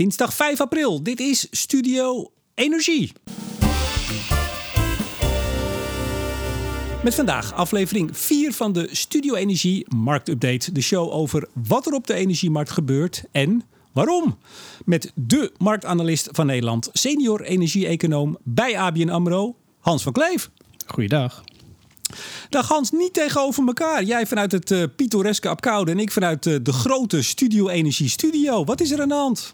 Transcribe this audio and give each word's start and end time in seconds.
Dinsdag 0.00 0.34
5 0.34 0.60
april. 0.60 1.02
Dit 1.02 1.20
is 1.20 1.46
Studio 1.50 2.30
Energie. 2.54 3.12
Met 7.02 7.14
vandaag 7.14 7.54
aflevering 7.54 8.16
4 8.16 8.52
van 8.52 8.72
de 8.72 8.88
Studio 8.92 9.34
Energie 9.34 9.86
Marktupdate. 9.96 10.72
De 10.72 10.80
show 10.80 11.12
over 11.12 11.48
wat 11.68 11.86
er 11.86 11.92
op 11.92 12.06
de 12.06 12.14
energiemarkt 12.14 12.70
gebeurt 12.70 13.24
en 13.32 13.62
waarom. 13.92 14.38
Met 14.84 15.12
de 15.14 15.52
marktanalist 15.58 16.28
van 16.32 16.46
Nederland, 16.46 16.88
senior 16.92 17.42
energie-econoom 17.42 18.38
bij 18.42 18.78
ABN 18.78 19.08
AMRO, 19.08 19.56
Hans 19.80 20.02
van 20.02 20.12
Kleef. 20.12 20.50
Goeiedag. 20.86 21.44
Dag 22.48 22.68
Hans, 22.68 22.90
niet 22.90 23.14
tegenover 23.14 23.66
elkaar. 23.66 24.02
Jij 24.02 24.26
vanuit 24.26 24.52
het 24.52 24.70
uh, 24.70 24.84
pittoreske 24.96 25.48
Apkoude 25.48 25.90
en 25.90 25.98
ik 25.98 26.10
vanuit 26.10 26.46
uh, 26.46 26.56
de 26.62 26.72
grote 26.72 27.22
Studio 27.22 27.68
Energie 27.68 28.08
Studio. 28.08 28.64
Wat 28.64 28.80
is 28.80 28.90
er 28.90 29.00
aan 29.00 29.08
de 29.08 29.14
hand? 29.14 29.52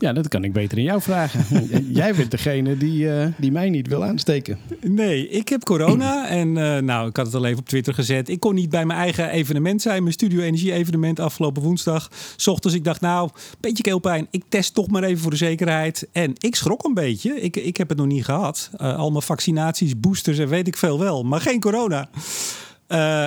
Ja, 0.00 0.12
dat 0.12 0.28
kan 0.28 0.44
ik 0.44 0.52
beter 0.52 0.78
in 0.78 0.84
jou 0.84 1.00
vragen. 1.02 1.66
Jij 1.92 2.14
bent 2.14 2.30
degene 2.30 2.76
die, 2.76 3.04
uh, 3.04 3.26
die 3.36 3.52
mij 3.52 3.70
niet 3.70 3.88
wil 3.88 4.04
aansteken. 4.04 4.58
Nee, 4.80 5.28
ik 5.28 5.48
heb 5.48 5.64
corona 5.64 6.28
en 6.40 6.48
uh, 6.48 6.78
nou, 6.78 7.08
ik 7.08 7.16
had 7.16 7.26
het 7.26 7.34
al 7.34 7.44
even 7.44 7.58
op 7.58 7.68
Twitter 7.68 7.94
gezet. 7.94 8.28
Ik 8.28 8.40
kon 8.40 8.54
niet 8.54 8.70
bij 8.70 8.86
mijn 8.86 8.98
eigen 8.98 9.30
evenement 9.30 9.82
zijn, 9.82 10.02
mijn 10.02 10.14
Studio 10.14 10.40
Energie 10.40 10.72
evenement 10.72 11.20
afgelopen 11.20 11.62
woensdag. 11.62 12.10
S 12.36 12.46
ochtends, 12.46 12.76
ik 12.76 12.84
dacht 12.84 13.00
nou, 13.00 13.30
beetje 13.60 13.82
keelpijn. 13.82 14.26
Ik 14.30 14.44
test 14.48 14.74
toch 14.74 14.88
maar 14.88 15.02
even 15.02 15.22
voor 15.22 15.30
de 15.30 15.36
zekerheid. 15.36 16.08
En 16.12 16.32
ik 16.38 16.56
schrok 16.56 16.84
een 16.84 16.94
beetje. 16.94 17.40
Ik, 17.40 17.56
ik 17.56 17.76
heb 17.76 17.88
het 17.88 17.98
nog 17.98 18.06
niet 18.06 18.24
gehad. 18.24 18.70
Uh, 18.80 18.96
al 18.96 19.10
mijn 19.10 19.22
vaccinaties, 19.22 20.00
boosters 20.00 20.38
en 20.38 20.48
weet 20.48 20.66
ik 20.66 20.76
veel 20.76 20.98
wel. 20.98 21.22
Maar 21.22 21.40
geen 21.40 21.60
corona. 21.60 22.08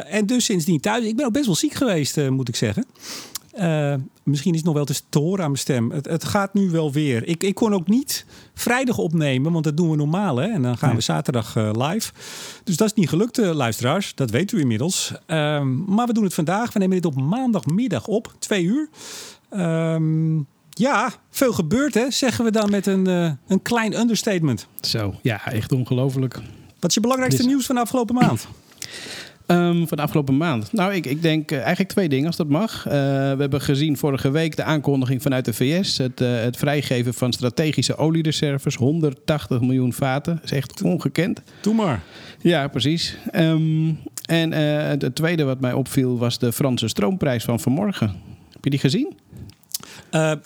en 0.07 0.25
dus 0.25 0.45
sindsdien 0.45 0.79
thuis. 0.79 1.05
Ik 1.05 1.15
ben 1.15 1.25
ook 1.25 1.33
best 1.33 1.45
wel 1.45 1.55
ziek 1.55 1.73
geweest, 1.73 2.29
moet 2.29 2.47
ik 2.47 2.55
zeggen. 2.55 2.85
Uh, 3.59 3.93
misschien 4.23 4.51
is 4.51 4.57
het 4.57 4.65
nog 4.65 4.75
wel 4.75 4.85
te 5.09 5.19
horen 5.19 5.43
aan 5.43 5.51
mijn 5.51 5.61
stem. 5.61 5.91
Het, 5.91 6.05
het, 6.05 6.23
gaat 6.23 6.53
nu 6.53 6.69
wel 6.69 6.91
weer. 6.91 7.27
Ik, 7.27 7.43
ik 7.43 7.55
kon 7.55 7.73
ook 7.73 7.87
niet 7.87 8.25
vrijdag 8.53 8.97
opnemen, 8.97 9.51
want 9.51 9.63
dat 9.63 9.77
doen 9.77 9.89
we 9.89 9.95
normaal. 9.95 10.37
Hè? 10.37 10.47
En 10.47 10.61
dan 10.61 10.77
gaan 10.77 10.95
we 10.95 11.01
zaterdag 11.01 11.55
uh, 11.55 11.69
live. 11.73 12.11
Dus 12.63 12.77
dat 12.77 12.87
is 12.87 12.93
niet 12.93 13.09
gelukt, 13.09 13.39
uh, 13.39 13.51
luisteraars. 13.51 14.15
Dat 14.15 14.29
weet 14.29 14.51
u 14.51 14.59
inmiddels. 14.59 15.13
maar 15.85 16.07
we 16.07 16.13
doen 16.13 16.23
het 16.23 16.33
vandaag. 16.33 16.73
We 16.73 16.79
nemen 16.79 16.95
dit 17.01 17.05
op 17.05 17.21
maandagmiddag 17.21 18.07
op, 18.07 18.33
twee 18.39 18.63
uur. 18.63 18.89
Um, 19.51 20.47
ja, 20.69 21.11
veel 21.29 21.53
gebeurt 21.53 21.93
hè, 21.93 22.11
zeggen 22.11 22.45
we 22.45 22.51
dan 22.51 22.69
met 22.69 22.85
een, 22.85 23.05
een 23.47 23.61
klein 23.61 23.99
understatement. 23.99 24.67
Zo, 24.81 25.15
ja, 25.21 25.45
echt 25.45 25.71
ongelooflijk. 25.71 26.39
Wat 26.79 26.89
is 26.89 26.93
je 26.93 27.01
belangrijkste 27.01 27.41
dus... 27.41 27.51
nieuws 27.51 27.65
van 27.65 27.75
de 27.75 27.81
afgelopen 27.81 28.15
maand? 28.15 28.47
Um, 29.47 29.87
van 29.87 29.97
de 29.97 30.03
afgelopen 30.03 30.37
maand. 30.37 30.73
Nou, 30.73 30.93
ik, 30.93 31.05
ik 31.05 31.21
denk 31.21 31.51
uh, 31.51 31.57
eigenlijk 31.57 31.89
twee 31.89 32.09
dingen, 32.09 32.27
als 32.27 32.35
dat 32.35 32.47
mag. 32.47 32.85
Uh, 32.85 32.91
we 32.91 33.35
hebben 33.37 33.61
gezien 33.61 33.97
vorige 33.97 34.31
week 34.31 34.55
de 34.55 34.63
aankondiging 34.63 35.21
vanuit 35.21 35.45
de 35.45 35.53
VS. 35.53 35.97
Het, 35.97 36.21
uh, 36.21 36.35
het 36.35 36.57
vrijgeven 36.57 37.13
van 37.13 37.33
strategische 37.33 37.95
oliereserves. 37.95 38.75
180 38.75 39.61
miljoen 39.61 39.93
vaten. 39.93 40.35
Dat 40.35 40.43
is 40.43 40.51
echt 40.51 40.81
ongekend. 40.81 41.41
Doe 41.61 41.73
maar. 41.73 42.03
Ja, 42.41 42.67
precies. 42.67 43.17
Um, 43.35 43.99
en 44.25 44.51
het 44.51 45.15
tweede 45.15 45.43
wat 45.43 45.59
mij 45.59 45.73
opviel 45.73 46.17
was 46.17 46.39
de 46.39 46.51
Franse 46.51 46.87
stroomprijs 46.87 47.43
van 47.43 47.59
vanmorgen. 47.59 48.07
Heb 48.51 48.63
je 48.63 48.69
die 48.69 48.79
gezien? 48.79 49.13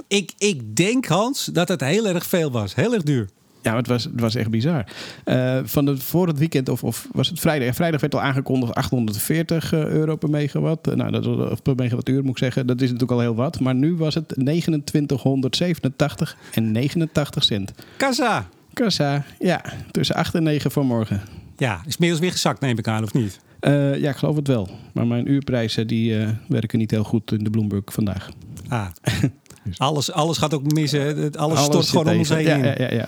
ik, 0.08 0.34
ik 0.38 0.76
denk, 0.76 1.06
Hans, 1.06 1.46
dat 1.46 1.68
het 1.68 1.82
heel 1.82 2.08
erg 2.08 2.26
veel 2.26 2.52
was. 2.52 2.76
Heel 2.76 2.94
erg 2.94 3.04
duur. 3.04 3.30
Ja, 3.62 3.76
het 3.76 3.88
was, 3.88 4.04
het 4.04 4.20
was 4.20 4.36
echt 4.36 4.50
bizar. 4.50 4.86
Uh, 5.26 5.60
van 5.64 5.86
het, 5.86 6.04
voor 6.04 6.28
het 6.28 6.38
weekend, 6.38 6.70
of, 6.70 6.84
of 6.84 7.08
was 7.12 7.28
het 7.28 7.40
vrijdag? 7.40 7.76
Vrijdag 7.76 8.02
werd 8.02 8.16
al 8.16 8.22
aangekondigd 8.22 8.74
840 8.74 9.74
euro 9.74 10.16
per 10.16 10.30
megawatt. 10.30 10.96
Nou, 10.96 11.12
dat, 11.12 11.52
of 11.52 11.62
per 11.62 11.76
megawattuur 11.76 12.22
moet 12.22 12.32
ik 12.32 12.38
zeggen. 12.38 12.68
Dat 12.68 12.82
is 12.82 12.92
natuurlijk 12.92 13.12
al 13.12 13.20
heel 13.20 13.36
wat. 13.36 13.60
Maar 13.60 13.76
nu 13.76 13.96
was 13.96 14.16
het 14.16 14.28
2987 14.28 16.38
en 16.54 16.72
89 16.72 17.44
cent. 17.44 17.74
Kassa! 17.98 18.50
Kassa, 18.74 19.24
ja. 19.40 19.62
Tussen 19.92 20.16
8 20.16 20.36
en 20.36 20.44
9 20.44 20.72
vanmorgen. 20.72 21.22
Ja, 21.58 21.82
is 21.86 21.94
inmiddels 21.94 22.22
weer 22.22 22.32
gezakt, 22.32 22.62
neem 22.62 22.78
ik 22.78 22.88
aan, 22.88 23.04
of 23.04 23.14
niet? 23.14 23.40
Uh, 23.62 24.00
ja, 24.00 24.10
ik 24.10 24.16
geloof 24.16 24.36
het 24.36 24.48
wel. 24.48 24.70
Maar 24.94 25.08
mijn 25.08 25.32
uurprijzen 25.32 25.88
die, 25.88 26.20
uh, 26.20 26.30
werken 26.48 26.80
niet 26.80 26.92
heel 26.92 27.04
goed 27.04 27.32
in 27.32 27.44
de 27.44 27.50
Bloomberg 27.50 27.84
vandaag. 27.86 28.30
Ah. 28.68 28.88
alles, 29.78 30.12
alles 30.12 30.38
gaat 30.38 30.54
ook 30.54 30.74
mis, 30.74 30.92
hè? 30.92 31.16
Alles, 31.16 31.38
alles 31.38 31.60
stort 31.60 31.90
gewoon 31.90 32.08
om 32.08 32.18
ons 32.18 32.30
heen. 32.30 32.44
Ja, 32.44 32.56
ja, 32.56 32.76
ja, 32.78 32.94
ja. 32.94 33.08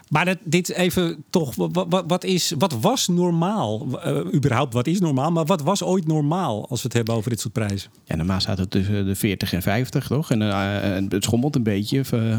Maar 0.11 0.25
dat, 0.25 0.37
dit 0.43 0.69
even 0.69 1.23
toch, 1.29 1.55
wat, 1.55 2.03
wat, 2.07 2.23
is, 2.23 2.53
wat 2.57 2.79
was 2.79 3.07
normaal? 3.07 3.87
Uh, 4.05 4.33
überhaupt, 4.33 4.73
wat 4.73 4.87
is 4.87 4.99
normaal? 4.99 5.31
Maar 5.31 5.45
wat 5.45 5.61
was 5.61 5.83
ooit 5.83 6.07
normaal 6.07 6.69
als 6.69 6.81
we 6.81 6.87
het 6.87 6.97
hebben 6.97 7.15
over 7.15 7.29
dit 7.29 7.39
soort 7.39 7.53
prijzen? 7.53 7.91
Ja, 8.03 8.15
normaal 8.15 8.39
staat 8.39 8.57
het 8.57 8.71
tussen 8.71 9.05
de 9.05 9.15
40 9.15 9.53
en 9.53 9.61
50, 9.61 10.07
toch? 10.07 10.31
En 10.31 10.41
uh, 10.41 11.09
het 11.09 11.23
schommelt 11.23 11.55
een 11.55 11.63
beetje. 11.63 12.03
Uh, 12.13 12.37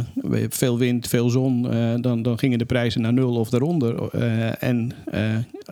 veel 0.48 0.78
wind, 0.78 1.08
veel 1.08 1.30
zon. 1.30 1.62
dan, 2.00 2.22
dan 2.22 2.38
gingen 2.38 2.58
de 2.58 2.64
prijzen 2.64 3.00
naar 3.00 3.12
nul 3.12 3.34
of 3.34 3.50
daaronder. 3.50 4.10
en 4.58 4.92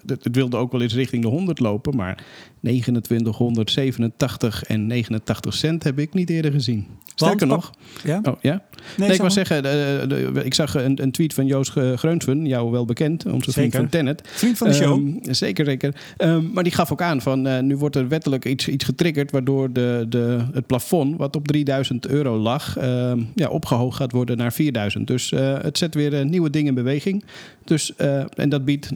het, 0.07 0.25
het, 0.25 0.37
wilde 0.37 0.57
ook 0.57 0.73
wel 0.73 0.81
eens 0.81 0.95
richting 0.95 1.23
de 1.23 1.29
100 1.29 1.59
lopen. 1.59 1.97
Maar 1.97 2.25
2987 2.61 4.65
en 4.65 4.87
89 4.87 5.55
cent 5.55 5.85
heb 5.85 5.99
ik 5.99 6.15
niet 6.15 6.31
eerder 6.31 6.53
gezien. 6.53 6.87
Sterker 7.15 7.47
nog. 7.47 7.71
Ja? 8.05 8.21
Oh, 8.23 8.35
ja? 8.41 8.63
Nee, 8.97 8.97
nee 8.97 9.13
ik 9.13 9.19
wou 9.19 9.31
zeggen, 9.31 9.63
de, 9.63 10.05
de, 10.09 10.45
ik 10.45 10.55
zag 10.55 10.75
een, 10.75 11.03
een, 11.03 11.11
tweet 11.11 11.35
van 11.35 11.47
Joost 11.47 11.71
Greunsven, 11.99 12.47
jou 12.47 12.71
wel 12.71 12.85
bekend, 12.85 13.27
onze 13.27 13.53
vriend 13.53 13.75
van 13.75 13.89
Tennet. 13.89 14.23
Vriend 14.25 14.59
van 14.59 14.69
de 14.69 14.75
show. 14.75 14.93
Um, 14.93 15.19
zeker, 15.23 15.65
zeker. 15.65 15.95
Um, 16.19 16.51
maar 16.53 16.65
die 16.65 16.73
gaf 16.73 16.93
ook 16.93 17.03
aan 17.03 17.21
van, 17.21 17.47
uh, 17.47 17.59
nu 17.59 17.77
wordt 17.77 17.97
er 17.97 18.09
wettelijk 18.09 18.45
iets, 18.45 18.69
iets 18.69 18.85
getriggerd, 18.85 19.31
waardoor 19.31 19.73
de, 19.73 20.07
de, 20.09 20.45
het 20.53 20.67
plafond, 20.67 21.17
wat 21.17 21.37
op 21.37 21.47
3000 21.47 22.07
euro 22.07 22.39
lag, 22.39 22.79
uh, 22.79 23.13
ja, 23.35 23.49
opgehoogd 23.49 23.97
gaat 23.97 24.13
worden 24.13 24.37
naar 24.37 24.53
4000. 24.53 25.07
Dus 25.07 25.33
uh, 25.33 25.59
het 25.61 25.79
zet 25.79 25.95
weer 25.95 26.25
nieuwe 26.25 26.51
dingen 26.51 26.69
in 26.69 26.75
beweging. 26.75 27.25
Dus, 27.65 27.97
en 28.37 28.49
dat 28.49 28.65
biedt 28.65 28.91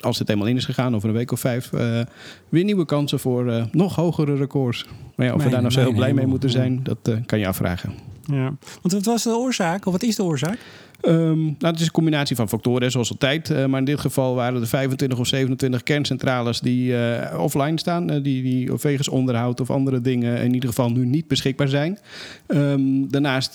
als 0.00 0.18
het 0.18 0.28
eenmaal 0.28 0.46
in 0.46 0.56
is 0.56 0.64
gegaan, 0.64 0.94
over 0.94 1.08
een 1.08 1.14
week 1.14 1.32
of 1.32 1.40
vijf, 1.40 1.72
uh, 1.72 2.00
weer 2.48 2.64
nieuwe 2.64 2.84
kansen 2.84 3.20
voor 3.20 3.46
uh, 3.46 3.64
nog 3.72 3.94
hogere 3.94 4.36
records. 4.36 4.86
Maar 5.14 5.26
ja, 5.26 5.34
of 5.34 5.42
we 5.42 5.50
daar 5.50 5.60
nou 5.60 5.72
zo 5.72 5.80
heel 5.80 5.92
blij 5.92 6.14
mee 6.14 6.26
moeten 6.26 6.50
zijn, 6.50 6.80
dat 6.82 6.98
uh, 7.08 7.16
kan 7.26 7.38
je 7.38 7.46
afvragen. 7.46 7.92
Ja, 8.22 8.54
want 8.82 8.92
wat 8.92 9.04
was 9.04 9.22
de 9.22 9.36
oorzaak, 9.36 9.86
of 9.86 9.92
wat 9.92 10.02
is 10.02 10.16
de 10.16 10.22
oorzaak? 10.22 10.58
Um, 11.02 11.56
het 11.58 11.80
is 11.80 11.86
een 11.86 11.92
combinatie 11.92 12.36
van 12.36 12.48
factoren, 12.48 12.90
zoals 12.90 13.10
altijd. 13.10 13.50
Uh, 13.50 13.64
maar 13.64 13.78
in 13.78 13.84
dit 13.84 14.00
geval 14.00 14.34
waren 14.34 14.60
er 14.60 14.66
25 14.66 15.18
of 15.18 15.26
27 15.26 15.82
kerncentrales 15.82 16.60
die 16.60 16.92
uh, 16.92 17.38
offline 17.38 17.78
staan. 17.78 18.12
Uh, 18.12 18.22
die, 18.22 18.42
die 18.42 18.72
wegens 18.82 19.08
onderhoud 19.08 19.60
of 19.60 19.70
andere 19.70 20.00
dingen 20.00 20.42
in 20.42 20.54
ieder 20.54 20.68
geval 20.68 20.90
nu 20.90 21.06
niet 21.06 21.28
beschikbaar 21.28 21.68
zijn. 21.68 21.98
Um, 22.46 23.10
daarnaast 23.10 23.54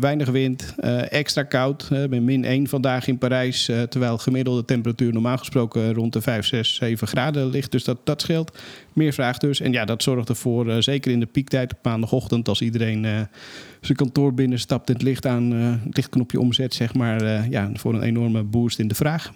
weinig 0.00 0.28
wind, 0.28 0.74
extra 1.08 1.42
koud. 1.42 1.88
bij 1.88 2.20
min 2.20 2.44
1 2.44 2.68
vandaag 2.68 3.06
in 3.06 3.18
Parijs. 3.18 3.70
terwijl 3.88 4.18
gemiddelde 4.18 4.64
temperatuur 4.64 5.12
normaal 5.12 5.38
gesproken 5.38 5.94
rond 5.94 6.12
de 6.12 6.20
5, 6.20 6.46
6, 6.46 6.74
7 6.74 7.06
graden 7.06 7.46
ligt. 7.46 7.72
Dus 7.72 7.84
dat, 7.84 7.98
dat 8.04 8.20
scheelt. 8.20 8.58
Meer 8.94 9.12
vraag 9.12 9.38
dus. 9.38 9.60
En 9.60 9.72
ja, 9.72 9.84
dat 9.84 10.02
zorgt 10.02 10.28
ervoor, 10.28 10.82
zeker 10.82 11.12
in 11.12 11.20
de 11.20 11.26
piektijd 11.26 11.72
op 11.72 11.78
maandagochtend... 11.82 12.48
als 12.48 12.60
iedereen 12.60 13.28
zijn 13.80 13.96
kantoor 13.96 14.34
binnenstapt 14.34 14.88
en 14.88 14.94
het 14.94 15.02
licht 15.02 15.26
aan, 15.26 15.52
het 15.52 15.96
lichtknopje 15.96 16.40
omzet, 16.40 16.74
zeg 16.74 16.94
maar, 16.94 17.48
ja, 17.50 17.70
voor 17.74 17.94
een 17.94 18.02
enorme 18.02 18.42
boost 18.42 18.78
in 18.78 18.88
de 18.88 18.94
vraag. 18.94 19.32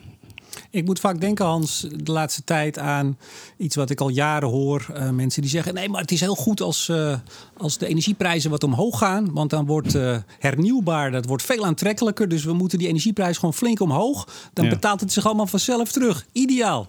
Ik 0.71 0.85
moet 0.85 1.01
vaak 1.01 1.21
denken, 1.21 1.45
Hans, 1.45 1.87
de 1.97 2.13
laatste 2.13 2.45
tijd 2.45 2.79
aan 2.79 3.19
iets 3.57 3.77
wat 3.77 3.91
ik 3.91 4.01
al 4.01 4.09
jaren 4.09 4.49
hoor. 4.49 4.87
Uh, 4.91 5.11
mensen 5.11 5.43
die 5.43 5.51
zeggen: 5.51 5.75
nee, 5.75 5.89
maar 5.89 6.01
het 6.01 6.11
is 6.11 6.21
heel 6.21 6.35
goed 6.35 6.61
als, 6.61 6.89
uh, 6.89 7.19
als 7.57 7.79
de 7.79 7.87
energieprijzen 7.87 8.51
wat 8.51 8.65
omhoog 8.65 8.99
gaan. 8.99 9.33
Want 9.33 9.51
dan 9.51 9.67
wordt 9.67 9.95
uh, 9.95 10.17
hernieuwbaar, 10.39 11.11
dat 11.11 11.27
wordt 11.27 11.43
veel 11.43 11.65
aantrekkelijker. 11.65 12.29
Dus 12.29 12.45
we 12.45 12.53
moeten 12.53 12.79
die 12.79 12.89
energieprijs 12.89 13.39
gewoon 13.39 13.55
flink 13.55 13.81
omhoog. 13.81 14.29
Dan 14.53 14.65
ja. 14.65 14.71
betaalt 14.71 15.01
het 15.01 15.13
zich 15.13 15.27
allemaal 15.27 15.47
vanzelf 15.47 15.93
terug. 15.93 16.27
Ideaal. 16.33 16.87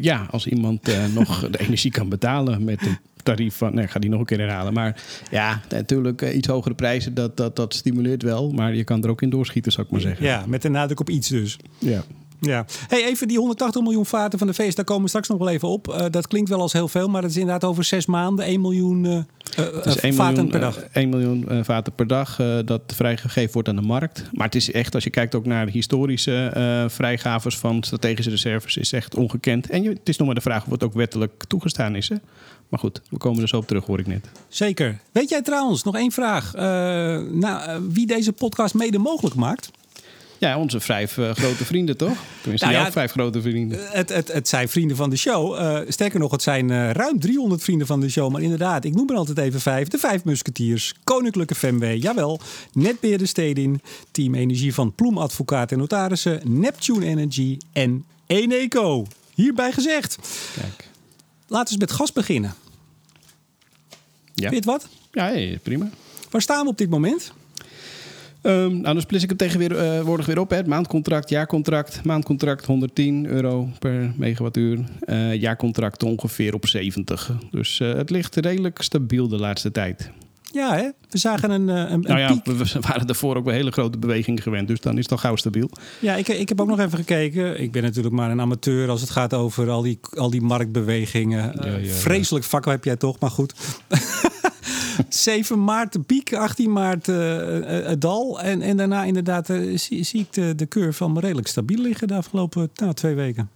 Ja, 0.00 0.26
als 0.30 0.46
iemand 0.46 0.90
nog 1.14 1.50
de 1.50 1.60
energie 1.60 1.90
kan 1.90 2.08
betalen 2.08 2.64
met 2.64 2.86
een 2.86 2.98
tarief 3.24 3.54
van. 3.56 3.74
Nee, 3.74 3.84
ik 3.84 3.90
ga 3.90 3.98
die 3.98 4.10
nog 4.10 4.20
een 4.20 4.26
keer 4.26 4.38
herhalen. 4.38 4.72
Maar 4.72 5.02
ja, 5.30 5.60
natuurlijk, 5.68 6.22
uh, 6.22 6.36
iets 6.36 6.48
hogere 6.48 6.74
prijzen, 6.74 7.14
dat, 7.14 7.36
dat, 7.36 7.56
dat 7.56 7.74
stimuleert 7.74 8.22
wel. 8.22 8.50
Maar 8.50 8.74
je 8.74 8.84
kan 8.84 9.04
er 9.04 9.10
ook 9.10 9.22
in 9.22 9.30
doorschieten, 9.30 9.72
zou 9.72 9.86
ik 9.86 9.92
maar 9.92 10.00
zeggen. 10.00 10.26
Ja, 10.26 10.44
met 10.46 10.62
de 10.62 10.68
nadruk 10.68 11.00
op 11.00 11.10
iets 11.10 11.28
dus. 11.28 11.58
Ja. 11.78 12.04
Ja, 12.44 12.64
hey, 12.88 13.04
even 13.04 13.28
die 13.28 13.38
180 13.38 13.82
miljoen 13.82 14.06
vaten 14.06 14.38
van 14.38 14.46
de 14.46 14.54
VS, 14.54 14.74
daar 14.74 14.84
komen 14.84 15.02
we 15.02 15.08
straks 15.08 15.28
nog 15.28 15.38
wel 15.38 15.48
even 15.48 15.68
op. 15.68 15.88
Uh, 15.88 16.04
dat 16.10 16.26
klinkt 16.26 16.48
wel 16.48 16.60
als 16.60 16.72
heel 16.72 16.88
veel, 16.88 17.08
maar 17.08 17.22
dat 17.22 17.30
is 17.30 17.36
inderdaad 17.36 17.64
over 17.70 17.84
zes 17.84 18.06
maanden 18.06 18.44
1 18.44 18.60
miljoen 18.60 19.04
uh, 19.04 19.12
uh, 19.58 19.96
1 19.96 20.14
vaten 20.14 20.32
miljoen, 20.32 20.50
per 20.50 20.60
dag. 20.60 20.78
1 20.92 21.08
miljoen 21.08 21.64
vaten 21.64 21.92
per 21.92 22.06
dag 22.06 22.36
dat 22.64 22.82
vrijgegeven 22.86 23.52
wordt 23.52 23.68
aan 23.68 23.76
de 23.76 23.82
markt. 23.82 24.24
Maar 24.32 24.46
het 24.46 24.54
is 24.54 24.72
echt, 24.72 24.94
als 24.94 25.04
je 25.04 25.10
kijkt 25.10 25.34
ook 25.34 25.46
naar 25.46 25.66
de 25.66 25.72
historische 25.72 26.86
vrijgaves 26.90 27.58
van 27.58 27.82
strategische 27.82 28.30
reserves, 28.30 28.76
is 28.76 28.92
echt 28.92 29.14
ongekend. 29.14 29.70
En 29.70 29.82
je, 29.82 29.88
het 29.88 30.08
is 30.08 30.16
nog 30.16 30.26
maar 30.26 30.36
de 30.36 30.40
vraag 30.40 30.64
of 30.64 30.70
het 30.70 30.84
ook 30.84 30.94
wettelijk 30.94 31.44
toegestaan 31.48 31.96
is. 31.96 32.08
Hè? 32.08 32.16
Maar 32.68 32.80
goed, 32.80 33.00
we 33.10 33.16
komen 33.16 33.42
er 33.42 33.48
zo 33.48 33.56
op 33.56 33.66
terug, 33.66 33.84
hoor 33.84 33.98
ik 33.98 34.06
net. 34.06 34.28
Zeker. 34.48 34.98
Weet 35.12 35.28
jij 35.28 35.42
trouwens, 35.42 35.82
nog 35.82 35.96
één 35.96 36.12
vraag. 36.12 36.52
nou, 37.32 37.88
wie 37.90 38.06
deze 38.06 38.32
podcast 38.32 38.74
mede 38.74 38.98
mogelijk 38.98 39.34
maakt? 39.34 39.70
Ja, 40.38 40.58
onze 40.58 40.80
vijf 40.80 41.16
uh, 41.16 41.30
grote 41.30 41.64
vrienden, 41.64 41.96
toch? 41.96 42.16
Tenminste, 42.40 42.66
nou, 42.66 42.78
jouw 42.78 42.86
ja, 42.86 42.92
vijf 42.92 43.10
grote 43.10 43.40
vrienden. 43.40 43.78
Het, 43.90 44.08
het, 44.08 44.32
het 44.32 44.48
zijn 44.48 44.68
vrienden 44.68 44.96
van 44.96 45.10
de 45.10 45.16
show. 45.16 45.54
Uh, 45.54 45.78
sterker 45.88 46.18
nog, 46.20 46.30
het 46.30 46.42
zijn 46.42 46.68
uh, 46.70 46.90
ruim 46.90 47.20
300 47.20 47.62
vrienden 47.62 47.86
van 47.86 48.00
de 48.00 48.10
show. 48.10 48.32
Maar 48.32 48.42
inderdaad, 48.42 48.84
ik 48.84 48.94
noem 48.94 49.10
er 49.10 49.16
altijd 49.16 49.38
even 49.38 49.60
vijf. 49.60 49.88
De 49.88 49.98
vijf 49.98 50.24
musketiers, 50.24 50.94
Koninklijke 51.04 51.54
Femway, 51.54 51.96
jawel. 51.96 52.40
Netbeheerder 52.72 53.26
Stedin, 53.26 53.80
Team 54.10 54.34
Energie 54.34 54.74
van 54.74 54.94
Ploem 54.94 55.18
Advocaat 55.18 55.72
en 55.72 55.78
Notarissen, 55.78 56.40
Neptune 56.44 57.06
Energy 57.06 57.58
en 57.72 58.04
Eneco. 58.26 59.06
Hierbij 59.34 59.72
gezegd. 59.72 60.18
Kijk. 60.60 60.88
Laten 61.46 61.74
we 61.74 61.80
eens 61.80 61.90
met 61.90 61.92
gas 61.92 62.12
beginnen. 62.12 62.54
Ja. 64.34 64.50
Weet 64.50 64.64
wat? 64.64 64.88
Ja, 65.12 65.58
prima. 65.62 65.90
Waar 66.30 66.42
staan 66.42 66.62
we 66.62 66.70
op 66.70 66.78
dit 66.78 66.90
moment? 66.90 67.32
Um, 68.46 68.72
nou, 68.72 68.82
dan 68.82 69.00
splis 69.00 69.22
ik 69.22 69.28
het 69.28 69.38
tegenwoordig 69.38 70.26
weer 70.26 70.38
op. 70.38 70.50
Hè. 70.50 70.64
Maandcontract, 70.64 71.28
jaarcontract. 71.28 72.04
Maandcontract 72.04 72.64
110 72.64 73.26
euro 73.26 73.68
per 73.78 74.12
megawattuur. 74.16 74.78
Uh, 75.06 75.34
jaarcontract 75.34 76.02
ongeveer 76.02 76.54
op 76.54 76.66
70. 76.66 77.32
Dus 77.50 77.80
uh, 77.80 77.94
het 77.94 78.10
ligt 78.10 78.36
redelijk 78.36 78.82
stabiel 78.82 79.28
de 79.28 79.38
laatste 79.38 79.70
tijd. 79.70 80.10
Ja, 80.54 80.76
hè? 80.76 80.88
we 81.10 81.18
zagen 81.18 81.50
een, 81.50 81.68
een, 81.68 81.92
een 81.92 82.00
nou 82.00 82.18
ja, 82.18 82.26
piek. 82.32 82.44
We 82.44 82.80
waren 82.80 83.06
daarvoor 83.06 83.36
ook 83.36 83.44
bij 83.44 83.54
hele 83.54 83.70
grote 83.70 83.98
bewegingen 83.98 84.42
gewend. 84.42 84.68
Dus 84.68 84.80
dan 84.80 84.98
is 84.98 85.02
het 85.02 85.12
al 85.12 85.18
gauw 85.18 85.36
stabiel. 85.36 85.70
Ja, 86.00 86.14
ik, 86.14 86.28
ik 86.28 86.48
heb 86.48 86.60
ook 86.60 86.68
nog 86.68 86.80
even 86.80 86.98
gekeken. 86.98 87.60
Ik 87.60 87.72
ben 87.72 87.82
natuurlijk 87.82 88.14
maar 88.14 88.30
een 88.30 88.40
amateur 88.40 88.88
als 88.88 89.00
het 89.00 89.10
gaat 89.10 89.34
over 89.34 89.70
al 89.70 89.82
die, 89.82 89.98
al 90.10 90.30
die 90.30 90.42
marktbewegingen. 90.42 91.52
Ja, 91.54 91.76
ja, 91.76 91.92
vreselijk 91.92 92.44
vak 92.44 92.64
heb 92.64 92.84
jij 92.84 92.96
toch, 92.96 93.18
maar 93.18 93.30
goed. 93.30 93.54
7 95.08 95.64
maart 95.64 95.92
de 95.92 96.00
piek, 96.00 96.34
18 96.34 96.72
maart 96.72 97.08
uh, 97.08 97.16
het 97.66 98.00
dal. 98.00 98.40
En, 98.40 98.62
en 98.62 98.76
daarna 98.76 99.04
inderdaad 99.04 99.50
uh, 99.50 99.78
zie, 99.78 100.02
zie, 100.02 100.20
ik 100.20 100.32
de, 100.32 100.54
de 100.54 100.68
curve 100.68 101.08
me 101.08 101.20
redelijk 101.20 101.46
stabiel 101.46 101.80
liggen 101.80 102.08
de 102.08 102.14
afgelopen 102.14 102.70
nou, 102.74 102.94
twee 102.94 103.14
weken. 103.14 103.50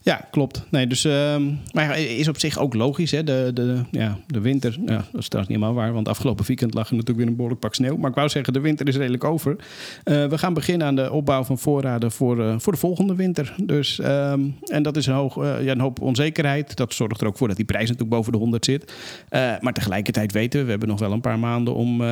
Ja, 0.00 0.28
klopt. 0.30 0.64
Nee, 0.70 0.86
dus, 0.86 1.04
uh, 1.04 1.36
maar 1.72 1.98
is 1.98 2.28
op 2.28 2.38
zich 2.38 2.58
ook 2.58 2.74
logisch. 2.74 3.10
Hè? 3.10 3.24
De, 3.24 3.50
de, 3.54 3.82
ja, 3.90 4.18
de 4.26 4.40
winter, 4.40 4.78
ja, 4.86 5.04
dat 5.12 5.20
is 5.20 5.28
trouwens 5.28 5.32
niet 5.32 5.48
helemaal 5.48 5.74
waar. 5.74 5.92
Want 5.92 6.08
afgelopen 6.08 6.44
weekend 6.46 6.74
lag 6.74 6.88
er 6.88 6.92
natuurlijk 6.92 7.18
weer 7.18 7.26
een 7.28 7.34
behoorlijk 7.34 7.60
pak 7.60 7.74
sneeuw. 7.74 7.96
Maar 7.96 8.10
ik 8.10 8.16
wou 8.16 8.28
zeggen, 8.28 8.52
de 8.52 8.60
winter 8.60 8.88
is 8.88 8.96
redelijk 8.96 9.24
over. 9.24 9.56
Uh, 10.04 10.26
we 10.26 10.38
gaan 10.38 10.54
beginnen 10.54 10.86
aan 10.86 10.96
de 10.96 11.12
opbouw 11.12 11.44
van 11.44 11.58
voorraden 11.58 12.12
voor, 12.12 12.38
uh, 12.38 12.54
voor 12.58 12.72
de 12.72 12.78
volgende 12.78 13.14
winter. 13.14 13.54
Dus, 13.62 13.98
um, 13.98 14.56
en 14.64 14.82
dat 14.82 14.96
is 14.96 15.06
een, 15.06 15.14
hoog, 15.14 15.36
uh, 15.36 15.64
ja, 15.64 15.72
een 15.72 15.80
hoop 15.80 16.00
onzekerheid. 16.00 16.76
Dat 16.76 16.94
zorgt 16.94 17.20
er 17.20 17.26
ook 17.26 17.36
voor 17.36 17.48
dat 17.48 17.56
die 17.56 17.66
prijs 17.66 17.88
natuurlijk 17.88 18.16
boven 18.16 18.32
de 18.32 18.38
100 18.38 18.64
zit. 18.64 18.92
maar 19.60 19.72
tegelijkertijd 19.72 20.32
weten 20.32 20.58
we, 20.58 20.64
we 20.64 20.70
hebben 20.70 20.88
nog 20.88 21.00
wel 21.00 21.12
een 21.12 21.20
paar 21.20 21.38
maanden 21.38 21.74
om, 21.74 22.02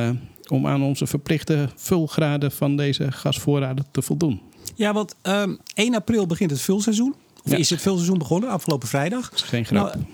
om 0.47 0.67
aan 0.67 0.83
onze 0.83 1.07
verplichte 1.07 1.69
vulgraden 1.75 2.51
van 2.51 2.75
deze 2.75 3.11
gasvoorraden 3.11 3.85
te 3.91 4.01
voldoen. 4.01 4.41
Ja, 4.75 4.93
want 4.93 5.15
um, 5.23 5.33
ehm, 5.33 5.55
1 5.73 5.95
april 5.95 6.25
begint 6.25 6.51
het 6.51 6.61
vulseizoen. 6.61 7.15
Of 7.53 7.59
is 7.59 7.69
het 7.69 7.81
seizoen 7.81 8.17
begonnen, 8.17 8.49
afgeloon 8.49 8.81
vrijdag? 8.83 9.31
geen 9.33 9.65
grap. 9.65 9.93
Nou, 9.93 10.05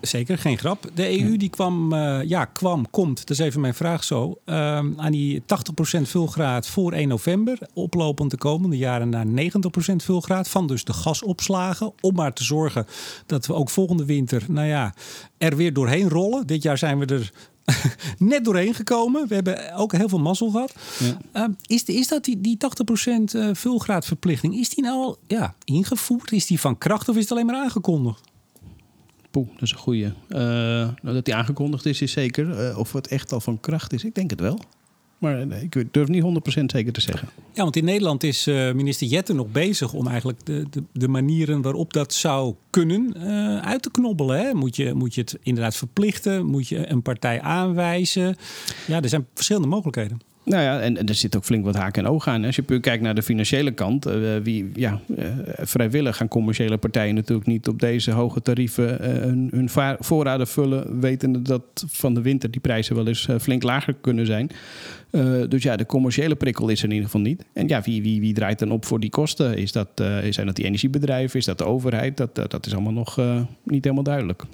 zeker, 0.00 0.38
geen 0.38 0.58
grap. 0.58 0.90
De 0.94 1.20
EU 1.20 1.36
die 1.36 1.48
kwam, 1.48 1.92
uh, 1.92 2.22
ja, 2.22 2.44
kwam, 2.44 2.90
komt, 2.90 3.18
dat 3.18 3.30
is 3.30 3.38
even 3.38 3.60
mijn 3.60 3.74
vraag 3.74 4.04
zo, 4.04 4.38
uh, 4.46 4.54
aan 4.96 5.10
die 5.10 5.42
80% 5.98 6.00
vulgraad 6.02 6.66
voor 6.66 6.92
1 6.92 7.08
november. 7.08 7.58
Oplopend 7.74 8.30
de 8.30 8.36
komende 8.36 8.76
jaren 8.76 9.08
naar 9.08 9.26
90% 9.26 9.96
vulgraad 9.96 10.48
van 10.48 10.66
dus 10.66 10.84
de 10.84 10.92
gasopslagen. 10.92 11.92
Om 12.00 12.14
maar 12.14 12.32
te 12.32 12.44
zorgen 12.44 12.86
dat 13.26 13.46
we 13.46 13.54
ook 13.54 13.70
volgende 13.70 14.04
winter, 14.04 14.44
nou 14.48 14.66
ja, 14.66 14.94
er 15.38 15.56
weer 15.56 15.72
doorheen 15.72 16.08
rollen. 16.08 16.46
Dit 16.46 16.62
jaar 16.62 16.78
zijn 16.78 16.98
we 16.98 17.06
er 17.06 17.32
net 18.18 18.44
doorheen 18.44 18.74
gekomen. 18.74 19.28
We 19.28 19.34
hebben 19.34 19.74
ook 19.74 19.92
heel 19.92 20.08
veel 20.08 20.18
mazzel 20.18 20.50
gehad. 20.50 20.74
Ja. 20.98 21.48
Uh, 21.48 21.54
is, 21.66 21.84
is 21.84 22.08
dat 22.08 22.24
die, 22.24 22.40
die 22.40 22.58
80% 23.30 23.34
uh, 23.34 23.48
vulgraadverplichting, 23.52 24.54
is 24.54 24.68
die 24.68 24.84
nou 24.84 24.96
al 24.96 25.18
ja, 25.26 25.54
ingevoerd? 25.64 26.32
Is 26.32 26.46
die 26.46 26.60
van 26.60 26.78
kracht 26.78 27.08
of 27.08 27.16
is 27.16 27.22
het 27.22 27.32
alleen 27.32 27.46
maar 27.46 27.56
aangekondigd? 27.56 28.20
Poeh, 29.30 29.48
dat 29.52 29.62
is 29.62 29.70
een 29.70 29.78
goeie. 29.78 30.12
Uh, 30.28 30.88
dat 31.02 31.24
die 31.24 31.34
aangekondigd 31.34 31.86
is, 31.86 32.02
is 32.02 32.12
zeker. 32.12 32.68
Uh, 32.68 32.78
of 32.78 32.92
het 32.92 33.08
echt 33.08 33.32
al 33.32 33.40
van 33.40 33.60
kracht 33.60 33.92
is, 33.92 34.04
ik 34.04 34.14
denk 34.14 34.30
het 34.30 34.40
wel. 34.40 34.60
Maar 35.24 35.62
ik 35.62 35.84
durf 35.90 36.08
niet 36.08 36.22
100% 36.22 36.64
zeker 36.66 36.92
te 36.92 37.00
zeggen. 37.00 37.28
Ja, 37.52 37.62
want 37.62 37.76
in 37.76 37.84
Nederland 37.84 38.22
is 38.22 38.46
uh, 38.46 38.72
minister 38.72 39.06
Jetten 39.06 39.36
nog 39.36 39.52
bezig 39.52 39.92
om 39.92 40.06
eigenlijk 40.06 40.46
de, 40.46 40.64
de, 40.70 40.82
de 40.92 41.08
manieren 41.08 41.62
waarop 41.62 41.92
dat 41.92 42.12
zou 42.12 42.54
kunnen 42.70 43.14
uh, 43.16 43.58
uit 43.58 43.82
te 43.82 43.90
knobbelen. 43.90 44.38
Hè? 44.38 44.54
Moet, 44.54 44.76
je, 44.76 44.94
moet 44.94 45.14
je 45.14 45.20
het 45.20 45.38
inderdaad 45.42 45.76
verplichten? 45.76 46.46
Moet 46.46 46.68
je 46.68 46.90
een 46.90 47.02
partij 47.02 47.40
aanwijzen? 47.40 48.36
Ja, 48.86 49.02
er 49.02 49.08
zijn 49.08 49.26
verschillende 49.34 49.68
mogelijkheden. 49.68 50.20
Nou 50.44 50.62
ja, 50.62 50.80
en, 50.80 51.08
er 51.08 51.14
zit 51.14 51.36
ook 51.36 51.44
flink 51.44 51.64
wat 51.64 51.74
haken 51.74 52.04
en 52.04 52.10
ogen 52.10 52.32
aan. 52.32 52.44
Als 52.44 52.56
je 52.56 52.62
puur 52.62 52.80
kijkt 52.80 53.02
naar 53.02 53.14
de 53.14 53.22
financiële 53.22 53.70
kant, 53.70 54.06
uh, 54.06 54.36
wie, 54.42 54.70
ja, 54.74 55.00
uh, 55.18 55.26
vrijwillig 55.58 56.16
gaan 56.16 56.28
commerciële 56.28 56.76
partijen 56.76 57.14
natuurlijk 57.14 57.46
niet 57.46 57.68
op 57.68 57.80
deze 57.80 58.10
hoge 58.10 58.42
tarieven 58.42 58.98
uh, 59.00 59.06
hun, 59.06 59.48
hun 59.50 59.68
voorraden 59.98 60.46
vullen, 60.46 61.00
wetende 61.00 61.42
dat 61.42 61.84
van 61.86 62.14
de 62.14 62.22
winter 62.22 62.50
die 62.50 62.60
prijzen 62.60 62.94
wel 62.94 63.06
eens 63.06 63.28
flink 63.40 63.62
lager 63.62 63.94
kunnen 64.00 64.26
zijn. 64.26 64.50
Dus 65.48 65.62
ja, 65.62 65.76
de 65.76 65.86
commerciële 65.86 66.34
prikkel 66.34 66.68
is 66.68 66.78
er 66.78 66.84
in 66.84 66.90
ieder 66.90 67.04
geval 67.04 67.20
niet. 67.20 67.44
En 67.52 67.68
ja, 67.68 67.80
wie, 67.80 68.02
wie, 68.02 68.20
wie 68.20 68.34
draait 68.34 68.58
dan 68.58 68.70
op 68.70 68.84
voor 68.84 69.00
die 69.00 69.10
kosten? 69.10 69.56
Is 69.56 69.72
dat, 69.72 69.88
zijn 70.30 70.46
dat 70.46 70.56
die 70.56 70.64
energiebedrijven? 70.64 71.38
Is 71.38 71.44
dat 71.44 71.58
de 71.58 71.64
overheid? 71.64 72.16
Dat, 72.16 72.34
dat 72.34 72.66
is 72.66 72.72
allemaal 72.72 72.92
nog 72.92 73.18
niet 73.64 73.84
helemaal 73.84 74.04
duidelijk. 74.04 74.44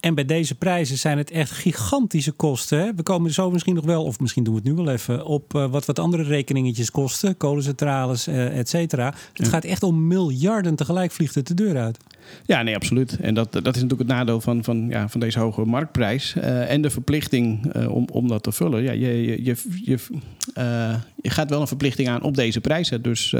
En 0.00 0.14
bij 0.14 0.24
deze 0.24 0.54
prijzen 0.54 0.98
zijn 0.98 1.18
het 1.18 1.30
echt 1.30 1.50
gigantische 1.50 2.32
kosten. 2.32 2.78
Hè? 2.78 2.94
We 2.94 3.02
komen 3.02 3.30
zo 3.30 3.50
misschien 3.50 3.74
nog 3.74 3.84
wel, 3.84 4.04
of 4.04 4.20
misschien 4.20 4.44
doen 4.44 4.54
we 4.54 4.60
het 4.60 4.68
nu 4.68 4.84
wel 4.84 4.92
even, 4.92 5.24
op 5.24 5.54
uh, 5.54 5.70
wat 5.70 5.86
wat 5.86 5.98
andere 5.98 6.22
rekeningetjes 6.22 6.90
kosten. 6.90 7.36
Kolencentrales, 7.36 8.28
uh, 8.28 8.58
et 8.58 8.68
cetera. 8.68 9.14
Het 9.32 9.48
gaat 9.48 9.64
echt 9.64 9.82
om 9.82 10.06
miljarden 10.06 10.74
tegelijk 10.74 11.12
vliegt 11.12 11.34
het 11.34 11.46
de 11.46 11.54
deur 11.54 11.76
uit. 11.76 11.98
Ja, 12.46 12.62
nee, 12.62 12.74
absoluut. 12.74 13.16
En 13.20 13.34
dat, 13.34 13.52
dat 13.52 13.76
is 13.76 13.82
natuurlijk 13.82 14.08
het 14.08 14.18
nadeel 14.18 14.40
van, 14.40 14.64
van, 14.64 14.88
ja, 14.88 15.08
van 15.08 15.20
deze 15.20 15.38
hoge 15.38 15.64
marktprijs. 15.64 16.34
Uh, 16.36 16.70
en 16.70 16.82
de 16.82 16.90
verplichting 16.90 17.74
om, 17.86 18.08
om 18.12 18.28
dat 18.28 18.42
te 18.42 18.52
vullen. 18.52 18.82
Ja, 18.82 18.92
je, 18.92 19.22
je, 19.22 19.44
je, 19.44 19.56
je, 19.84 19.98
je 21.22 21.30
gaat 21.30 21.50
wel 21.50 21.60
een 21.60 21.66
verplichting 21.66 22.08
aan 22.08 22.22
op 22.22 22.34
deze 22.34 22.60
prijzen. 22.60 23.02
Dus 23.02 23.34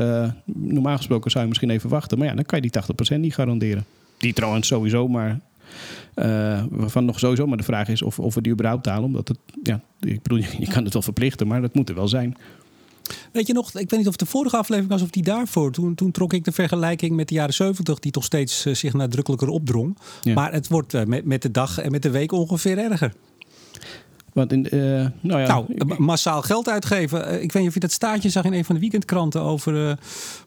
normaal 0.44 0.96
gesproken 0.96 1.30
zou 1.30 1.42
je 1.42 1.48
misschien 1.48 1.70
even 1.70 1.90
wachten. 1.90 2.18
Maar 2.18 2.26
ja, 2.26 2.34
dan 2.34 2.44
kan 2.44 2.60
je 2.62 2.70
die 2.70 3.16
80% 3.16 3.20
niet 3.20 3.34
garanderen. 3.34 3.84
Die 4.18 4.32
trouwens 4.32 4.66
sowieso, 4.66 5.08
maar 5.08 5.40
uh, 6.14 6.64
waarvan 6.70 7.05
nog 7.05 7.19
sowieso 7.19 7.46
maar 7.46 7.56
de 7.56 7.62
vraag 7.62 7.88
is 7.88 8.02
of, 8.02 8.19
of 8.19 8.34
we 8.34 8.40
die 8.40 8.52
überhaupt 8.52 8.87
halen. 8.87 9.05
Omdat 9.05 9.28
het, 9.28 9.38
ja, 9.62 9.81
ik 10.00 10.22
bedoel, 10.22 10.38
je 10.58 10.69
kan 10.69 10.84
het 10.84 10.93
wel 10.93 11.02
verplichten, 11.02 11.46
maar 11.46 11.61
dat 11.61 11.75
moet 11.75 11.88
er 11.88 11.94
wel 11.94 12.08
zijn. 12.08 12.37
Weet 13.32 13.46
je 13.46 13.52
nog, 13.52 13.69
ik 13.69 13.90
weet 13.90 13.99
niet 13.99 14.08
of 14.08 14.17
de 14.17 14.26
vorige 14.26 14.56
aflevering 14.56 14.93
was 14.93 15.02
of 15.02 15.11
die 15.11 15.22
daarvoor. 15.22 15.72
Toen, 15.72 15.94
toen 15.94 16.11
trok 16.11 16.32
ik 16.32 16.44
de 16.44 16.52
vergelijking 16.52 17.17
met 17.17 17.28
de 17.28 17.34
jaren 17.34 17.55
70, 17.55 17.99
die 17.99 18.12
toch 18.12 18.25
steeds 18.25 18.67
uh, 18.67 18.75
zich 18.75 18.93
nadrukkelijker 18.93 19.49
opdrong. 19.49 19.99
Maar 20.34 20.52
het 20.52 20.69
wordt 20.69 20.94
uh, 20.94 21.05
met, 21.05 21.25
met 21.25 21.43
de 21.43 21.50
dag 21.50 21.78
en 21.78 21.90
met 21.90 22.02
de 22.02 22.11
week 22.11 22.32
ongeveer 22.32 22.78
erger. 22.78 23.12
Want 24.32 24.52
in, 24.52 24.66
uh, 24.70 25.06
nou, 25.20 25.40
ja, 25.40 25.46
nou, 25.46 25.94
massaal 25.98 26.42
geld 26.42 26.68
uitgeven. 26.68 27.26
Eh, 27.26 27.42
ik 27.42 27.52
weet 27.52 27.62
niet 27.62 27.68
of 27.68 27.74
je 27.74 27.80
dat 27.80 27.92
staartje 27.92 28.28
zag 28.28 28.44
in 28.44 28.52
een 28.52 28.64
van 28.64 28.75
de 28.75 28.80
weekendkranten 28.80 29.40
over 29.40 29.88
uh, 29.88 29.92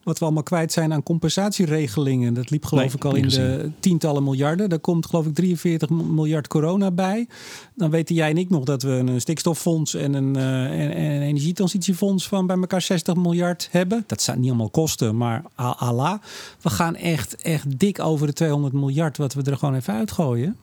wat 0.04 0.20
we 0.20 0.26
allemaal 0.26 0.44
kwijt 0.44 0.72
zijn 0.72 0.94
aan 0.94 1.04
compensatieregelingen. 1.04 2.34
Dat 2.34 2.50
liep 2.50 2.66
geloof 2.66 2.86
nee, 2.86 2.96
ik 2.96 3.06
al 3.06 3.16
in 3.16 3.28
de 3.28 3.72
tientallen 3.80 4.24
miljarden. 4.24 4.70
Daar 4.70 4.80
komt 4.80 5.06
geloof 5.06 5.26
ik 5.26 5.34
43 5.34 5.90
miljard 5.90 6.48
corona 6.48 6.92
bij. 6.92 7.28
Dan 7.76 7.90
weten 7.90 8.16
jij 8.16 8.30
en 8.30 8.38
ik 8.38 8.50
nog 8.50 8.64
dat 8.64 8.84
we 8.84 8.90
een 8.90 9.22
stikstoffonds 9.22 9.96
en 9.96 10.14
een, 10.14 10.36
en, 10.36 10.94
en 10.94 11.22
energietransitiefonds 11.22 12.28
van 12.28 12.48
bij 12.48 12.58
elkaar 12.58 12.82
60 12.82 13.16
miljard 13.16 13.68
hebben. 13.72 14.04
Dat 14.08 14.22
zijn 14.22 14.40
niet 14.40 14.50
allemaal 14.50 14.70
kosten, 14.70 15.18
maar 15.18 15.44
ala. 15.56 16.22
We 16.62 16.70
gaan 16.70 16.96
echt, 16.96 17.36
echt 17.36 17.80
dik 17.80 18.00
over 18.00 18.28
de 18.28 18.34
200 18.34 18.74
miljard 18.74 19.18
wat 19.18 19.34
we 19.34 19.42
er 19.42 19.58
gewoon 19.58 19.76
even 19.76 19.94
uitgooien. 19.94 20.58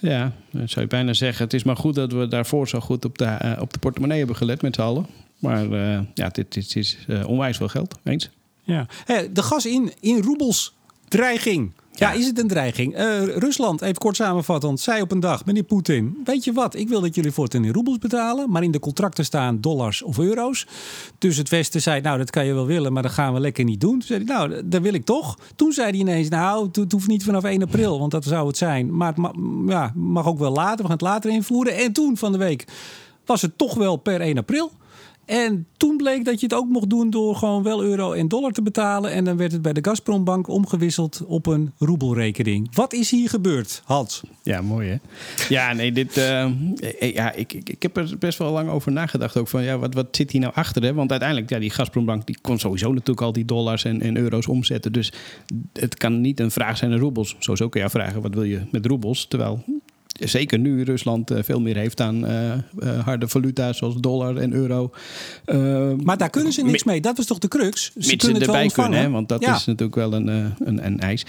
Ja, 0.00 0.32
dat 0.50 0.70
zou 0.70 0.80
je 0.80 0.90
bijna 0.90 1.12
zeggen. 1.12 1.44
Het 1.44 1.54
is 1.54 1.62
maar 1.62 1.76
goed 1.76 1.94
dat 1.94 2.12
we 2.12 2.28
daarvoor 2.28 2.68
zo 2.68 2.80
goed 2.80 3.04
op 3.04 3.18
de, 3.18 3.24
uh, 3.24 3.52
op 3.60 3.72
de 3.72 3.78
portemonnee 3.78 4.18
hebben 4.18 4.36
gelet 4.36 4.62
met 4.62 4.74
z'n 4.74 4.80
allen. 4.80 5.06
Maar 5.38 5.66
uh, 5.66 6.00
ja, 6.14 6.28
dit, 6.28 6.52
dit 6.52 6.76
is 6.76 6.98
uh, 7.08 7.28
onwijs 7.28 7.56
veel 7.56 7.68
geld. 7.68 7.98
Eens? 8.04 8.30
Ja. 8.62 8.86
Hey, 9.04 9.32
de 9.32 9.42
gas 9.42 9.66
in, 9.66 9.92
in 10.00 10.22
roebels. 10.22 10.74
Dreiging. 11.08 11.72
Ja, 11.98 12.12
is 12.12 12.26
het 12.26 12.38
een 12.38 12.48
dreiging? 12.48 12.98
Uh, 12.98 13.24
Rusland, 13.24 13.82
even 13.82 13.96
kort 13.96 14.16
samenvattend, 14.16 14.80
zei 14.80 15.02
op 15.02 15.12
een 15.12 15.20
dag: 15.20 15.44
meneer 15.44 15.62
Poetin, 15.62 16.18
weet 16.24 16.44
je 16.44 16.52
wat? 16.52 16.74
Ik 16.74 16.88
wil 16.88 17.00
dat 17.00 17.14
jullie 17.14 17.32
voortaan 17.32 17.64
in 17.64 17.72
roebels 17.72 17.98
betalen, 17.98 18.50
maar 18.50 18.62
in 18.62 18.70
de 18.70 18.78
contracten 18.78 19.24
staan 19.24 19.60
dollars 19.60 20.02
of 20.02 20.18
euro's. 20.18 20.66
Dus 21.18 21.36
het 21.36 21.48
Westen 21.48 21.82
zei: 21.82 22.00
Nou, 22.00 22.18
dat 22.18 22.30
kan 22.30 22.46
je 22.46 22.54
wel 22.54 22.66
willen, 22.66 22.92
maar 22.92 23.02
dat 23.02 23.12
gaan 23.12 23.34
we 23.34 23.40
lekker 23.40 23.64
niet 23.64 23.80
doen. 23.80 23.98
Toen 23.98 24.02
zei 24.02 24.24
hij: 24.24 24.34
Nou, 24.34 24.68
dat 24.68 24.82
wil 24.82 24.94
ik 24.94 25.04
toch. 25.04 25.38
Toen 25.56 25.72
zei 25.72 25.90
hij 25.90 25.98
ineens: 25.98 26.28
Nou, 26.28 26.68
het 26.72 26.92
hoeft 26.92 27.08
niet 27.08 27.24
vanaf 27.24 27.44
1 27.44 27.62
april, 27.62 27.98
want 27.98 28.10
dat 28.10 28.24
zou 28.24 28.46
het 28.46 28.56
zijn. 28.56 28.96
Maar 28.96 29.14
het 29.14 29.30
ja, 29.66 29.92
mag 29.94 30.26
ook 30.26 30.38
wel 30.38 30.52
later, 30.52 30.76
we 30.76 30.82
gaan 30.82 30.90
het 30.90 31.00
later 31.00 31.30
invoeren. 31.30 31.76
En 31.76 31.92
toen 31.92 32.16
van 32.16 32.32
de 32.32 32.38
week 32.38 32.64
was 33.24 33.42
het 33.42 33.58
toch 33.58 33.74
wel 33.74 33.96
per 33.96 34.20
1 34.20 34.38
april. 34.38 34.72
En 35.28 35.66
toen 35.76 35.96
bleek 35.96 36.24
dat 36.24 36.40
je 36.40 36.46
het 36.46 36.54
ook 36.54 36.68
mocht 36.68 36.90
doen 36.90 37.10
door 37.10 37.36
gewoon 37.36 37.62
wel 37.62 37.84
euro 37.84 38.12
en 38.12 38.28
dollar 38.28 38.52
te 38.52 38.62
betalen. 38.62 39.10
En 39.10 39.24
dan 39.24 39.36
werd 39.36 39.52
het 39.52 39.62
bij 39.62 39.72
de 39.72 39.84
Gazprombank 39.84 40.48
omgewisseld 40.48 41.22
op 41.26 41.46
een 41.46 41.72
roebelrekening. 41.78 42.74
Wat 42.74 42.92
is 42.92 43.10
hier 43.10 43.28
gebeurd, 43.28 43.82
Hans? 43.84 44.22
Ja, 44.42 44.62
mooi 44.62 44.88
hè? 44.88 44.96
Ja, 45.48 45.72
nee, 45.72 45.92
dit, 45.92 46.16
uh, 46.16 46.46
ja, 47.00 47.32
ik, 47.32 47.52
ik, 47.52 47.68
ik 47.68 47.82
heb 47.82 47.96
er 47.96 48.16
best 48.18 48.38
wel 48.38 48.52
lang 48.52 48.68
over 48.70 48.92
nagedacht. 48.92 49.36
Ook 49.36 49.48
van, 49.48 49.62
ja, 49.62 49.78
wat, 49.78 49.94
wat 49.94 50.06
zit 50.10 50.30
hier 50.30 50.40
nou 50.40 50.52
achter? 50.54 50.82
Hè? 50.82 50.94
Want 50.94 51.10
uiteindelijk, 51.10 51.50
ja, 51.50 51.58
die 51.58 51.70
Gazprombank 51.70 52.26
die 52.26 52.38
kon 52.40 52.58
sowieso 52.58 52.92
natuurlijk 52.92 53.20
al 53.20 53.32
die 53.32 53.44
dollars 53.44 53.84
en, 53.84 54.02
en 54.02 54.16
euro's 54.16 54.46
omzetten. 54.46 54.92
Dus 54.92 55.12
het 55.72 55.94
kan 55.94 56.20
niet 56.20 56.40
een 56.40 56.50
vraag 56.50 56.76
zijn 56.76 56.90
naar 56.90 57.00
roebels. 57.00 57.36
Sowieso 57.38 57.68
kun 57.68 57.82
je 57.82 57.90
vragen, 57.90 58.22
wat 58.22 58.34
wil 58.34 58.44
je 58.44 58.60
met 58.70 58.86
roebels? 58.86 59.26
Terwijl 59.26 59.64
zeker 60.18 60.58
nu 60.58 60.82
Rusland 60.82 61.30
uh, 61.30 61.38
veel 61.42 61.60
meer 61.60 61.76
heeft 61.76 62.00
aan 62.00 62.24
uh, 62.24 62.52
uh, 62.78 62.98
harde 63.04 63.28
valuta's 63.28 63.76
zoals 63.76 63.94
dollar 63.96 64.36
en 64.36 64.52
euro. 64.52 64.90
maar 66.02 66.16
daar 66.16 66.30
kunnen 66.30 66.52
ze 66.52 66.62
niks 66.62 66.84
mee. 66.84 67.00
Dat 67.00 67.16
was 67.16 67.26
toch 67.26 67.38
de 67.38 67.48
crux? 67.48 67.92
Ze 67.98 68.16
kunnen 68.16 68.38
het 68.38 68.46
erbij 68.46 68.68
kunnen, 68.68 68.98
hè? 68.98 69.10
want 69.10 69.28
dat 69.28 69.40
ja. 69.40 69.54
is 69.54 69.64
natuurlijk 69.64 69.94
wel 69.94 70.12
een, 70.12 70.26
een, 70.26 70.86
een 70.86 71.00
eis. 71.00 71.26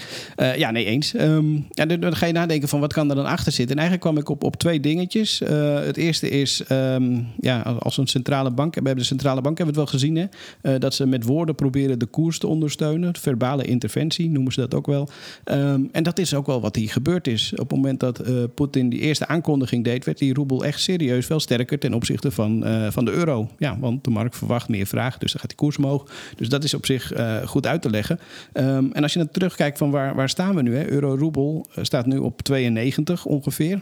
ja, 0.56 0.70
nee, 0.70 0.84
eens. 0.84 1.14
Um, 1.14 1.66
ja, 1.70 1.86
dan, 1.86 2.00
dan, 2.00 2.16
ga 2.16 2.26
je 2.26 2.32
nadenken 2.32 2.68
van 2.68 2.80
wat 2.80 2.92
kan 2.92 3.10
er 3.10 3.16
dan 3.16 3.26
achter 3.26 3.52
zitten. 3.52 3.76
En 3.76 3.82
eigenlijk 3.82 4.10
kwam 4.10 4.22
ik 4.22 4.28
op, 4.28 4.44
op 4.44 4.56
twee 4.56 4.80
dingetjes. 4.80 5.38
het 5.84 5.96
eerste 5.96 6.30
is, 6.30 6.62
um, 6.68 7.26
ja, 7.40 7.60
als 7.60 7.96
een 7.96 8.06
centrale 8.06 8.50
bank, 8.50 8.74
we 8.74 8.80
hebben 8.84 9.02
de 9.02 9.08
centrale 9.08 9.40
bank 9.40 9.58
hebben 9.58 9.74
we 9.74 9.80
het 9.80 9.90
wel 9.90 10.00
gezien, 10.00 10.30
hè? 10.62 10.78
dat 10.78 10.94
ze 10.94 11.06
met 11.06 11.24
woorden 11.24 11.54
proberen 11.54 11.98
de 11.98 12.06
koers 12.06 12.38
te 12.38 12.46
ondersteunen. 12.46 13.16
Verbale 13.16 13.64
interventie 13.64 14.30
noemen 14.30 14.52
ze 14.52 14.60
dat 14.60 14.74
ook 14.74 14.86
wel. 14.86 15.08
Um, 15.44 15.88
en 15.92 16.02
dat 16.02 16.18
is 16.18 16.34
ook 16.34 16.46
wel 16.46 16.60
wat 16.60 16.76
hier 16.76 16.90
gebeurd 16.90 17.26
is. 17.26 17.52
Op 17.52 17.58
het 17.58 17.70
moment 17.70 18.00
dat 18.00 18.22
Poetin 18.54 18.79
in 18.80 18.88
die 18.88 19.00
eerste 19.00 19.26
aankondiging 19.26 19.84
deed, 19.84 20.04
werd 20.04 20.18
die 20.18 20.34
roebel 20.34 20.64
echt 20.64 20.80
serieus 20.80 21.26
veel 21.26 21.40
sterker 21.40 21.78
ten 21.78 21.94
opzichte 21.94 22.30
van, 22.30 22.66
uh, 22.66 22.90
van 22.90 23.04
de 23.04 23.10
euro. 23.10 23.48
Ja, 23.58 23.78
want 23.78 24.04
de 24.04 24.10
markt 24.10 24.36
verwacht 24.36 24.68
meer 24.68 24.86
vraag, 24.86 25.18
dus 25.18 25.30
dan 25.30 25.40
gaat 25.40 25.48
die 25.48 25.58
koers 25.58 25.76
omhoog. 25.76 26.10
Dus 26.36 26.48
dat 26.48 26.64
is 26.64 26.74
op 26.74 26.86
zich 26.86 27.16
uh, 27.16 27.36
goed 27.46 27.66
uit 27.66 27.82
te 27.82 27.90
leggen. 27.90 28.18
Um, 28.52 28.92
en 28.92 29.02
als 29.02 29.12
je 29.12 29.18
dan 29.18 29.30
terugkijkt 29.30 29.78
van 29.78 29.90
waar, 29.90 30.14
waar 30.14 30.28
staan 30.28 30.54
we 30.54 30.62
nu? 30.62 30.84
Euro-roebel 30.84 31.66
eh, 31.74 31.84
staat 31.84 32.06
nu 32.06 32.18
op 32.18 32.42
92 32.42 33.24
ongeveer. 33.24 33.80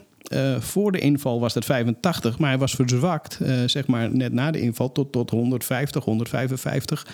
Voor 0.58 0.92
de 0.92 0.98
inval 0.98 1.40
was 1.40 1.52
dat 1.52 1.64
85, 1.64 2.38
maar 2.38 2.48
hij 2.48 2.58
was 2.58 2.74
verzwakt, 2.74 3.40
zeg 3.66 3.86
maar 3.86 4.14
net 4.14 4.32
na 4.32 4.50
de 4.50 4.60
inval, 4.60 4.92
tot, 4.92 5.12
tot 5.12 5.30
150, 5.30 6.04
155. 6.04 7.06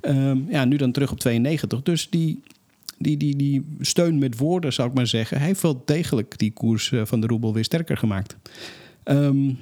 Um, 0.00 0.46
ja, 0.48 0.64
nu 0.64 0.76
dan 0.76 0.92
terug 0.92 1.10
op 1.10 1.18
92. 1.18 1.82
Dus 1.82 2.10
die, 2.10 2.42
die, 2.98 3.16
die, 3.16 3.36
die 3.36 3.66
steun 3.80 4.18
met 4.18 4.38
woorden, 4.38 4.72
zou 4.72 4.88
ik 4.88 4.94
maar 4.94 5.06
zeggen, 5.06 5.40
heeft 5.40 5.62
wel 5.62 5.82
degelijk 5.84 6.38
die 6.38 6.52
koers 6.52 6.92
eh, 6.92 7.00
van 7.04 7.20
de 7.20 7.26
roebel 7.26 7.54
weer 7.54 7.64
sterker 7.64 7.96
gemaakt. 7.96 8.36
Um, 9.04 9.58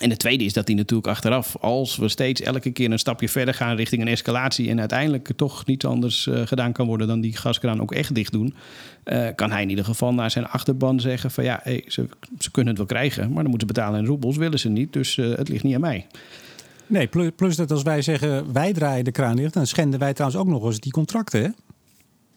en 0.00 0.08
de 0.08 0.16
tweede 0.16 0.44
is 0.44 0.52
dat 0.52 0.66
hij 0.66 0.76
natuurlijk 0.76 1.08
achteraf, 1.08 1.56
als 1.56 1.96
we 1.96 2.08
steeds 2.08 2.40
elke 2.40 2.70
keer 2.70 2.90
een 2.90 2.98
stapje 2.98 3.28
verder 3.28 3.54
gaan 3.54 3.76
richting 3.76 4.02
een 4.02 4.08
escalatie 4.08 4.68
en 4.68 4.78
uiteindelijk 4.78 5.30
toch 5.36 5.66
niet 5.66 5.84
anders 5.84 6.26
uh, 6.26 6.46
gedaan 6.46 6.72
kan 6.72 6.86
worden 6.86 7.06
dan 7.06 7.20
die 7.20 7.36
gaskraan 7.36 7.80
ook 7.80 7.92
echt 7.92 8.14
dicht 8.14 8.32
doen, 8.32 8.54
uh, 9.04 9.28
kan 9.34 9.50
hij 9.50 9.62
in 9.62 9.70
ieder 9.70 9.84
geval 9.84 10.14
naar 10.14 10.30
zijn 10.30 10.46
achterban 10.46 11.00
zeggen 11.00 11.30
van 11.30 11.44
ja, 11.44 11.60
hey, 11.62 11.84
ze, 11.86 12.08
ze, 12.38 12.50
kunnen 12.50 12.68
het 12.68 12.78
wel 12.78 12.98
krijgen, 12.98 13.32
maar 13.32 13.42
dan 13.42 13.50
moeten 13.50 13.68
ze 13.68 13.74
betalen 13.74 14.00
in 14.00 14.06
roebels, 14.06 14.36
willen 14.36 14.58
ze 14.58 14.68
niet, 14.68 14.92
dus 14.92 15.16
het 15.16 15.48
ligt 15.48 15.64
niet 15.64 15.74
aan 15.74 15.80
mij. 15.80 16.06
Nee, 16.86 17.06
plus, 17.06 17.30
plus 17.36 17.56
dat 17.56 17.70
als 17.70 17.82
wij 17.82 18.02
zeggen 18.02 18.52
wij 18.52 18.72
draaien 18.72 19.04
de 19.04 19.12
kraan 19.12 19.36
dicht, 19.36 19.54
dan 19.54 19.66
schenden 19.66 20.00
wij 20.00 20.12
trouwens 20.12 20.40
ook 20.40 20.48
nog 20.48 20.64
eens 20.64 20.80
die 20.80 20.92
contracten, 20.92 21.42
hè? 21.42 21.48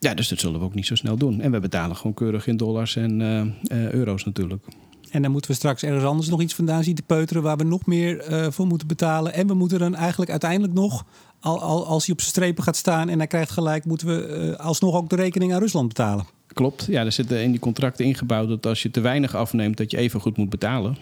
Ja, 0.03 0.13
dus 0.13 0.27
dat 0.27 0.39
zullen 0.39 0.60
we 0.60 0.65
ook 0.65 0.74
niet 0.74 0.86
zo 0.86 0.95
snel 0.95 1.17
doen. 1.17 1.41
En 1.41 1.51
we 1.51 1.60
betalen 1.60 1.95
gewoon 1.95 2.13
keurig 2.13 2.48
in 2.48 2.57
dollars 2.57 2.95
en 2.95 3.19
uh, 3.19 3.41
uh, 3.79 3.91
euro's 3.91 4.25
natuurlijk. 4.25 4.65
En 5.12 5.22
dan 5.22 5.31
moeten 5.31 5.51
we 5.51 5.57
straks 5.57 5.83
ergens 5.83 6.03
anders 6.03 6.29
nog 6.29 6.41
iets 6.41 6.55
vandaan 6.55 6.83
zien 6.83 6.95
te 6.95 7.01
peuteren 7.01 7.43
waar 7.43 7.57
we 7.57 7.63
nog 7.63 7.86
meer 7.86 8.31
uh, 8.31 8.48
voor 8.50 8.67
moeten 8.67 8.88
betalen. 8.88 9.33
En 9.33 9.48
we 9.48 9.53
moeten 9.53 9.79
dan 9.79 9.95
eigenlijk 9.95 10.31
uiteindelijk 10.31 10.74
nog, 10.74 11.05
al, 11.39 11.62
al, 11.62 11.86
als 11.86 12.05
hij 12.05 12.13
op 12.13 12.22
zijn 12.22 12.33
strepen 12.33 12.63
gaat 12.63 12.75
staan 12.75 13.10
en 13.10 13.17
hij 13.17 13.27
krijgt 13.27 13.51
gelijk, 13.51 13.86
moeten 13.86 14.07
we 14.07 14.57
alsnog 14.57 14.95
ook 14.95 15.10
de 15.10 15.15
rekening 15.15 15.53
aan 15.53 15.60
Rusland 15.60 15.88
betalen. 15.88 16.25
Klopt, 16.48 16.86
ja, 16.89 17.05
er 17.05 17.12
zitten 17.12 17.43
in 17.43 17.51
die 17.51 17.60
contracten 17.60 18.05
ingebouwd 18.05 18.48
dat 18.48 18.65
als 18.65 18.81
je 18.81 18.91
te 18.91 19.01
weinig 19.01 19.36
afneemt, 19.36 19.77
dat 19.77 19.91
je 19.91 19.98
even 19.98 20.19
goed 20.19 20.38
moet 20.38 20.50
betalen. 20.50 20.98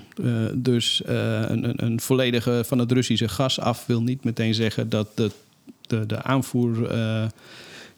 dus 0.54 1.02
een, 1.06 1.64
een, 1.64 1.86
een, 1.86 2.00
volledige 2.00 2.64
van 2.68 2.80
het 2.80 2.92
Russische 2.92 3.28
gas 3.28 3.60
af 3.60 3.86
wil 3.86 4.02
niet 4.02 4.24
meteen 4.24 4.54
zeggen 4.54 4.90
dat 4.90 5.08
de, 5.16 5.32
de, 5.82 6.06
de 6.06 6.24
aanvoer 6.24 6.90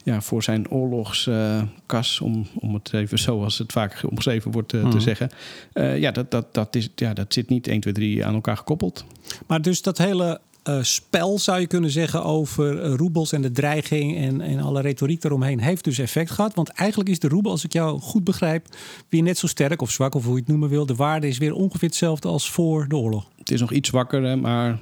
ja, 0.03 0.21
voor 0.21 0.43
zijn 0.43 0.69
oorlogskas, 0.69 2.19
uh, 2.19 2.27
om, 2.27 2.47
om 2.59 2.73
het 2.73 2.93
even 2.93 3.19
zoals 3.19 3.57
het 3.57 3.71
vaak 3.71 4.03
omschreven 4.09 4.51
wordt 4.51 4.73
uh, 4.73 4.83
mm. 4.83 4.89
te 4.89 4.95
mhm. 4.95 5.05
zeggen. 5.05 5.29
Uh, 5.73 5.99
ja, 5.99 6.11
dat, 6.11 6.31
dat, 6.31 6.53
dat, 6.53 6.75
is, 6.75 6.89
ja, 6.95 7.13
dat 7.13 7.33
zit 7.33 7.49
niet 7.49 7.67
1, 7.67 7.79
2, 7.79 7.93
3 7.93 8.25
aan 8.25 8.33
elkaar 8.33 8.57
gekoppeld. 8.57 9.05
Maar 9.47 9.61
dus 9.61 9.81
dat 9.81 9.97
hele 9.97 10.39
spel, 10.81 11.39
zou 11.39 11.59
je 11.59 11.67
kunnen 11.67 11.89
zeggen, 11.89 12.23
over 12.23 12.85
roebels 12.85 13.31
en 13.31 13.41
de 13.41 13.51
dreiging 13.51 14.17
en, 14.17 14.41
en 14.41 14.59
alle 14.59 14.81
retoriek 14.81 15.23
eromheen, 15.23 15.59
heeft 15.59 15.83
dus 15.83 15.99
effect 15.99 16.31
gehad. 16.31 16.55
Want 16.55 16.69
eigenlijk 16.69 17.09
is 17.09 17.19
de 17.19 17.27
roebel, 17.27 17.51
als 17.51 17.63
ik 17.63 17.73
jou 17.73 17.99
goed 17.99 18.23
begrijp, 18.23 18.67
weer 19.09 19.23
net 19.23 19.37
zo 19.37 19.47
sterk 19.47 19.81
of 19.81 19.91
zwak, 19.91 20.15
of 20.15 20.23
hoe 20.23 20.33
je 20.33 20.39
het 20.39 20.47
noemen 20.47 20.69
wil. 20.69 20.85
De 20.85 20.95
waarde 20.95 21.27
is 21.27 21.37
weer 21.37 21.53
ongeveer 21.53 21.87
hetzelfde 21.87 22.27
als 22.27 22.49
voor 22.49 22.87
de 22.87 22.95
oorlog. 22.95 23.27
Het 23.37 23.51
is 23.51 23.59
nog 23.59 23.71
iets 23.71 23.89
zwakker, 23.89 24.39
maar 24.39 24.79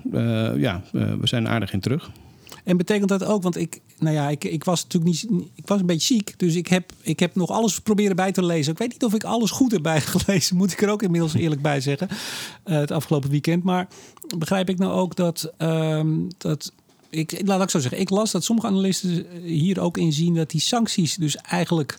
ja, 0.57 0.81
we 0.91 1.27
zijn 1.27 1.47
aardig 1.47 1.73
in 1.73 1.79
terug. 1.79 2.11
En 2.63 2.77
betekent 2.77 3.09
dat 3.09 3.23
ook, 3.23 3.43
want 3.43 3.57
ik, 3.57 3.81
nou 3.99 4.15
ja, 4.15 4.29
ik, 4.29 4.43
ik 4.43 4.63
was 4.63 4.83
natuurlijk 4.83 5.11
niet, 5.11 5.49
ik 5.55 5.67
was 5.67 5.79
een 5.79 5.85
beetje 5.85 6.13
ziek, 6.13 6.33
dus 6.37 6.55
ik 6.55 6.67
heb, 6.67 6.91
ik 7.01 7.19
heb 7.19 7.35
nog 7.35 7.49
alles 7.49 7.79
proberen 7.79 8.15
bij 8.15 8.31
te 8.31 8.45
lezen. 8.45 8.71
Ik 8.71 8.77
weet 8.77 8.91
niet 8.91 9.03
of 9.03 9.13
ik 9.13 9.23
alles 9.23 9.51
goed 9.51 9.71
heb 9.71 9.81
bijgelezen, 9.81 10.55
moet 10.55 10.71
ik 10.71 10.81
er 10.81 10.89
ook 10.89 11.03
inmiddels 11.03 11.33
eerlijk 11.33 11.61
bij 11.61 11.81
zeggen, 11.81 12.07
uh, 12.09 12.75
het 12.75 12.91
afgelopen 12.91 13.29
weekend. 13.29 13.63
Maar 13.63 13.87
begrijp 14.37 14.69
ik 14.69 14.77
nou 14.77 14.93
ook 14.93 15.15
dat, 15.15 15.53
um, 15.57 16.27
dat 16.37 16.71
ik, 17.09 17.41
laat 17.45 17.61
ik 17.61 17.69
zo 17.69 17.79
zeggen, 17.79 17.99
ik 17.99 18.09
las 18.09 18.31
dat 18.31 18.43
sommige 18.43 18.67
analisten 18.67 19.25
hier 19.43 19.79
ook 19.79 19.97
in 19.97 20.13
zien 20.13 20.35
dat 20.35 20.49
die 20.49 20.61
sancties 20.61 21.15
dus 21.15 21.35
eigenlijk 21.35 21.97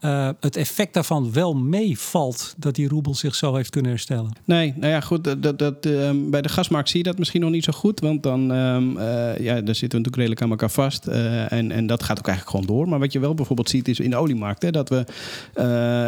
uh, 0.00 0.28
het 0.40 0.56
effect 0.56 0.94
daarvan 0.94 1.32
wel 1.32 1.54
meevalt 1.54 2.54
dat 2.56 2.74
die 2.74 2.88
roebel 2.88 3.14
zich 3.14 3.34
zo 3.34 3.54
heeft 3.54 3.70
kunnen 3.70 3.90
herstellen? 3.90 4.32
Nee, 4.44 4.74
nou 4.76 4.92
ja, 4.92 5.00
goed. 5.00 5.42
Dat, 5.42 5.58
dat, 5.58 5.86
uh, 5.86 6.10
bij 6.14 6.42
de 6.42 6.48
gasmarkt 6.48 6.88
zie 6.88 6.98
je 6.98 7.04
dat 7.04 7.18
misschien 7.18 7.40
nog 7.40 7.50
niet 7.50 7.64
zo 7.64 7.72
goed. 7.72 8.00
Want 8.00 8.22
dan 8.22 8.40
uh, 8.52 8.86
ja, 9.38 9.60
daar 9.60 9.74
zitten 9.74 9.78
we 9.78 9.96
natuurlijk 9.96 10.16
redelijk 10.16 10.42
aan 10.42 10.50
elkaar 10.50 10.70
vast. 10.70 11.06
en, 11.06 11.70
en 11.72 11.86
dat 11.86 12.02
gaat 12.02 12.18
ook 12.18 12.26
eigenlijk 12.26 12.56
gewoon 12.56 12.76
door. 12.76 12.88
Maar 12.88 12.98
wat 12.98 13.12
je 13.12 13.18
wel 13.18 13.34
bijvoorbeeld 13.34 13.68
ziet 13.68 13.88
is 13.88 14.00
in 14.00 14.10
de 14.10 14.16
oliemarkt 14.16 14.62
hè, 14.62 14.70
dat 14.70 14.88
we 14.88 15.04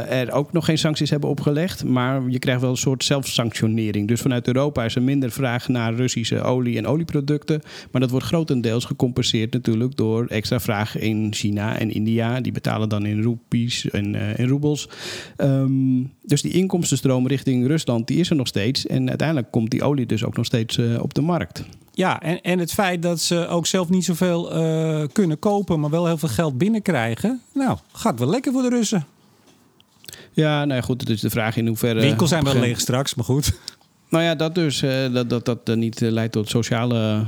er 0.08 0.32
ook 0.32 0.52
nog 0.52 0.64
geen 0.64 0.78
sancties 0.78 1.10
hebben 1.10 1.30
opgelegd. 1.30 1.84
Maar 1.84 2.28
je 2.28 2.38
krijgt 2.38 2.60
wel 2.60 2.70
een 2.70 2.76
soort 2.76 3.04
zelfsanctionering. 3.04 4.08
Dus 4.08 4.20
vanuit 4.20 4.46
Europa 4.46 4.84
is 4.84 4.94
er 4.94 5.02
minder 5.02 5.30
vraag 5.30 5.68
naar 5.68 5.94
Russische 5.94 6.42
olie 6.42 6.76
en 6.76 6.86
olieproducten. 6.86 7.62
Maar 7.90 8.00
dat 8.00 8.10
wordt 8.10 8.26
grotendeels 8.26 8.84
gecompenseerd 8.84 9.52
natuurlijk 9.52 9.96
door 9.96 10.26
extra 10.26 10.60
vraag 10.60 10.98
in 10.98 11.34
China 11.34 11.78
en 11.78 11.90
India. 11.90 12.40
Die 12.40 12.52
betalen 12.52 12.88
dan 12.88 13.06
in 13.06 13.22
roepies 13.22 13.79
en, 13.84 14.14
uh, 14.14 14.38
en 14.38 14.48
roebels. 14.48 14.88
Um, 15.36 16.12
dus 16.22 16.42
die 16.42 16.52
inkomstenstroom 16.52 17.26
richting 17.26 17.66
Rusland, 17.66 18.06
die 18.06 18.18
is 18.18 18.30
er 18.30 18.36
nog 18.36 18.46
steeds. 18.46 18.86
En 18.86 19.08
uiteindelijk 19.08 19.50
komt 19.50 19.70
die 19.70 19.82
olie 19.82 20.06
dus 20.06 20.24
ook 20.24 20.36
nog 20.36 20.46
steeds 20.46 20.76
uh, 20.76 21.02
op 21.02 21.14
de 21.14 21.20
markt. 21.20 21.64
Ja, 21.92 22.20
en, 22.20 22.40
en 22.40 22.58
het 22.58 22.72
feit 22.72 23.02
dat 23.02 23.20
ze 23.20 23.46
ook 23.46 23.66
zelf 23.66 23.88
niet 23.88 24.04
zoveel 24.04 24.56
uh, 24.56 25.02
kunnen 25.12 25.38
kopen, 25.38 25.80
maar 25.80 25.90
wel 25.90 26.06
heel 26.06 26.18
veel 26.18 26.28
geld 26.28 26.58
binnenkrijgen. 26.58 27.40
Nou, 27.54 27.78
gaat 27.92 28.18
wel 28.18 28.28
lekker 28.28 28.52
voor 28.52 28.62
de 28.62 28.68
Russen. 28.68 29.06
Ja, 30.32 30.64
nou 30.64 30.74
ja, 30.74 30.80
goed, 30.80 31.00
het 31.00 31.10
is 31.10 31.20
de 31.20 31.30
vraag 31.30 31.56
in 31.56 31.66
hoeverre... 31.66 32.00
Winkels 32.00 32.28
zijn 32.28 32.44
wel 32.44 32.54
leeg 32.54 32.80
straks, 32.80 33.14
maar 33.14 33.24
goed. 33.24 33.58
Nou 34.08 34.24
ja, 34.24 34.34
dat 34.34 34.54
dus. 34.54 34.82
Uh, 34.82 35.12
dat 35.12 35.30
dat, 35.30 35.44
dat 35.44 35.76
niet 35.76 36.00
leidt 36.00 36.32
tot 36.32 36.48
sociale 36.48 37.24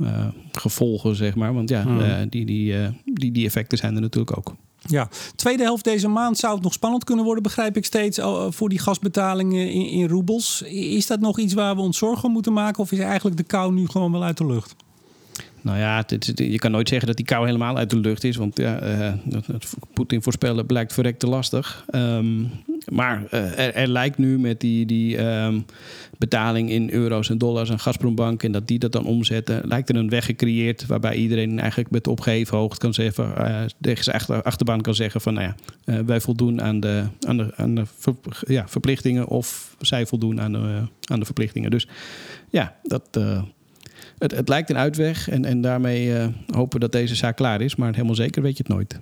uh, 0.00 0.26
gevolgen, 0.52 1.16
zeg 1.16 1.34
maar. 1.34 1.54
Want 1.54 1.68
ja, 1.68 1.82
hmm. 1.82 2.28
die, 2.28 2.44
die, 2.44 2.74
die, 3.04 3.32
die 3.32 3.46
effecten 3.46 3.78
zijn 3.78 3.94
er 3.94 4.00
natuurlijk 4.00 4.36
ook. 4.38 4.54
Ja, 4.86 5.08
tweede 5.34 5.62
helft 5.62 5.84
deze 5.84 6.08
maand 6.08 6.38
zou 6.38 6.54
het 6.54 6.62
nog 6.62 6.72
spannend 6.72 7.04
kunnen 7.04 7.24
worden, 7.24 7.42
begrijp 7.42 7.76
ik 7.76 7.84
steeds, 7.84 8.18
voor 8.48 8.68
die 8.68 8.78
gasbetalingen 8.78 9.70
in, 9.70 9.86
in 9.86 10.08
roebels. 10.08 10.62
Is 10.62 11.06
dat 11.06 11.20
nog 11.20 11.38
iets 11.38 11.54
waar 11.54 11.74
we 11.74 11.80
ons 11.80 11.98
zorgen 11.98 12.30
moeten 12.30 12.52
maken 12.52 12.82
of 12.82 12.92
is 12.92 12.98
eigenlijk 12.98 13.36
de 13.36 13.42
kou 13.42 13.72
nu 13.72 13.86
gewoon 13.86 14.12
wel 14.12 14.22
uit 14.22 14.36
de 14.36 14.46
lucht? 14.46 14.74
Nou 15.62 15.78
ja, 15.78 16.04
je 16.34 16.58
kan 16.58 16.70
nooit 16.70 16.88
zeggen 16.88 17.06
dat 17.06 17.16
die 17.16 17.26
kou 17.26 17.46
helemaal 17.46 17.76
uit 17.76 17.90
de 17.90 17.98
lucht 17.98 18.24
is. 18.24 18.36
Want 18.36 18.58
ja, 18.58 18.82
uh, 18.82 19.12
Poetin 19.92 20.22
voorspellen 20.22 20.66
blijkt 20.66 20.92
verrekte 20.92 21.26
lastig. 21.26 21.84
Um, 21.94 22.50
maar 22.88 23.22
uh, 23.30 23.58
er, 23.58 23.74
er, 23.74 23.88
lijkt 23.88 24.18
nu 24.18 24.38
met 24.38 24.60
die, 24.60 24.86
die 24.86 25.24
um, 25.24 25.64
betaling 26.18 26.70
in 26.70 26.90
euro's 26.90 27.30
en 27.30 27.38
dollars 27.38 27.70
aan 27.70 27.78
Gazprombank... 27.78 28.42
en 28.42 28.52
dat 28.52 28.68
die 28.68 28.78
dat 28.78 28.92
dan 28.92 29.04
omzetten, 29.04 29.60
lijkt 29.64 29.88
er 29.88 29.96
een 29.96 30.08
weg 30.08 30.24
gecreëerd... 30.24 30.86
waarbij 30.86 31.14
iedereen 31.14 31.58
eigenlijk 31.58 31.90
met 31.90 32.06
opgeheven 32.06 32.56
hoogte 32.56 32.78
kan 32.78 32.94
zeggen... 32.94 33.32
Uh, 33.38 33.60
tegen 33.80 34.04
zijn 34.04 34.16
achter, 34.16 34.42
achterbaan 34.42 34.80
kan 34.80 34.94
zeggen 34.94 35.20
van... 35.20 35.34
nou 35.34 35.52
ja, 35.84 36.04
wij 36.04 36.20
voldoen 36.20 36.62
aan 36.62 36.80
de, 36.80 37.04
aan 37.26 37.36
de, 37.36 37.52
aan 37.56 37.74
de 37.74 37.84
ja, 38.46 38.68
verplichtingen... 38.68 39.26
of 39.26 39.76
zij 39.80 40.06
voldoen 40.06 40.40
aan 40.40 40.52
de, 40.52 40.82
aan 41.10 41.18
de 41.18 41.24
verplichtingen. 41.24 41.70
Dus 41.70 41.88
ja, 42.50 42.76
dat 42.82 43.20
het, 44.22 44.30
het 44.30 44.48
lijkt 44.48 44.70
een 44.70 44.76
uitweg 44.78 45.28
en, 45.30 45.44
en 45.44 45.60
daarmee 45.60 46.06
uh, 46.06 46.26
hopen 46.54 46.72
we 46.72 46.78
dat 46.78 46.92
deze 46.92 47.14
zaak 47.14 47.36
klaar 47.36 47.60
is. 47.60 47.76
Maar 47.76 47.92
helemaal 47.94 48.14
zeker 48.14 48.42
weet 48.42 48.56
je 48.56 48.62
het 48.66 48.72
nooit. 48.72 48.98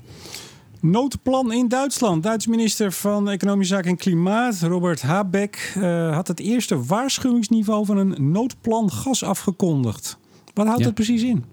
Noodplan 0.80 1.52
in 1.52 1.68
Duitsland. 1.68 2.22
Duits 2.22 2.46
minister 2.46 2.92
van 2.92 3.28
Economische 3.28 3.74
Zaken 3.74 3.90
en 3.90 3.96
Klimaat, 3.96 4.60
Robert 4.60 5.02
Habeck, 5.02 5.74
uh, 5.78 6.14
had 6.14 6.28
het 6.28 6.40
eerste 6.40 6.84
waarschuwingsniveau 6.84 7.84
van 7.86 7.96
een 7.96 8.30
noodplan 8.32 8.90
gas 8.92 9.24
afgekondigd. 9.24 10.18
Wat 10.54 10.64
houdt 10.66 10.80
Ja. 10.80 10.86
dat 10.86 10.94
precies 10.94 11.22
in? 11.22 11.44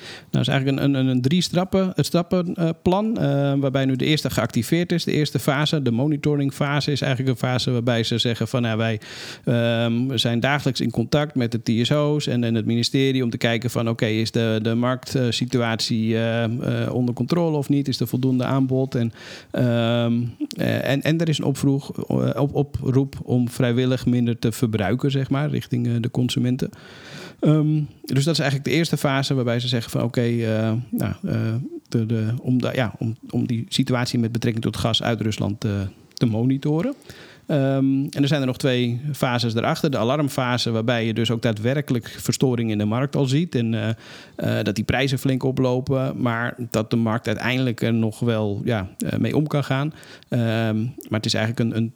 Nou, 0.00 0.26
dat 0.30 0.40
is 0.40 0.48
eigenlijk 0.48 0.78
een, 0.78 0.94
een, 0.94 1.06
een 1.06 1.20
drie 1.20 1.40
stappen, 1.40 1.92
het 1.94 2.06
stappenplan, 2.06 3.18
eh, 3.18 3.54
waarbij 3.56 3.84
nu 3.84 3.96
de 3.96 4.04
eerste 4.04 4.30
geactiveerd 4.30 4.92
is. 4.92 5.04
De 5.04 5.12
eerste 5.12 5.38
fase, 5.38 5.82
de 5.82 5.90
monitoringfase, 5.90 6.92
is 6.92 7.00
eigenlijk 7.00 7.32
een 7.32 7.48
fase 7.48 7.70
waarbij 7.70 8.02
ze 8.02 8.18
zeggen 8.18 8.48
van 8.48 8.62
nou, 8.62 8.78
wij 8.78 9.00
ehm, 9.44 10.16
zijn 10.16 10.40
dagelijks 10.40 10.80
in 10.80 10.90
contact 10.90 11.34
met 11.34 11.52
de 11.52 11.62
TSO's 11.62 12.26
en, 12.26 12.44
en 12.44 12.54
het 12.54 12.66
ministerie 12.66 13.22
om 13.24 13.30
te 13.30 13.36
kijken 13.36 13.70
van 13.70 13.88
oké, 13.88 14.06
is 14.06 14.30
de, 14.30 14.58
de 14.62 14.74
marktsituatie 14.74 16.14
eh, 16.14 16.44
eh, 16.44 16.94
onder 16.94 17.14
controle 17.14 17.56
of 17.56 17.68
niet? 17.68 17.88
Is 17.88 18.00
er 18.00 18.08
voldoende 18.08 18.44
aanbod? 18.44 18.94
En, 18.94 19.12
ehm, 19.50 20.22
eh, 20.56 20.88
en, 20.88 21.02
en 21.02 21.20
er 21.20 21.28
is 21.28 21.38
een 21.38 21.44
opvroeg, 21.44 22.06
eh, 22.08 22.40
op, 22.40 22.54
oproep 22.54 23.16
om 23.22 23.48
vrijwillig 23.48 24.06
minder 24.06 24.38
te 24.38 24.52
verbruiken, 24.52 25.10
zeg 25.10 25.30
maar, 25.30 25.50
richting 25.50 25.86
eh, 25.86 25.92
de 26.00 26.10
consumenten. 26.10 26.70
Ehm, 27.40 27.82
dus 28.02 28.24
dat 28.24 28.34
is 28.34 28.40
eigenlijk 28.40 28.64
de 28.64 28.76
eerste 28.76 28.96
fase 28.96 29.34
waarbij 29.34 29.60
ze 29.60 29.68
zeggen 29.68 29.90
van 29.90 30.02
oké, 30.02 30.20
eh, 30.20 30.72
nou, 30.90 31.14
eh, 31.22 31.54
de, 31.88 32.06
de, 32.06 32.34
om, 32.42 32.58
ja, 32.72 32.94
om, 32.98 33.16
om 33.30 33.46
die 33.46 33.64
situatie 33.68 34.18
met 34.18 34.32
betrekking 34.32 34.64
tot 34.64 34.76
gas 34.76 35.02
uit 35.02 35.20
Rusland 35.20 35.60
te, 35.60 35.86
te 36.12 36.26
monitoren. 36.26 36.94
Ehm, 37.46 38.04
en 38.10 38.22
er 38.22 38.28
zijn 38.28 38.40
er 38.40 38.46
nog 38.46 38.56
twee 38.56 39.00
fases 39.12 39.52
daarachter. 39.52 39.90
De 39.90 39.98
alarmfase, 39.98 40.70
waarbij 40.70 41.06
je 41.06 41.14
dus 41.14 41.30
ook 41.30 41.42
daadwerkelijk 41.42 42.08
verstoring 42.18 42.70
in 42.70 42.78
de 42.78 42.84
markt 42.84 43.16
al 43.16 43.24
ziet. 43.24 43.54
En 43.54 43.74
eh, 43.74 43.88
eh, 44.58 44.64
dat 44.64 44.74
die 44.74 44.84
prijzen 44.84 45.18
flink 45.18 45.42
oplopen. 45.42 46.22
Maar 46.22 46.56
dat 46.70 46.90
de 46.90 46.96
markt 46.96 47.26
uiteindelijk 47.26 47.82
er 47.82 47.94
nog 47.94 48.18
wel 48.18 48.60
ja, 48.64 48.88
eh, 48.98 49.18
mee 49.18 49.36
om 49.36 49.46
kan 49.46 49.64
gaan. 49.64 49.92
Ehm, 50.28 50.82
maar 50.82 51.20
het 51.20 51.26
is 51.26 51.34
eigenlijk 51.34 51.70
een, 51.70 51.76
een 51.76 51.92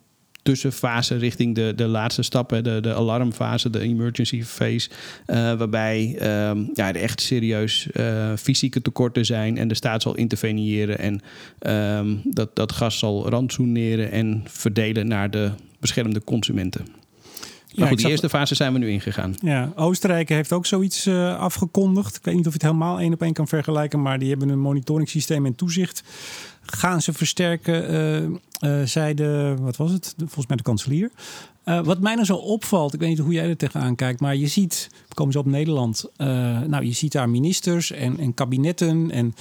tussenfase 0.48 1.16
richting 1.16 1.54
de, 1.54 1.72
de 1.76 1.86
laatste 1.86 2.22
stap, 2.22 2.50
hè, 2.50 2.62
de, 2.62 2.80
de 2.80 2.94
alarmfase, 2.94 3.70
de 3.70 3.80
emergency 3.80 4.42
phase. 4.42 4.88
eh, 5.26 5.36
waarbij 5.36 6.16
ehm, 6.18 6.64
ja, 6.74 6.88
er 6.88 6.96
echt 6.96 7.20
serieus 7.20 7.90
eh, 7.90 8.32
fysieke 8.36 8.82
tekorten 8.82 9.24
zijn 9.24 9.58
en 9.58 9.68
de 9.68 9.74
staat 9.74 10.02
zal 10.02 10.14
interveneren 10.14 10.98
en 10.98 11.20
ehm, 11.58 12.16
dat, 12.24 12.56
dat 12.56 12.72
gas 12.72 12.98
zal 12.98 13.28
rantsoeneren 13.28 14.10
en 14.10 14.44
verdelen 14.46 15.08
naar 15.08 15.30
de 15.30 15.50
beschermde 15.80 16.24
consumenten. 16.24 16.86
Maar 17.74 17.86
ik 17.86 17.92
goed, 17.92 18.02
die 18.02 18.10
eerste 18.10 18.28
fase 18.28 18.54
zijn 18.54 18.72
we 18.72 18.78
nu 18.78 18.90
ingegaan. 18.90 19.34
Ja, 19.40 19.72
Oostenrijk 19.74 20.28
heeft 20.28 20.52
ook 20.52 20.66
zoiets 20.66 21.06
eh, 21.06 21.38
afgekondigd. 21.38 22.16
Ik 22.16 22.24
weet 22.24 22.34
niet 22.34 22.46
of 22.46 22.52
je 22.52 22.58
het 22.58 22.68
helemaal 22.68 23.00
één 23.00 23.12
op 23.12 23.22
één 23.22 23.32
kan 23.32 23.48
vergelijken, 23.48 24.02
maar 24.02 24.18
die 24.18 24.28
hebben 24.28 24.48
een 24.48 24.60
monitoringssysteem 24.60 25.46
en 25.46 25.54
toezicht. 25.54 26.02
Gaan 26.72 27.02
ze 27.02 27.12
versterken, 27.12 27.88
eh, 27.88 28.24
eh, 28.80 28.86
zei 28.86 29.14
de, 29.14 29.54
wat 29.60 29.76
was 29.76 29.90
het? 29.92 30.14
Volgens 30.16 30.46
mij 30.46 30.56
de 30.56 30.62
kanselier. 30.62 31.10
Eh, 31.64 31.80
wat 31.84 32.00
mij 32.00 32.14
nou 32.14 32.26
zo 32.26 32.36
opvalt, 32.36 32.94
ik 32.94 33.00
weet 33.00 33.08
niet 33.08 33.18
hoe 33.18 33.32
jij 33.32 33.48
er 33.48 33.56
tegenaan 33.56 33.94
kijkt, 33.94 34.20
maar 34.20 34.36
je 34.36 34.46
ziet, 34.46 34.90
komen 35.14 35.32
zo 35.32 35.38
op 35.38 35.46
Nederland, 35.46 36.04
nou 36.66 36.84
je 36.84 36.92
ziet 36.92 37.12
daar 37.12 37.28
ministers 37.28 37.92
en, 37.92 38.18
en 38.18 38.34
kabinetten 38.34 39.10
en 39.10 39.34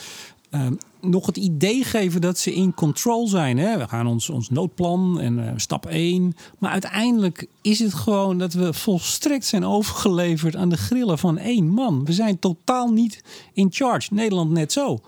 eh, 0.49 0.67
nog 1.01 1.25
het 1.25 1.37
idee 1.37 1.83
geven 1.83 2.21
dat 2.21 2.37
ze 2.37 2.53
in 2.53 2.73
control 2.73 3.27
zijn. 3.27 3.57
Hè? 3.57 3.77
We 3.77 3.87
gaan 3.87 4.07
ons, 4.07 4.29
ons 4.29 4.49
noodplan 4.49 5.19
en 5.19 5.53
stap 5.55 5.85
1. 5.85 6.35
Maar 6.57 6.71
uiteindelijk 6.71 7.47
is 7.61 7.79
het 7.79 7.93
gewoon 7.93 8.37
dat 8.37 8.53
we 8.53 8.73
volstrekt 8.73 9.45
zijn 9.45 9.65
overgeleverd 9.65 10.55
aan 10.55 10.69
de 10.69 10.77
grillen 10.77 11.17
van 11.17 11.37
één 11.37 11.67
man. 11.69 12.05
We 12.05 12.13
zijn 12.13 12.39
totaal 12.39 12.91
niet 12.91 13.23
in 13.53 13.67
charge. 13.69 14.13
Nederland 14.13 14.51
net 14.51 14.71
zo. 14.71 14.99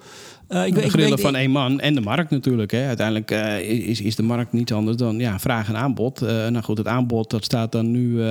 Eh, 0.50 0.66
ik, 0.66 0.76
De 0.76 0.82
ik 0.82 0.90
grillen 0.90 1.20
van 1.20 1.36
één 1.36 1.52
man 1.52 1.80
en 1.80 1.94
de 1.96 2.02
markt 2.02 2.30
natuurlijk. 2.30 2.72
Hè. 2.72 2.88
Uiteindelijk 2.88 3.32
eh, 3.32 3.88
is, 3.90 4.02
is 4.02 4.16
de 4.16 4.24
markt 4.24 4.52
niet 4.52 4.74
anders 4.74 4.98
dan 4.98 5.20
ja, 5.20 5.40
vraag 5.40 5.68
en 5.68 5.76
aanbod. 5.76 6.22
Eh, 6.22 6.48
nou 6.48 6.62
goed, 6.62 6.78
het 6.78 6.88
aanbod 6.88 7.30
dat 7.30 7.44
staat 7.44 7.72
dan 7.72 7.92
nu 7.92 8.22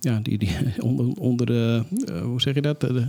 ja, 0.00 0.20
die, 0.22 0.38
die, 0.38 0.50
onder, 0.78 1.06
onder 1.18 1.46
de, 1.46 1.82
hoe 2.22 2.40
zeg 2.40 2.54
je 2.54 2.62
dat? 2.62 2.80
De- 2.80 3.08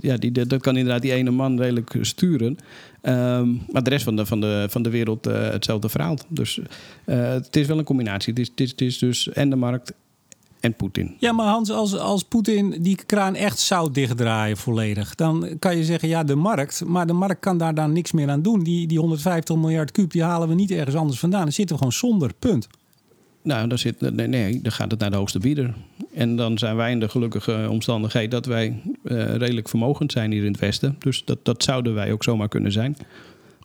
ja, 0.00 0.16
die, 0.16 0.32
dat 0.32 0.48
dat 0.48 0.60
kan 0.60 0.76
inderdaad 0.76 1.02
die 1.02 1.12
ene 1.12 1.30
man 1.30 1.60
redelijk 1.60 1.96
sturen. 2.00 2.58
Ehm, 3.00 3.48
maar 3.70 3.82
de 3.82 3.90
rest 3.90 4.04
van 4.04 4.16
de, 4.16 4.26
van 4.26 4.40
de, 4.40 4.66
van 4.70 4.82
de 4.82 4.90
wereld 4.90 5.24
hetzelfde 5.24 5.88
verhaal. 5.88 6.16
Dus 6.28 6.60
het 7.04 7.56
is 7.56 7.66
wel 7.66 7.78
een 7.78 7.84
combinatie. 7.84 8.32
Het 8.32 8.42
is, 8.42 8.48
het 8.48 8.60
is, 8.60 8.70
het 8.70 8.80
is 8.80 8.98
dus 8.98 9.32
en 9.32 9.50
de 9.50 9.56
markt 9.56 9.92
en 10.60 10.74
Poetin. 10.74 11.16
Ja, 11.18 11.32
maar 11.32 11.46
Hans, 11.46 11.70
als, 11.70 11.96
als 11.96 12.22
Poetin 12.22 12.76
die 12.80 12.98
kraan 13.06 13.34
echt 13.34 13.58
zou 13.58 13.92
dichtdraaien 13.92 14.56
volledig, 14.56 15.14
dan 15.14 15.56
kan 15.58 15.76
je 15.76 15.84
zeggen 15.84 16.08
ja, 16.08 16.24
de 16.24 16.34
markt. 16.34 16.84
Maar 16.86 17.06
de 17.06 17.12
markt 17.12 17.40
kan 17.40 17.58
daar 17.58 17.74
dan 17.74 17.92
niks 17.92 18.12
meer 18.12 18.30
aan 18.30 18.42
doen. 18.42 18.62
Die, 18.62 18.86
die 18.86 18.98
150 18.98 19.56
miljard 19.56 19.92
kuub, 19.92 20.10
die 20.10 20.22
halen 20.22 20.48
we 20.48 20.54
niet 20.54 20.70
ergens 20.70 20.96
anders 20.96 21.18
vandaan. 21.18 21.42
Dan 21.42 21.52
zitten 21.52 21.76
we 21.76 21.82
gewoon 21.82 21.98
zonder, 21.98 22.32
punt. 22.38 22.68
Nou, 23.42 23.68
dan, 23.68 23.78
zit, 23.78 24.00
nee, 24.00 24.26
nee, 24.26 24.60
dan 24.62 24.72
gaat 24.72 24.90
het 24.90 25.00
naar 25.00 25.10
de 25.10 25.16
hoogste 25.16 25.38
bieder. 25.38 25.74
En 26.14 26.36
dan 26.36 26.58
zijn 26.58 26.76
wij 26.76 26.90
in 26.90 27.00
de 27.00 27.08
gelukkige 27.08 27.66
omstandigheid 27.70 28.30
dat 28.30 28.46
wij 28.46 28.80
eh, 29.04 29.34
redelijk 29.34 29.68
vermogend 29.68 30.12
zijn 30.12 30.32
hier 30.32 30.44
in 30.44 30.52
het 30.52 30.60
Westen. 30.60 30.96
Dus 30.98 31.24
dat, 31.24 31.38
dat 31.42 31.62
zouden 31.62 31.94
wij 31.94 32.12
ook 32.12 32.24
zomaar 32.24 32.48
kunnen 32.48 32.72
zijn. 32.72 32.96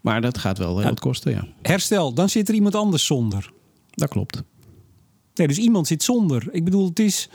Maar 0.01 0.21
dat 0.21 0.37
gaat 0.37 0.57
wel 0.57 0.77
heel 0.77 0.89
wat 0.89 0.99
kosten, 0.99 1.31
ja. 1.31 1.47
Herstel, 1.61 2.13
dan 2.13 2.29
zit 2.29 2.47
er 2.47 2.53
iemand 2.53 2.75
anders 2.75 3.05
zonder. 3.05 3.51
Dat 3.89 4.09
klopt. 4.09 4.43
Nee, 5.35 5.47
dus 5.47 5.57
iemand 5.57 5.87
zit 5.87 6.03
zonder. 6.03 6.47
Ik 6.51 6.63
bedoel, 6.63 6.85
het 6.85 6.99
is. 6.99 7.29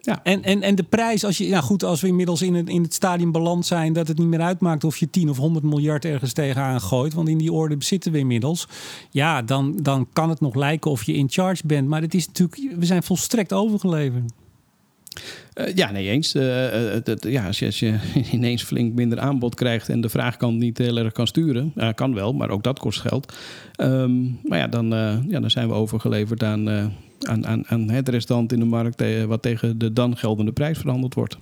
Ja. 0.00 0.20
En, 0.22 0.42
en, 0.42 0.62
en 0.62 0.74
de 0.74 0.82
prijs, 0.82 1.24
als 1.24 1.38
je, 1.38 1.48
nou 1.48 1.62
goed, 1.62 1.84
als 1.84 2.00
we 2.00 2.06
inmiddels 2.06 2.42
in 2.42 2.54
het, 2.54 2.68
in 2.68 2.82
het 2.82 2.94
stadium 2.94 3.32
beland 3.32 3.66
zijn, 3.66 3.92
dat 3.92 4.08
het 4.08 4.18
niet 4.18 4.26
meer 4.26 4.40
uitmaakt 4.40 4.84
of 4.84 4.96
je 4.96 5.10
10 5.10 5.30
of 5.30 5.36
100 5.36 5.64
miljard 5.64 6.04
ergens 6.04 6.32
tegenaan 6.32 6.80
gooit, 6.80 7.14
want 7.14 7.28
in 7.28 7.38
die 7.38 7.52
orde 7.52 7.76
zitten 7.78 8.12
we 8.12 8.18
inmiddels. 8.18 8.68
Ja, 9.10 9.42
dan, 9.42 9.76
dan 9.82 10.08
kan 10.12 10.28
het 10.28 10.40
nog 10.40 10.54
lijken 10.54 10.90
of 10.90 11.02
je 11.02 11.14
in 11.14 11.30
charge 11.30 11.66
bent, 11.66 11.88
maar 11.88 12.00
het 12.00 12.14
is 12.14 12.26
natuurlijk, 12.26 12.78
we 12.78 12.86
zijn 12.86 13.02
volstrekt 13.02 13.52
overgeleverd. 13.52 14.32
Eh, 15.52 15.74
ja, 15.74 15.90
nee 15.90 16.08
eens. 16.08 16.34
Eh, 16.34 16.96
eh, 16.96 17.16
ja, 17.20 17.46
als, 17.46 17.58
je, 17.58 17.66
als 17.66 17.78
je 17.78 17.98
ineens 18.32 18.62
flink 18.62 18.94
minder 18.94 19.18
aanbod 19.18 19.54
krijgt 19.54 19.88
en 19.88 20.00
de 20.00 20.08
vraagkant 20.08 20.58
niet 20.58 20.78
heel 20.78 20.96
erg 20.96 21.12
kan 21.12 21.26
sturen, 21.26 21.72
kan 21.94 22.14
wel, 22.14 22.32
maar 22.32 22.50
ook 22.50 22.62
dat 22.62 22.78
kost 22.78 23.00
geld. 23.00 23.32
Ehm, 23.72 24.22
maar 24.48 24.58
ja 24.58 24.68
dan, 24.68 24.86
ja, 25.28 25.40
dan 25.40 25.50
zijn 25.50 25.68
we 25.68 25.74
overgeleverd 25.74 26.42
aan, 26.42 26.92
aan, 27.28 27.46
aan, 27.46 27.64
aan 27.68 27.90
het 27.90 28.08
restant 28.08 28.52
in 28.52 28.58
de 28.58 28.64
markt, 28.64 29.00
eh, 29.00 29.24
wat 29.24 29.42
tegen 29.42 29.78
de 29.78 29.92
dan 29.92 30.16
geldende 30.16 30.52
prijs 30.52 30.78
verhandeld 30.78 31.14
wordt. 31.14 31.36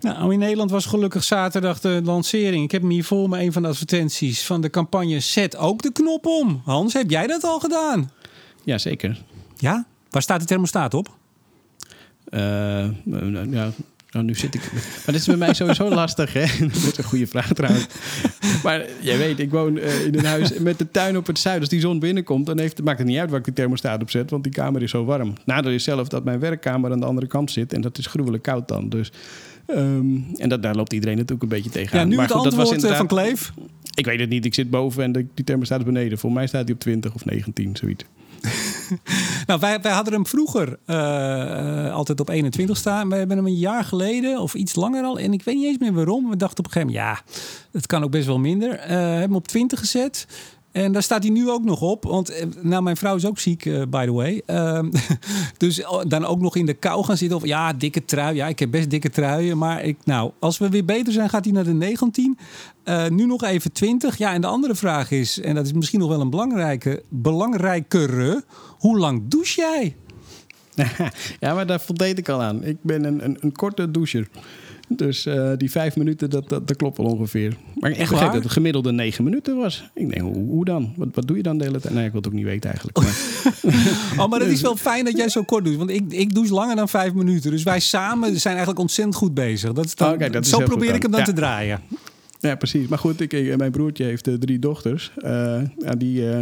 Nou, 0.00 0.32
in 0.32 0.38
Nederland 0.38 0.70
was 0.70 0.86
gelukkig 0.86 1.24
zaterdag 1.24 1.80
de 1.80 2.00
lancering. 2.04 2.64
Ik 2.64 2.70
heb 2.70 2.80
hem 2.80 2.90
hier 2.90 3.04
voor 3.04 3.28
me, 3.28 3.40
een 3.40 3.52
van 3.52 3.62
de 3.62 3.68
advertenties 3.68 4.44
van 4.44 4.60
de 4.60 4.70
campagne 4.70 5.20
Zet 5.20 5.56
ook 5.56 5.82
de 5.82 5.92
knop 5.92 6.26
om. 6.26 6.62
Hans, 6.64 6.92
heb 6.92 7.10
jij 7.10 7.26
dat 7.26 7.44
al 7.44 7.60
gedaan? 7.60 8.10
Jazeker. 8.64 9.22
Ja? 9.56 9.86
Waar 10.10 10.22
staat 10.22 10.40
de 10.40 10.46
thermostaat 10.46 10.94
op? 10.94 11.16
Eh, 12.24 12.40
nou, 13.04 13.50
ja, 13.50 13.70
nou, 14.10 14.24
nu 14.24 14.34
zit 14.34 14.54
ik. 14.54 14.72
Maar 14.72 15.04
dit 15.04 15.14
is 15.14 15.26
bij 15.26 15.36
mij 15.36 15.54
sowieso 15.54 15.88
lastig, 16.00 16.32
hè? 16.32 16.44
Dat 16.66 16.76
is 16.76 16.98
een 16.98 17.04
goede 17.04 17.26
vraag 17.26 17.52
trouwens. 17.52 17.86
Maar 18.62 18.86
jij 19.00 19.18
weet, 19.18 19.38
ik 19.38 19.50
woon 19.50 19.78
eh, 19.78 20.04
in 20.04 20.18
een 20.18 20.24
huis 20.24 20.58
met 20.58 20.78
de 20.78 20.90
tuin 20.90 21.16
op 21.16 21.26
het 21.26 21.38
zuiden. 21.38 21.62
Als 21.62 21.72
die 21.72 21.80
zon 21.80 21.98
binnenkomt, 21.98 22.46
dan 22.46 22.58
heeft, 22.58 22.82
maakt 22.82 22.98
het 22.98 23.06
niet 23.06 23.18
uit 23.18 23.30
waar 23.30 23.38
ik 23.38 23.44
die 23.44 23.54
thermostaat 23.54 24.02
op 24.02 24.10
zet, 24.10 24.30
want 24.30 24.42
die 24.42 24.52
kamer 24.52 24.82
is 24.82 24.90
zo 24.90 25.04
warm. 25.04 25.32
Nadeel 25.44 25.72
is 25.72 25.84
zelf 25.84 26.08
dat 26.08 26.24
mijn 26.24 26.38
werkkamer 26.38 26.92
aan 26.92 27.00
de 27.00 27.06
andere 27.06 27.26
kant 27.26 27.50
zit 27.50 27.72
en 27.72 27.80
dat 27.80 27.98
is 27.98 28.06
gruwelijk 28.06 28.42
koud 28.42 28.68
dan. 28.68 28.88
Dus, 28.88 29.12
ehm, 29.66 30.16
en 30.36 30.48
dat, 30.48 30.62
daar 30.62 30.74
loopt 30.74 30.92
iedereen 30.92 31.16
natuurlijk 31.16 31.42
een 31.42 31.48
beetje 31.48 31.70
tegenaan. 31.70 32.00
Ja, 32.00 32.06
nu 32.06 32.16
maar 32.16 32.24
het 32.24 32.34
goed, 32.34 32.44
dat 32.44 32.54
was 32.54 32.70
antwoord 32.70 32.92
eh, 32.92 32.98
van 32.98 33.06
Kleef. 33.06 33.52
Ik 33.94 34.04
weet 34.04 34.20
het 34.20 34.28
niet, 34.28 34.44
ik 34.44 34.54
zit 34.54 34.70
boven 34.70 35.02
en 35.02 35.12
de, 35.12 35.26
die 35.34 35.44
thermostaat 35.44 35.78
is 35.78 35.84
beneden. 35.84 36.18
Voor 36.18 36.32
mij 36.32 36.46
staat 36.46 36.66
die 36.66 36.74
op 36.74 36.80
20 36.80 37.14
of 37.14 37.24
19, 37.24 37.76
zoiets. 37.76 38.04
Nou, 39.46 39.60
wij, 39.60 39.80
wij 39.80 39.92
hadden 39.92 40.12
hem 40.12 40.26
vroeger 40.26 40.78
eh, 40.84 41.86
eh, 41.86 41.94
altijd 41.94 42.20
op 42.20 42.28
21 42.28 42.76
staan. 42.76 43.08
We 43.08 43.16
hebben 43.16 43.36
hem 43.36 43.46
een 43.46 43.58
jaar 43.58 43.84
geleden 43.84 44.40
of 44.40 44.54
iets 44.54 44.74
langer 44.74 45.04
al. 45.04 45.18
En 45.18 45.32
ik 45.32 45.42
weet 45.42 45.54
niet 45.54 45.64
eens 45.64 45.78
meer 45.78 45.92
waarom. 45.92 46.30
We 46.30 46.36
dachten 46.36 46.58
op 46.58 46.64
een 46.64 46.72
gegeven 46.72 46.94
moment, 46.96 47.26
ja, 47.26 47.38
het 47.72 47.86
kan 47.86 48.04
ook 48.04 48.10
best 48.10 48.26
wel 48.26 48.38
minder. 48.38 48.70
Eh, 48.70 48.88
hebben 48.88 49.20
hem 49.20 49.34
op 49.34 49.48
20 49.48 49.78
gezet. 49.78 50.26
En 50.84 50.92
daar 50.92 51.02
staat 51.02 51.22
hij 51.22 51.32
nu 51.32 51.50
ook 51.50 51.64
nog 51.64 51.80
op. 51.80 52.04
Want 52.04 52.30
eh, 52.30 52.46
nou, 52.60 52.82
mijn 52.82 52.96
vrouw 52.96 53.16
is 53.16 53.26
ook 53.26 53.38
ziek, 53.38 53.66
eh, 53.66 53.82
by 53.88 54.04
the 54.04 54.12
way. 54.12 54.42
Ehm, 54.46 54.90
dus 55.56 55.86
oh, 55.86 56.02
dan 56.08 56.24
ook 56.24 56.40
nog 56.40 56.56
in 56.56 56.66
de 56.66 56.74
kou 56.74 57.04
gaan 57.04 57.16
zitten. 57.16 57.36
Of 57.36 57.46
ja, 57.46 57.72
dikke 57.72 58.04
trui. 58.04 58.34
Ja, 58.34 58.46
ik 58.46 58.58
heb 58.58 58.70
best 58.70 58.90
dikke 58.90 59.10
truien. 59.10 59.58
Maar 59.58 59.84
ik, 59.84 59.96
nou, 60.04 60.32
als 60.38 60.58
we 60.58 60.68
weer 60.68 60.84
beter 60.84 61.12
zijn, 61.12 61.28
gaat 61.28 61.44
hij 61.44 61.52
naar 61.52 61.64
de 61.64 61.72
19. 61.72 62.38
Eh, 62.82 63.08
nu 63.08 63.26
nog 63.26 63.42
even 63.42 63.72
20. 63.72 64.18
Ja, 64.18 64.32
en 64.32 64.40
de 64.40 64.46
andere 64.46 64.74
vraag 64.74 65.10
is, 65.10 65.40
en 65.40 65.54
dat 65.54 65.66
is 65.66 65.72
misschien 65.72 66.00
nog 66.00 66.08
wel 66.08 66.20
een 66.20 66.30
belangrijke, 66.30 67.02
belangrijkere. 67.08 68.44
Hoe 68.78 68.98
lang 68.98 69.22
douche 69.28 69.60
jij? 69.60 69.96
ja, 71.40 71.54
maar 71.54 71.66
daar 71.66 71.80
voldeed 71.80 72.18
ik 72.18 72.28
al 72.28 72.42
aan. 72.42 72.64
Ik 72.64 72.76
ben 72.82 73.04
een, 73.04 73.24
een, 73.24 73.36
een 73.40 73.52
korte 73.52 73.90
doucher. 73.90 74.28
Dus 74.88 75.26
eh, 75.26 75.52
die 75.56 75.70
vijf 75.70 75.96
minuten, 75.96 76.30
dat, 76.30 76.48
dat, 76.48 76.68
dat 76.68 76.76
klopt 76.76 76.96
wel 76.96 77.06
ongeveer. 77.06 77.56
Maar 77.74 77.90
ik 77.90 77.96
Echt 77.96 78.10
begreep 78.10 78.32
dat 78.32 78.42
het 78.42 78.52
gemiddelde 78.52 78.92
negen 78.92 79.24
minuten 79.24 79.56
was. 79.56 79.90
Ik 79.94 80.08
denk, 80.08 80.20
hoe, 80.20 80.34
hoe 80.34 80.64
dan? 80.64 80.92
Wat, 80.96 81.08
wat 81.14 81.26
doe 81.26 81.36
je 81.36 81.42
dan 81.42 81.58
de 81.58 81.64
hele 81.64 81.80
tijd? 81.80 81.94
Nee, 81.94 82.04
ik 82.04 82.10
wil 82.12 82.20
het 82.20 82.30
ook 82.30 82.36
niet 82.36 82.44
weten 82.44 82.70
eigenlijk. 82.70 82.98
Maar, 82.98 83.16
Oh, 84.24 84.30
maar 84.30 84.40
het 84.40 84.48
is 84.48 84.60
wel 84.60 84.76
fijn 84.76 85.04
dat 85.04 85.16
jij 85.16 85.28
zo 85.28 85.42
kort 85.42 85.64
doet. 85.64 85.76
Want 85.76 85.90
ik, 85.90 86.02
ik 86.08 86.34
douche 86.34 86.52
langer 86.54 86.76
dan 86.76 86.88
vijf 86.88 87.12
minuten. 87.12 87.50
Dus 87.50 87.62
wij 87.62 87.80
samen 87.80 88.28
zijn 88.40 88.54
eigenlijk 88.54 88.78
ontzettend 88.78 89.16
goed 89.16 89.34
bezig. 89.34 89.72
Dat 89.72 89.84
is 89.84 89.94
dan, 89.94 90.12
Oh, 90.12 90.18
kijk, 90.18 90.32
dat 90.32 90.44
is 90.44 90.50
zo 90.50 90.58
probeer 90.58 90.94
ik 90.94 91.02
hem 91.02 91.10
dan. 91.10 91.20
Ja. 91.20 91.26
te 91.26 91.32
draaien. 91.32 91.80
ja, 92.40 92.54
precies. 92.54 92.88
Maar 92.88 92.98
goed, 92.98 93.20
ik, 93.20 93.32
ik- 93.32 93.56
mijn 93.56 93.70
broertje 93.70 94.04
heeft 94.04 94.26
eh, 94.28 94.34
drie 94.34 94.58
dochters. 94.58 95.12
Eh, 95.16 95.30
ja, 95.78 95.92
die, 95.98 96.30
eh, 96.30 96.36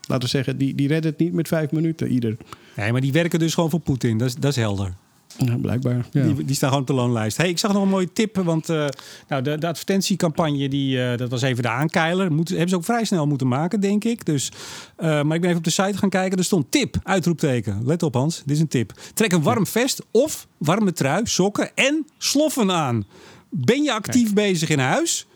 laten 0.00 0.22
we 0.24 0.26
zeggen, 0.28 0.56
die, 0.58 0.74
die 0.74 0.88
redden 0.88 1.10
het 1.10 1.20
niet 1.20 1.32
met 1.32 1.48
vijf 1.48 1.70
minuten 1.70 2.08
ieder. 2.08 2.36
Nee, 2.76 2.92
maar 2.92 3.00
die 3.00 3.12
werken 3.12 3.38
dus 3.38 3.54
gewoon 3.54 3.70
voor 3.70 3.80
Poetin. 3.80 4.18
Dat 4.18 4.28
is, 4.28 4.34
dat 4.34 4.50
is 4.50 4.56
helder. 4.56 4.92
Ja, 5.36 5.56
blijkbaar. 5.56 6.06
Ja. 6.10 6.22
Die, 6.22 6.44
die 6.44 6.54
staan 6.54 6.68
gewoon 6.68 6.84
op 6.84 6.90
de 6.90 7.02
loonlijst. 7.02 7.36
Hey, 7.36 7.48
ik 7.48 7.58
zag 7.58 7.72
nog 7.72 7.82
een 7.82 7.88
mooie 7.88 8.12
tip, 8.12 8.36
want 8.36 8.68
uh, 8.68 8.86
nou, 9.28 9.42
de, 9.42 9.58
de 9.58 9.66
advertentiecampagne, 9.66 10.68
die, 10.68 10.96
uh, 10.96 11.16
dat 11.16 11.30
was 11.30 11.42
even 11.42 11.62
de 11.62 11.68
aankeiler. 11.68 12.32
Moet, 12.32 12.48
hebben 12.48 12.68
ze 12.68 12.76
ook 12.76 12.84
vrij 12.84 13.04
snel 13.04 13.26
moeten 13.26 13.48
maken, 13.48 13.80
denk 13.80 14.04
ik. 14.04 14.26
Dus, 14.26 14.52
uh, 14.98 15.06
maar 15.22 15.34
ik 15.34 15.40
ben 15.40 15.44
even 15.44 15.56
op 15.56 15.64
de 15.64 15.70
site 15.70 15.98
gaan 15.98 16.08
kijken. 16.08 16.38
Er 16.38 16.44
stond 16.44 16.70
tip, 16.70 16.96
uitroepteken. 17.02 17.82
Let 17.84 18.02
op 18.02 18.14
Hans, 18.14 18.42
dit 18.44 18.56
is 18.56 18.62
een 18.62 18.68
tip. 18.68 18.92
Trek 19.14 19.32
een 19.32 19.42
warm 19.42 19.66
vest 19.66 20.02
of 20.10 20.46
warme 20.58 20.92
trui, 20.92 21.26
sokken 21.26 21.70
en 21.74 22.06
sloffen 22.18 22.70
aan. 22.70 23.04
Ben 23.48 23.82
je 23.82 23.92
actief 23.92 24.32
Kijk. 24.32 24.34
bezig 24.34 24.68
in 24.68 24.78
huis? 24.78 25.26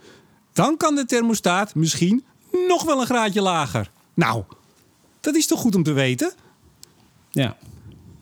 Dan 0.52 0.76
kan 0.76 0.94
de 0.94 1.04
thermostaat 1.04 1.74
misschien 1.74 2.24
nog 2.68 2.82
wel 2.82 3.00
een 3.00 3.06
graadje 3.06 3.40
lager. 3.40 3.90
Nou, 4.14 4.42
dat 5.20 5.34
is 5.34 5.46
toch 5.46 5.60
goed 5.60 5.74
om 5.74 5.82
te 5.82 5.92
weten? 5.92 6.32
Ja, 7.30 7.56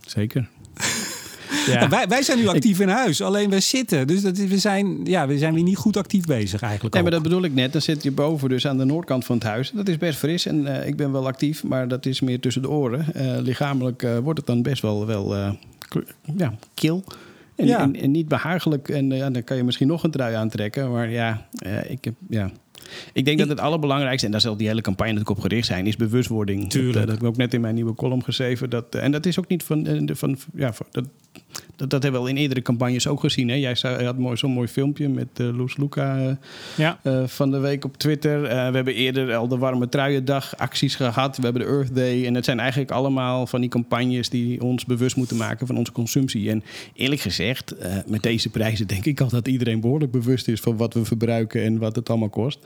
zeker. 0.06 0.48
Ja. 1.66 1.88
wij, 1.88 2.08
wij 2.08 2.22
zijn 2.22 2.38
nu 2.38 2.48
actief 2.48 2.80
in 2.80 2.88
huis, 2.88 3.22
alleen 3.22 3.50
we 3.50 3.60
zitten. 3.60 4.06
Dus 4.06 4.22
dat 4.22 4.36
we, 4.36 4.58
zijn, 4.58 5.04
ja, 5.04 5.26
we 5.26 5.38
zijn 5.38 5.54
weer 5.54 5.62
niet 5.62 5.76
goed 5.76 5.96
actief 5.96 6.24
bezig 6.24 6.62
eigenlijk. 6.62 6.94
Nee, 6.94 7.02
maar 7.02 7.12
dat 7.12 7.22
bedoel 7.22 7.44
ik 7.44 7.54
net. 7.54 7.72
Dan 7.72 7.82
zit 7.82 8.02
je 8.02 8.10
boven, 8.10 8.48
dus 8.48 8.66
aan 8.66 8.78
de 8.78 8.84
noordkant 8.84 9.24
van 9.24 9.34
het 9.34 9.44
huis. 9.44 9.70
Dat 9.74 9.88
is 9.88 9.98
best 9.98 10.18
fris 10.18 10.46
en 10.46 10.60
uh, 10.60 10.86
ik 10.86 10.96
ben 10.96 11.12
wel 11.12 11.26
actief, 11.26 11.64
maar 11.64 11.88
dat 11.88 12.06
is 12.06 12.20
meer 12.20 12.40
tussen 12.40 12.62
de 12.62 12.70
oren. 12.70 13.06
Uh, 13.16 13.38
lichamelijk 13.38 14.02
uh, 14.02 14.18
wordt 14.18 14.38
het 14.38 14.46
dan 14.46 14.62
best 14.62 14.82
wel, 14.82 15.06
wel 15.06 15.36
ja, 16.36 16.54
kil. 16.74 17.04
En, 17.56 17.66
ja. 17.66 17.80
en, 17.80 17.96
en, 17.96 18.10
niet 18.10 18.28
behagelijk. 18.28 18.88
En 18.88 19.08
dan 19.08 19.44
kan 19.44 19.56
je 19.56 19.64
misschien 19.64 19.88
nog 19.88 20.02
een 20.02 20.10
trui 20.10 20.34
aantrekken. 20.34 20.90
Maar 20.90 21.10
ja, 21.10 21.46
ik 21.88 22.04
heb, 22.04 22.14
ja, 22.28 22.50
ik 23.12 23.24
denk 23.24 23.38
dat 23.38 23.48
het 23.48 23.60
allerbelangrijkste, 23.60 24.26
en 24.26 24.32
daar 24.32 24.40
zal 24.40 24.56
die 24.56 24.66
hele 24.66 24.80
campagne 24.80 25.12
natuurlijk 25.12 25.38
op 25.38 25.44
gericht 25.44 25.66
zijn, 25.66 25.86
is 25.86 25.96
bewustwording. 25.96 26.70
Tuurlijk. 26.70 26.92
Dat, 26.92 27.02
dat 27.02 27.10
heb 27.10 27.22
ik 27.22 27.28
ook 27.28 27.36
net 27.36 27.54
in 27.54 27.60
mijn 27.60 27.74
nieuwe 27.74 27.94
column 27.94 28.24
geschreven. 28.24 28.70
Dat, 28.70 28.94
en 28.94 29.12
dat 29.12 29.26
is 29.26 29.38
ook 29.38 29.48
niet 29.48 29.62
van. 29.62 30.08
van 30.12 30.38
ja, 30.54 30.72
dat, 30.90 31.04
dat, 31.76 31.90
dat 31.90 32.02
hebben 32.02 32.20
we 32.20 32.26
al 32.26 32.32
in 32.32 32.40
eerdere 32.40 32.62
campagnes 32.62 33.06
ook 33.06 33.20
gezien. 33.20 33.48
Hè? 33.48 33.54
Jij 33.54 33.76
had 34.04 34.18
mooi, 34.18 34.36
zo'n 34.36 34.50
mooi 34.50 34.68
filmpje 34.68 35.08
met 35.08 35.28
uh, 35.36 35.56
Loes 35.56 35.76
Luca 35.76 36.26
uh, 36.26 36.32
ja. 36.76 36.98
uh, 37.02 37.26
van 37.26 37.50
de 37.50 37.58
week 37.58 37.84
op 37.84 37.96
Twitter. 37.96 38.40
we 38.42 38.48
hebben 38.48 38.94
eerder 38.94 39.34
al 39.34 39.48
de 39.48 39.58
Warme 39.58 39.88
Truiendag 39.88 40.56
acties 40.56 40.94
gehad. 40.94 41.36
We 41.36 41.42
hebben 41.42 41.62
de 41.62 41.68
Earth 41.68 41.94
Day. 41.94 42.26
En 42.26 42.34
het 42.34 42.44
zijn 42.44 42.60
eigenlijk 42.60 42.90
allemaal 42.90 43.46
van 43.46 43.60
die 43.60 43.70
campagnes 43.70 44.28
die 44.28 44.62
ons 44.62 44.84
bewust 44.84 45.16
moeten 45.16 45.36
maken 45.36 45.66
van 45.66 45.76
onze 45.76 45.92
consumptie. 45.92 46.50
En 46.50 46.64
eerlijk 46.94 47.20
gezegd, 47.20 47.74
met 48.06 48.22
deze 48.22 48.48
prijzen 48.48 48.86
denk 48.86 49.04
ik 49.04 49.20
al 49.20 49.28
dat 49.28 49.48
iedereen 49.48 49.80
behoorlijk 49.80 50.12
bewust 50.12 50.48
is 50.48 50.60
van 50.60 50.76
wat 50.76 50.94
we 50.94 51.04
verbruiken 51.04 51.62
en 51.62 51.78
wat 51.78 51.96
het 51.96 52.08
allemaal 52.08 52.28
kost. 52.28 52.58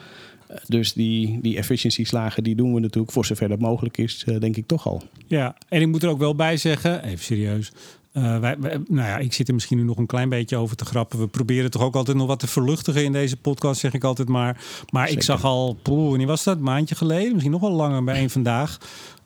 Dus 0.66 0.92
die, 0.92 1.38
die 1.40 1.57
efficiëntieslagen 1.57 2.42
die 2.42 2.55
doen 2.55 2.75
we 2.75 2.81
natuurlijk 2.81 3.12
voor 3.12 3.25
zover 3.27 3.49
dat 3.49 3.59
mogelijk 3.59 3.99
is, 3.99 4.25
denk 4.38 4.57
ik 4.57 4.66
toch 4.66 4.87
al. 4.87 5.03
Ja, 5.27 5.57
en 5.69 5.81
ik 5.81 5.88
moet 5.88 6.03
er 6.03 6.09
ook 6.09 6.19
wel 6.19 6.35
bij 6.35 6.57
zeggen, 6.57 7.05
even 7.05 7.25
serieus. 7.25 7.73
Uh, 8.16 8.38
wij, 8.38 8.57
wij, 8.59 8.81
nou 8.88 9.09
ja, 9.09 9.19
ik 9.19 9.33
zit 9.33 9.49
er 9.49 9.55
misschien 9.55 9.79
nu 9.79 9.85
nog 9.85 9.97
een 9.97 10.07
klein 10.07 10.29
beetje 10.29 10.57
over 10.57 10.77
te 10.77 10.85
grappen. 10.85 11.19
We 11.19 11.27
proberen 11.27 11.71
toch 11.71 11.83
ook 11.83 11.97
altijd 11.97 12.16
nog 12.16 12.27
wat 12.27 12.38
te 12.38 12.47
verluchtigen 12.47 13.05
in 13.05 13.12
deze 13.12 13.37
podcast, 13.37 13.81
zeg 13.81 13.95
ik 13.95 14.05
altijd 14.05 14.29
maar. 14.29 14.61
Maar 14.90 15.03
Zeker. 15.03 15.21
ik 15.21 15.27
zag 15.27 15.45
al, 15.45 15.79
poeh, 15.83 16.09
wanneer 16.09 16.27
was 16.27 16.45
dat? 16.45 16.57
Een 16.57 16.62
maandje 16.62 16.95
geleden, 16.95 17.33
misschien 17.33 17.53
nog 17.53 17.61
wel 17.61 17.71
langer 17.71 18.05
bij 18.05 18.23
een 18.23 18.31
vandaag. 18.31 18.79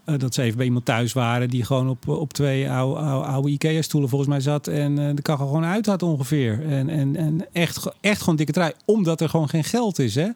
Uh, 0.06 0.18
dat 0.18 0.34
ze 0.34 0.42
even 0.42 0.56
bij 0.56 0.66
iemand 0.66 0.84
thuis 0.84 1.12
waren 1.12 1.48
die 1.48 1.64
gewoon 1.64 1.88
op, 1.88 2.08
op 2.08 2.32
twee 2.32 2.70
oude, 2.70 3.00
oude, 3.00 3.26
oude 3.26 3.48
Ikea-stoelen 3.48 4.08
volgens 4.10 4.30
mij 4.30 4.40
zat. 4.40 4.66
En 4.66 4.98
uh, 4.98 5.10
de 5.14 5.22
kachel 5.22 5.46
gewoon 5.46 5.64
uit 5.64 5.86
had 5.86 6.02
ongeveer. 6.02 6.66
En, 6.68 6.88
en, 6.88 7.16
en 7.16 7.46
echt, 7.52 7.90
echt 8.00 8.20
gewoon 8.20 8.36
dikke 8.36 8.52
trui. 8.52 8.72
Omdat 8.84 9.20
er 9.20 9.28
gewoon 9.28 9.48
geen 9.48 9.64
geld 9.64 9.98
is. 9.98 10.14
Hè? 10.14 10.28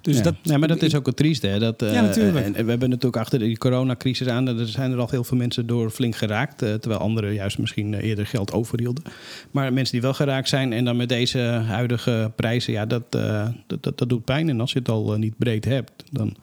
Dus 0.00 0.16
ja. 0.16 0.22
dat, 0.22 0.34
ja, 0.42 0.58
maar 0.58 0.68
dat 0.68 0.82
is 0.82 0.94
ook 0.94 1.06
het 1.06 1.16
trieste. 1.16 1.46
Hè? 1.46 1.58
Dat, 1.58 1.82
uh, 1.82 1.92
ja, 1.92 2.00
natuurlijk. 2.00 2.46
En, 2.46 2.52
we 2.52 2.70
hebben 2.70 2.88
natuurlijk 2.88 3.22
achter 3.22 3.38
de 3.38 3.58
coronacrisis 3.58 4.26
aan. 4.26 4.46
Er 4.46 4.68
zijn 4.68 4.92
er 4.92 4.98
al 4.98 5.08
heel 5.10 5.24
veel 5.24 5.36
mensen 5.36 5.66
door 5.66 5.90
flink 5.90 6.16
geraakt. 6.16 6.58
terwijl 6.58 7.00
anderen 7.00 7.34
juist 7.34 7.58
misschien 7.58 7.94
eerder 7.94 8.26
geld 8.26 8.52
overhielden. 8.52 9.04
Maar 9.50 9.72
mensen 9.72 9.92
die 9.92 10.02
wel 10.02 10.14
geraakt 10.14 10.48
zijn 10.48 10.72
en 10.72 10.84
dan 10.84 10.96
met 10.96 11.08
deze 11.08 11.38
huidige 11.66 12.32
prijzen. 12.36 12.72
Ja, 12.72 12.86
dat, 12.86 13.12
dat, 13.12 13.82
dat, 13.82 13.98
dat 13.98 14.08
doet 14.08 14.24
pijn. 14.24 14.48
En 14.48 14.60
als 14.60 14.72
je 14.72 14.78
het 14.78 14.88
al 14.88 15.16
niet 15.16 15.38
breed 15.38 15.64
hebt, 15.64 15.90
dan 16.10 16.36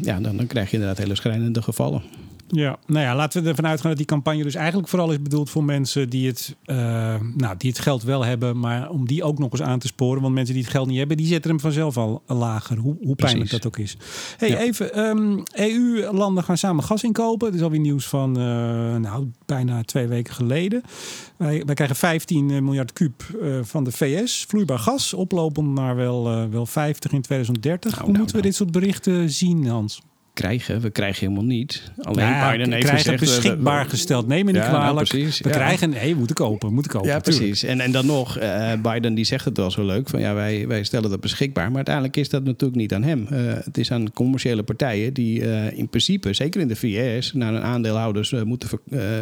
ja, 0.00 0.20
dan, 0.20 0.36
dan 0.36 0.46
krijg 0.46 0.70
je 0.70 0.76
inderdaad 0.76 0.98
hele 0.98 1.14
schrijnende 1.14 1.62
gevallen. 1.62 2.02
Ja, 2.54 2.78
nou 2.86 3.04
ja, 3.04 3.14
laten 3.14 3.42
we 3.42 3.48
ervan 3.48 3.66
uitgaan 3.66 3.88
dat 3.88 3.98
die 3.98 4.06
campagne 4.06 4.42
dus 4.42 4.54
eigenlijk 4.54 4.88
vooral 4.88 5.10
is 5.10 5.22
bedoeld 5.22 5.50
voor 5.50 5.64
mensen 5.64 6.08
die 6.08 6.26
het, 6.26 6.56
uh, 6.66 6.76
nou, 7.34 7.56
die 7.56 7.70
het 7.70 7.78
geld 7.78 8.02
wel 8.02 8.24
hebben, 8.24 8.58
maar 8.58 8.90
om 8.90 9.06
die 9.06 9.24
ook 9.24 9.38
nog 9.38 9.50
eens 9.50 9.62
aan 9.62 9.78
te 9.78 9.86
sporen. 9.86 10.22
Want 10.22 10.34
mensen 10.34 10.54
die 10.54 10.62
het 10.62 10.72
geld 10.72 10.86
niet 10.86 10.98
hebben, 10.98 11.16
die 11.16 11.26
zetten 11.26 11.50
hem 11.50 11.60
vanzelf 11.60 11.96
al 11.96 12.22
lager, 12.26 12.76
hoe, 12.76 12.96
hoe 13.02 13.14
pijnlijk 13.14 13.50
dat 13.50 13.66
ook 13.66 13.78
is. 13.78 13.96
Hey, 14.36 14.48
ja. 14.48 14.58
even, 14.58 14.98
um, 14.98 15.42
EU-landen 15.52 16.44
gaan 16.44 16.58
samen 16.58 16.84
gas 16.84 17.02
inkopen. 17.02 17.46
Dat 17.46 17.56
is 17.56 17.62
alweer 17.62 17.80
nieuws 17.80 18.06
van, 18.06 18.38
uh, 18.38 18.44
nou, 18.96 19.30
bijna 19.46 19.82
twee 19.82 20.06
weken 20.06 20.34
geleden. 20.34 20.82
Wij, 21.36 21.62
wij 21.66 21.74
krijgen 21.74 21.96
15 21.96 22.64
miljard 22.64 22.92
kuub 22.92 23.22
uh, 23.42 23.58
van 23.62 23.84
de 23.84 23.92
VS, 23.92 24.44
vloeibaar 24.48 24.78
gas, 24.78 25.14
oplopend 25.14 25.68
naar 25.68 25.96
wel, 25.96 26.48
wel 26.50 26.66
50 26.66 27.12
in 27.12 27.22
2030. 27.22 27.90
Nou, 27.90 28.02
hoe 28.02 28.12
nou, 28.12 28.18
moeten 28.18 28.36
we 28.36 28.42
nou. 28.42 28.52
dit 28.52 28.54
soort 28.54 28.72
berichten 28.72 29.30
zien, 29.30 29.66
Hans? 29.66 30.00
Krijgen. 30.34 30.80
We 30.80 30.90
krijgen 30.90 31.20
helemaal 31.20 31.48
niet. 31.48 31.92
Alleen 31.98 32.26
ja, 32.26 32.50
Biden 32.50 32.72
heeft 32.72 32.90
gezegd... 32.90 33.20
beschikbaar 33.20 33.84
we, 33.84 33.90
gesteld. 33.90 34.26
Neem 34.26 34.44
me 34.44 34.52
niet 34.52 34.60
ja, 34.60 34.68
kwalijk. 34.68 34.94
Nou, 34.94 35.06
precies, 35.06 35.40
we 35.40 35.48
ja. 35.48 35.54
krijgen... 35.54 35.90
Nee, 35.90 36.12
we 36.12 36.18
moeten 36.18 36.36
kopen. 36.36 36.72
Moeten 36.72 36.92
kopen 36.92 37.08
ja, 37.08 37.18
precies. 37.18 37.62
En, 37.62 37.80
en 37.80 37.92
dan 37.92 38.06
nog, 38.06 38.38
uh, 38.38 38.72
Biden 38.82 39.14
die 39.14 39.24
zegt 39.24 39.44
het 39.44 39.56
wel 39.56 39.70
zo 39.70 39.84
leuk. 39.84 40.08
Van 40.08 40.20
ja, 40.20 40.34
wij, 40.34 40.66
wij 40.66 40.84
stellen 40.84 41.10
dat 41.10 41.20
beschikbaar. 41.20 41.66
Maar 41.66 41.76
uiteindelijk 41.76 42.16
is 42.16 42.28
dat 42.28 42.44
natuurlijk 42.44 42.80
niet 42.80 42.94
aan 42.94 43.02
hem. 43.02 43.26
Uh, 43.32 43.38
het 43.64 43.78
is 43.78 43.92
aan 43.92 44.12
commerciële 44.12 44.62
partijen 44.62 45.14
die 45.14 45.40
uh, 45.40 45.78
in 45.78 45.88
principe, 45.88 46.32
zeker 46.32 46.60
in 46.60 46.68
de 46.68 46.76
VS... 46.76 47.32
naar 47.32 47.52
hun 47.52 47.62
aandeelhouders 47.62 48.30
moeten 48.44 48.68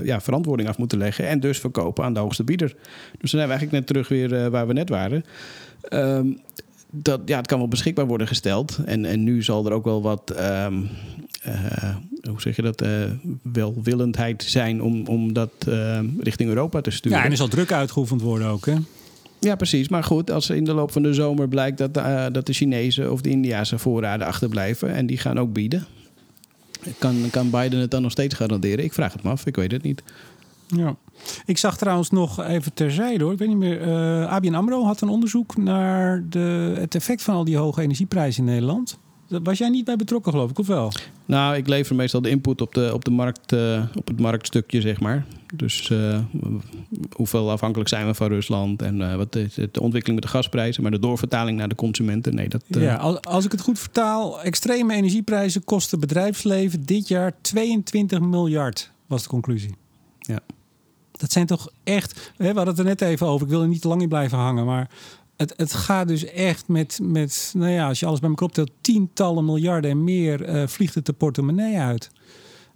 ja, 0.04 0.20
verantwoording 0.20 0.68
af 0.68 0.78
moeten 0.78 0.98
leggen. 0.98 1.28
En 1.28 1.40
dus 1.40 1.58
verkopen 1.58 2.04
aan 2.04 2.14
de 2.14 2.20
hoogste 2.20 2.44
bieder. 2.44 2.68
Dus 2.68 3.30
dan 3.30 3.40
zijn 3.40 3.42
we 3.42 3.48
eigenlijk 3.48 3.72
net 3.72 3.86
terug 3.86 4.08
weer 4.08 4.50
waar 4.50 4.66
we 4.66 4.72
net 4.72 4.88
waren. 4.88 5.24
Um, 5.92 6.40
dat, 6.90 7.20
ja, 7.24 7.36
het 7.36 7.46
kan 7.46 7.58
wel 7.58 7.68
beschikbaar 7.68 8.06
worden 8.06 8.26
gesteld. 8.26 8.78
En, 8.84 9.04
en 9.04 9.22
nu 9.24 9.42
zal 9.42 9.66
er 9.66 9.72
ook 9.72 9.84
wel 9.84 10.02
wat, 10.02 10.34
um, 10.40 10.88
uh, 11.46 11.96
hoe 12.28 12.40
zeg 12.40 12.56
je 12.56 12.62
dat, 12.62 12.82
uh, 12.82 12.88
welwillendheid 13.42 14.42
zijn 14.42 14.82
om, 14.82 15.06
om 15.06 15.32
dat 15.32 15.50
uh, 15.68 16.00
richting 16.18 16.48
Europa 16.48 16.80
te 16.80 16.90
sturen. 16.90 17.18
Ja, 17.18 17.24
en 17.24 17.30
er 17.30 17.36
zal 17.36 17.48
druk 17.48 17.72
uitgeoefend 17.72 18.20
worden 18.20 18.48
ook, 18.48 18.66
hè? 18.66 18.74
Ja, 19.38 19.54
precies. 19.54 19.88
Maar 19.88 20.04
goed, 20.04 20.30
als 20.30 20.50
in 20.50 20.64
de 20.64 20.72
loop 20.72 20.92
van 20.92 21.02
de 21.02 21.14
zomer 21.14 21.48
blijkt 21.48 21.78
dat, 21.78 21.96
uh, 21.96 22.26
dat 22.32 22.46
de 22.46 22.52
Chinese 22.52 23.10
of 23.10 23.20
de 23.20 23.28
Indiase 23.28 23.78
voorraden 23.78 24.26
achterblijven 24.26 24.94
en 24.94 25.06
die 25.06 25.18
gaan 25.18 25.38
ook 25.38 25.52
bieden, 25.52 25.86
kan, 26.98 27.16
kan 27.30 27.50
Biden 27.50 27.80
het 27.80 27.90
dan 27.90 28.02
nog 28.02 28.10
steeds 28.10 28.34
garanderen? 28.34 28.84
Ik 28.84 28.92
vraag 28.92 29.12
het 29.12 29.22
me 29.22 29.30
af, 29.30 29.46
ik 29.46 29.56
weet 29.56 29.72
het 29.72 29.82
niet. 29.82 30.02
Ja. 30.76 30.96
Ik 31.44 31.58
zag 31.58 31.76
trouwens 31.76 32.10
nog 32.10 32.44
even 32.44 32.74
terzijde 32.74 33.24
hoor. 33.24 33.32
Ik 33.32 33.38
weet 33.38 33.48
niet 33.48 33.56
meer. 33.56 33.86
Uh, 33.86 34.32
ABN 34.32 34.54
AMRO 34.54 34.84
had 34.84 35.00
een 35.00 35.08
onderzoek 35.08 35.56
naar 35.56 36.24
de, 36.28 36.74
het 36.78 36.94
effect 36.94 37.22
van 37.22 37.34
al 37.34 37.44
die 37.44 37.56
hoge 37.56 37.82
energieprijzen 37.82 38.46
in 38.46 38.52
Nederland. 38.52 38.98
Was 39.42 39.58
jij 39.58 39.68
niet 39.68 39.84
bij 39.84 39.96
betrokken, 39.96 40.32
geloof 40.32 40.50
ik, 40.50 40.58
of 40.58 40.66
wel? 40.66 40.92
Nou, 41.24 41.56
ik 41.56 41.68
lever 41.68 41.94
meestal 41.96 42.22
de 42.22 42.30
input 42.30 42.60
op, 42.60 42.74
de, 42.74 42.90
op, 42.94 43.04
de 43.04 43.10
markt, 43.10 43.52
uh, 43.52 43.82
op 43.94 44.08
het 44.08 44.20
marktstukje, 44.20 44.80
zeg 44.80 45.00
maar. 45.00 45.26
Dus 45.54 45.88
uh, 45.88 46.18
hoeveel 47.16 47.50
afhankelijk 47.50 47.88
zijn 47.88 48.06
we 48.06 48.14
van 48.14 48.28
Rusland 48.28 48.82
en 48.82 49.00
uh, 49.00 49.14
wat 49.14 49.36
is 49.36 49.54
de 49.54 49.80
ontwikkeling 49.80 50.20
met 50.20 50.30
de 50.30 50.36
gasprijzen, 50.36 50.82
maar 50.82 50.90
de 50.90 50.98
doorvertaling 50.98 51.58
naar 51.58 51.68
de 51.68 51.74
consumenten, 51.74 52.34
nee, 52.34 52.48
dat. 52.48 52.64
Ja, 52.66 52.96
als 53.22 53.44
ik 53.44 53.52
het 53.52 53.60
goed 53.60 53.78
vertaal, 53.78 54.42
extreme 54.42 54.94
energieprijzen 54.94 55.64
kosten 55.64 56.00
bedrijfsleven 56.00 56.86
dit 56.86 57.08
jaar 57.08 57.32
22 57.40 58.20
miljard, 58.20 58.92
was 59.06 59.22
de 59.22 59.28
conclusie. 59.28 59.74
Ja. 60.18 60.40
Dat 61.20 61.32
zijn 61.32 61.46
toch 61.46 61.68
echt. 61.84 62.32
We 62.36 62.46
hadden 62.46 62.66
het 62.66 62.78
er 62.78 62.84
net 62.84 63.00
even 63.00 63.26
over. 63.26 63.46
Ik 63.46 63.52
wil 63.52 63.62
er 63.62 63.68
niet 63.68 63.80
te 63.80 63.88
lang 63.88 64.02
in 64.02 64.08
blijven 64.08 64.38
hangen. 64.38 64.64
Maar 64.64 64.90
het, 65.36 65.54
het 65.56 65.72
gaat 65.72 66.08
dus 66.08 66.24
echt 66.24 66.68
met, 66.68 66.98
met. 67.02 67.52
Nou 67.56 67.70
ja, 67.70 67.88
als 67.88 68.00
je 68.00 68.06
alles 68.06 68.20
bij 68.20 68.28
elkaar 68.28 68.46
optelt. 68.46 68.70
Tientallen 68.80 69.44
miljarden 69.44 69.90
en 69.90 70.04
meer 70.04 70.48
uh, 70.48 70.66
vliegt 70.66 70.94
het 70.94 71.06
de 71.06 71.12
portemonnee 71.12 71.78
uit. 71.78 72.10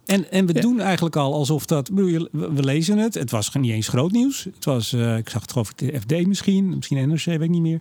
En, 0.05 0.31
en 0.31 0.47
we 0.47 0.55
ja. 0.55 0.61
doen 0.61 0.81
eigenlijk 0.81 1.17
al 1.17 1.35
alsof 1.35 1.67
dat. 1.67 1.89
We, 1.89 2.29
we 2.33 2.65
lezen 2.65 2.99
het. 2.99 3.15
Het 3.15 3.31
was 3.31 3.55
niet 3.55 3.73
eens 3.73 3.89
groot 3.89 4.13
nieuws. 4.13 4.45
Het 4.45 4.65
was. 4.65 4.93
Uh, 4.93 5.17
ik 5.17 5.29
zag 5.29 5.43
het 5.43 5.53
geloof 5.53 5.71
ik 5.71 5.79
de 5.79 6.01
FD 6.01 6.27
misschien. 6.27 6.69
Misschien 6.69 7.09
NRC, 7.09 7.25
weet 7.25 7.41
ik 7.41 7.49
niet 7.49 7.63
meer. 7.63 7.81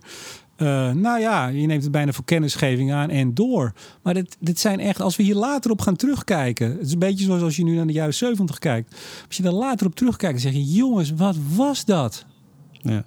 Uh, 0.56 0.90
nou 0.92 1.20
ja, 1.20 1.46
je 1.46 1.66
neemt 1.66 1.82
het 1.82 1.92
bijna 1.92 2.12
voor 2.12 2.24
kennisgeving 2.24 2.92
aan 2.92 3.10
en 3.10 3.34
door. 3.34 3.72
Maar 4.02 4.14
dit, 4.14 4.36
dit 4.40 4.58
zijn 4.58 4.80
echt, 4.80 5.00
als 5.00 5.16
we 5.16 5.22
hier 5.22 5.34
later 5.34 5.70
op 5.70 5.80
gaan 5.80 5.96
terugkijken. 5.96 6.70
Het 6.70 6.86
is 6.86 6.92
een 6.92 6.98
beetje 6.98 7.24
zoals 7.24 7.42
als 7.42 7.56
je 7.56 7.64
nu 7.64 7.74
naar 7.74 7.86
de 7.86 7.92
jaren 7.92 8.14
70 8.14 8.58
kijkt. 8.58 8.94
Als 9.26 9.36
je 9.36 9.42
daar 9.42 9.52
later 9.52 9.86
op 9.86 9.94
terugkijkt, 9.94 10.42
dan 10.42 10.52
zeg 10.52 10.62
je: 10.62 10.72
jongens, 10.72 11.10
wat 11.10 11.36
was 11.54 11.84
dat? 11.84 12.26
Ja. 12.72 13.04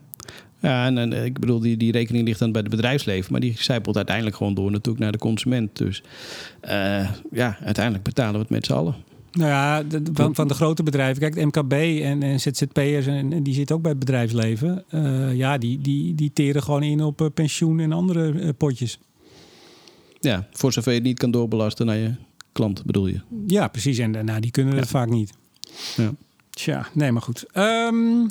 Ja, 0.59 0.85
en, 0.85 0.97
en, 0.97 1.25
ik 1.25 1.39
bedoel, 1.39 1.59
die, 1.59 1.77
die 1.77 1.91
rekening 1.91 2.25
ligt 2.25 2.39
dan 2.39 2.51
bij 2.51 2.61
het 2.61 2.69
bedrijfsleven, 2.69 3.31
maar 3.31 3.41
die 3.41 3.55
zijpelt 3.57 3.95
uiteindelijk 3.95 4.35
gewoon 4.35 4.53
door 4.53 4.71
natuurlijk 4.71 5.03
naar 5.03 5.11
de 5.11 5.17
consument. 5.17 5.77
Dus 5.77 6.03
uh, 6.63 7.09
ja, 7.31 7.57
uiteindelijk 7.63 8.03
betalen 8.03 8.33
we 8.33 8.39
het 8.39 8.49
met 8.49 8.65
z'n 8.65 8.73
allen. 8.73 8.95
Nou 9.37 9.49
ja, 9.49 9.83
de, 9.83 10.01
van, 10.13 10.35
van, 10.35 10.47
de 10.47 10.53
grote 10.53 10.83
bedrijven. 10.83 11.31
Kijk, 11.31 11.45
MKB 11.45 11.73
en, 12.03 12.23
en 12.23 12.39
ZZP'ers, 12.39 13.05
en, 13.05 13.33
en, 13.33 13.43
die 13.43 13.53
zitten 13.53 13.75
ook 13.75 13.81
bij 13.81 13.91
het 13.91 13.99
bedrijfsleven. 13.99 14.83
Uh, 14.91 15.35
ja, 15.35 15.57
die, 15.57 15.81
die, 15.81 16.15
die 16.15 16.31
teren 16.33 16.63
gewoon 16.63 16.83
in 16.83 17.01
op 17.01 17.21
uh, 17.21 17.27
pensioen 17.33 17.79
en 17.79 17.91
andere 17.91 18.31
uh, 18.31 18.49
potjes. 18.57 18.99
Ja, 20.19 20.47
voor 20.51 20.73
zover 20.73 20.91
je 20.91 20.97
het 20.97 21.07
niet 21.07 21.19
kan 21.19 21.31
doorbelasten 21.31 21.85
naar 21.85 21.97
je 21.97 22.11
klant, 22.51 22.85
bedoel 22.85 23.07
je? 23.07 23.21
Ja, 23.47 23.67
precies. 23.67 23.97
En 23.97 24.11
nou, 24.25 24.39
die 24.39 24.51
kunnen 24.51 24.73
ja. 24.73 24.79
het 24.79 24.89
vaak 24.89 25.09
niet. 25.09 25.33
Ja. 25.95 26.11
Tja, 26.49 26.87
nee, 26.93 27.11
maar 27.11 27.21
goed. 27.21 27.45
Um, 27.53 28.29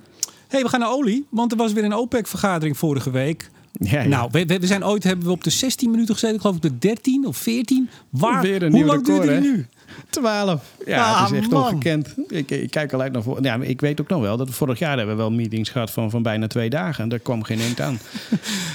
hey, 0.48 0.62
we 0.62 0.68
gaan 0.68 0.80
naar 0.80 0.92
olie, 0.92 1.26
want 1.30 1.52
er 1.52 1.58
was 1.58 1.72
weer 1.72 1.84
een 1.84 1.94
OPEC-vergadering 1.94 2.78
vorige 2.78 3.10
week. 3.10 3.50
Ja, 3.72 4.02
ja. 4.02 4.08
Nou, 4.08 4.28
we, 4.32 4.44
we 4.44 4.66
zijn 4.66 4.84
ooit 4.84 5.04
hebben 5.04 5.26
we 5.26 5.32
op 5.32 5.44
de 5.44 5.50
16 5.50 5.90
minuten 5.90 6.14
gezeten, 6.14 6.36
ik 6.36 6.40
geloof 6.40 6.56
ik 6.56 6.62
de 6.62 6.78
13 6.78 7.26
of 7.26 7.36
14. 7.36 7.88
Waar? 8.10 8.46
Hoe 8.46 8.60
lang 8.60 8.70
record, 8.70 9.04
duurde 9.04 9.40
die 9.40 9.50
nu? 9.50 9.66
12. 10.10 10.62
Ja, 10.86 11.04
Ah, 11.04 11.22
het 11.22 11.32
is 11.32 11.38
echt 11.38 11.50
man. 11.50 11.62
ongekend. 11.62 12.14
Ik, 12.28 12.50
ik 12.50 12.70
kijk 12.70 12.92
al 12.92 13.00
uit 13.00 13.12
naar 13.12 13.22
voren. 13.22 13.42
Ja, 13.42 13.58
ik 13.60 13.80
weet 13.80 14.00
ook 14.00 14.08
nog 14.08 14.20
wel 14.20 14.36
dat 14.36 14.48
we 14.48 14.52
vorig 14.52 14.78
jaar 14.78 14.96
hebben 14.96 15.16
we 15.16 15.22
wel 15.22 15.30
meetings 15.30 15.70
gehad 15.70 15.90
van, 15.90 16.10
van 16.10 16.22
bijna 16.22 16.46
twee 16.46 16.70
dagen. 16.70 17.02
En 17.02 17.08
daar 17.08 17.18
kwam 17.18 17.42
geen 17.42 17.60
eind 17.60 17.80
aan. 17.80 17.98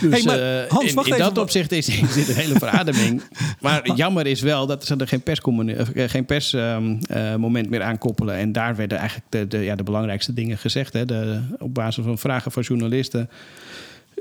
Dus 0.01 0.23
Hey, 0.23 0.62
eh, 0.63 0.69
Hans, 0.69 0.93
in, 0.93 1.17
dat 1.17 1.38
opzicht 1.38 1.71
is, 1.71 1.89
is 1.89 2.13
dit 2.13 2.29
een 2.29 2.36
hele 2.36 2.55
verademing. 2.60 3.21
Maar 3.62 3.91
jammer 3.95 4.27
is 4.27 4.41
wel 4.41 4.65
dat 4.67 4.86
ze 4.86 4.95
er 4.95 5.07
geen 5.07 5.21
persmoment 5.21 5.89
geen 5.95 6.25
pers, 6.25 6.53
ehm, 6.53 6.95
eh, 7.10 7.36
meer 7.36 7.81
aan 7.81 7.97
koppelen. 7.97 8.36
En 8.36 8.51
daar 8.51 8.75
werden 8.75 8.97
eigenlijk 8.97 9.27
de, 9.29 9.47
de, 9.47 9.57
ja, 9.57 9.75
de 9.75 9.84
belangrijkste 9.84 10.34
dingen 10.34 10.57
gezegd. 10.57 10.93
Hè. 10.93 11.05
De, 11.05 11.41
op 11.60 11.73
basis 11.73 12.03
van 12.03 12.17
vragen 12.17 12.51
van 12.51 12.63
journalisten. 12.63 13.29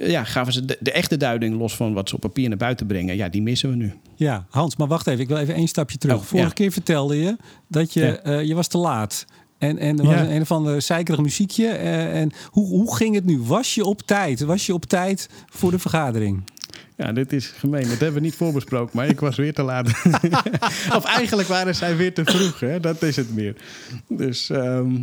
Ja, 0.07 0.25
gaven 0.25 0.53
ze 0.53 0.65
de, 0.65 0.77
de 0.81 0.93
echte 0.93 1.17
duiding 1.17 1.59
los 1.59 1.77
van 1.77 1.93
wat 1.93 2.09
ze 2.09 2.15
op 2.15 2.21
papier 2.21 2.49
naar 2.49 2.59
buiten 2.59 2.87
brengen. 2.87 3.17
Ja, 3.17 3.29
die 3.29 3.43
missen 3.43 3.71
we 3.71 3.77
nu. 3.77 3.93
Ja, 4.17 4.47
Hans, 4.51 4.77
maar 4.77 4.87
wacht 4.89 5.07
even. 5.07 5.21
Ik 5.21 5.29
wil 5.29 5.37
even 5.37 5.55
één 5.55 5.69
stapje 5.69 5.99
terug. 5.99 6.17
Oh, 6.17 6.23
Vorige 6.23 6.49
ja. 6.49 6.53
keer 6.55 6.73
vertelde 6.73 7.17
je 7.17 7.37
dat 7.69 7.93
je, 7.93 8.01
Ja. 8.01 8.17
eh, 8.19 8.43
je 8.45 8.55
was 8.55 8.67
te 8.69 8.79
laat. 8.79 9.25
En, 9.59 9.79
en 9.79 9.99
er 9.99 10.05
was 10.05 10.15
Ja. 10.15 10.21
een, 10.25 10.35
een 10.35 10.41
of 10.41 10.51
ander 10.53 10.83
zeikerig 10.83 11.21
muziekje. 11.21 11.67
eh, 11.69 12.21
en 12.21 12.31
hoe, 12.47 12.67
hoe 12.67 12.97
ging 12.97 13.15
het 13.15 13.25
nu? 13.25 13.41
Was 13.43 13.75
je 13.75 13.85
op 13.85 14.01
tijd? 14.03 14.41
Was 14.41 14.67
je 14.67 14.75
op 14.75 14.85
tijd 14.85 15.29
voor 15.47 15.71
de 15.71 15.79
vergadering? 15.79 16.43
Ja, 17.01 17.13
dit 17.13 17.33
is 17.33 17.47
gemeen. 17.47 17.83
Dat 17.89 17.99
hebben 17.99 18.13
we 18.13 18.21
niet 18.21 18.35
voorbesproken, 18.35 18.97
maar 18.97 19.09
ik 19.09 19.21
was 19.21 19.37
weer 19.37 19.55
te 19.55 19.63
laat. 19.63 19.87
of 20.97 21.05
eigenlijk 21.05 21.49
waren 21.49 21.75
zij 21.75 21.97
weer 21.97 22.15
te 22.15 22.25
vroeg, 22.25 22.61
hè? 22.61 22.81
dat 22.81 23.03
is 23.03 23.17
het 23.17 23.35
meer. 23.35 23.55
Dus 24.09 24.51
ehm, 24.51 24.97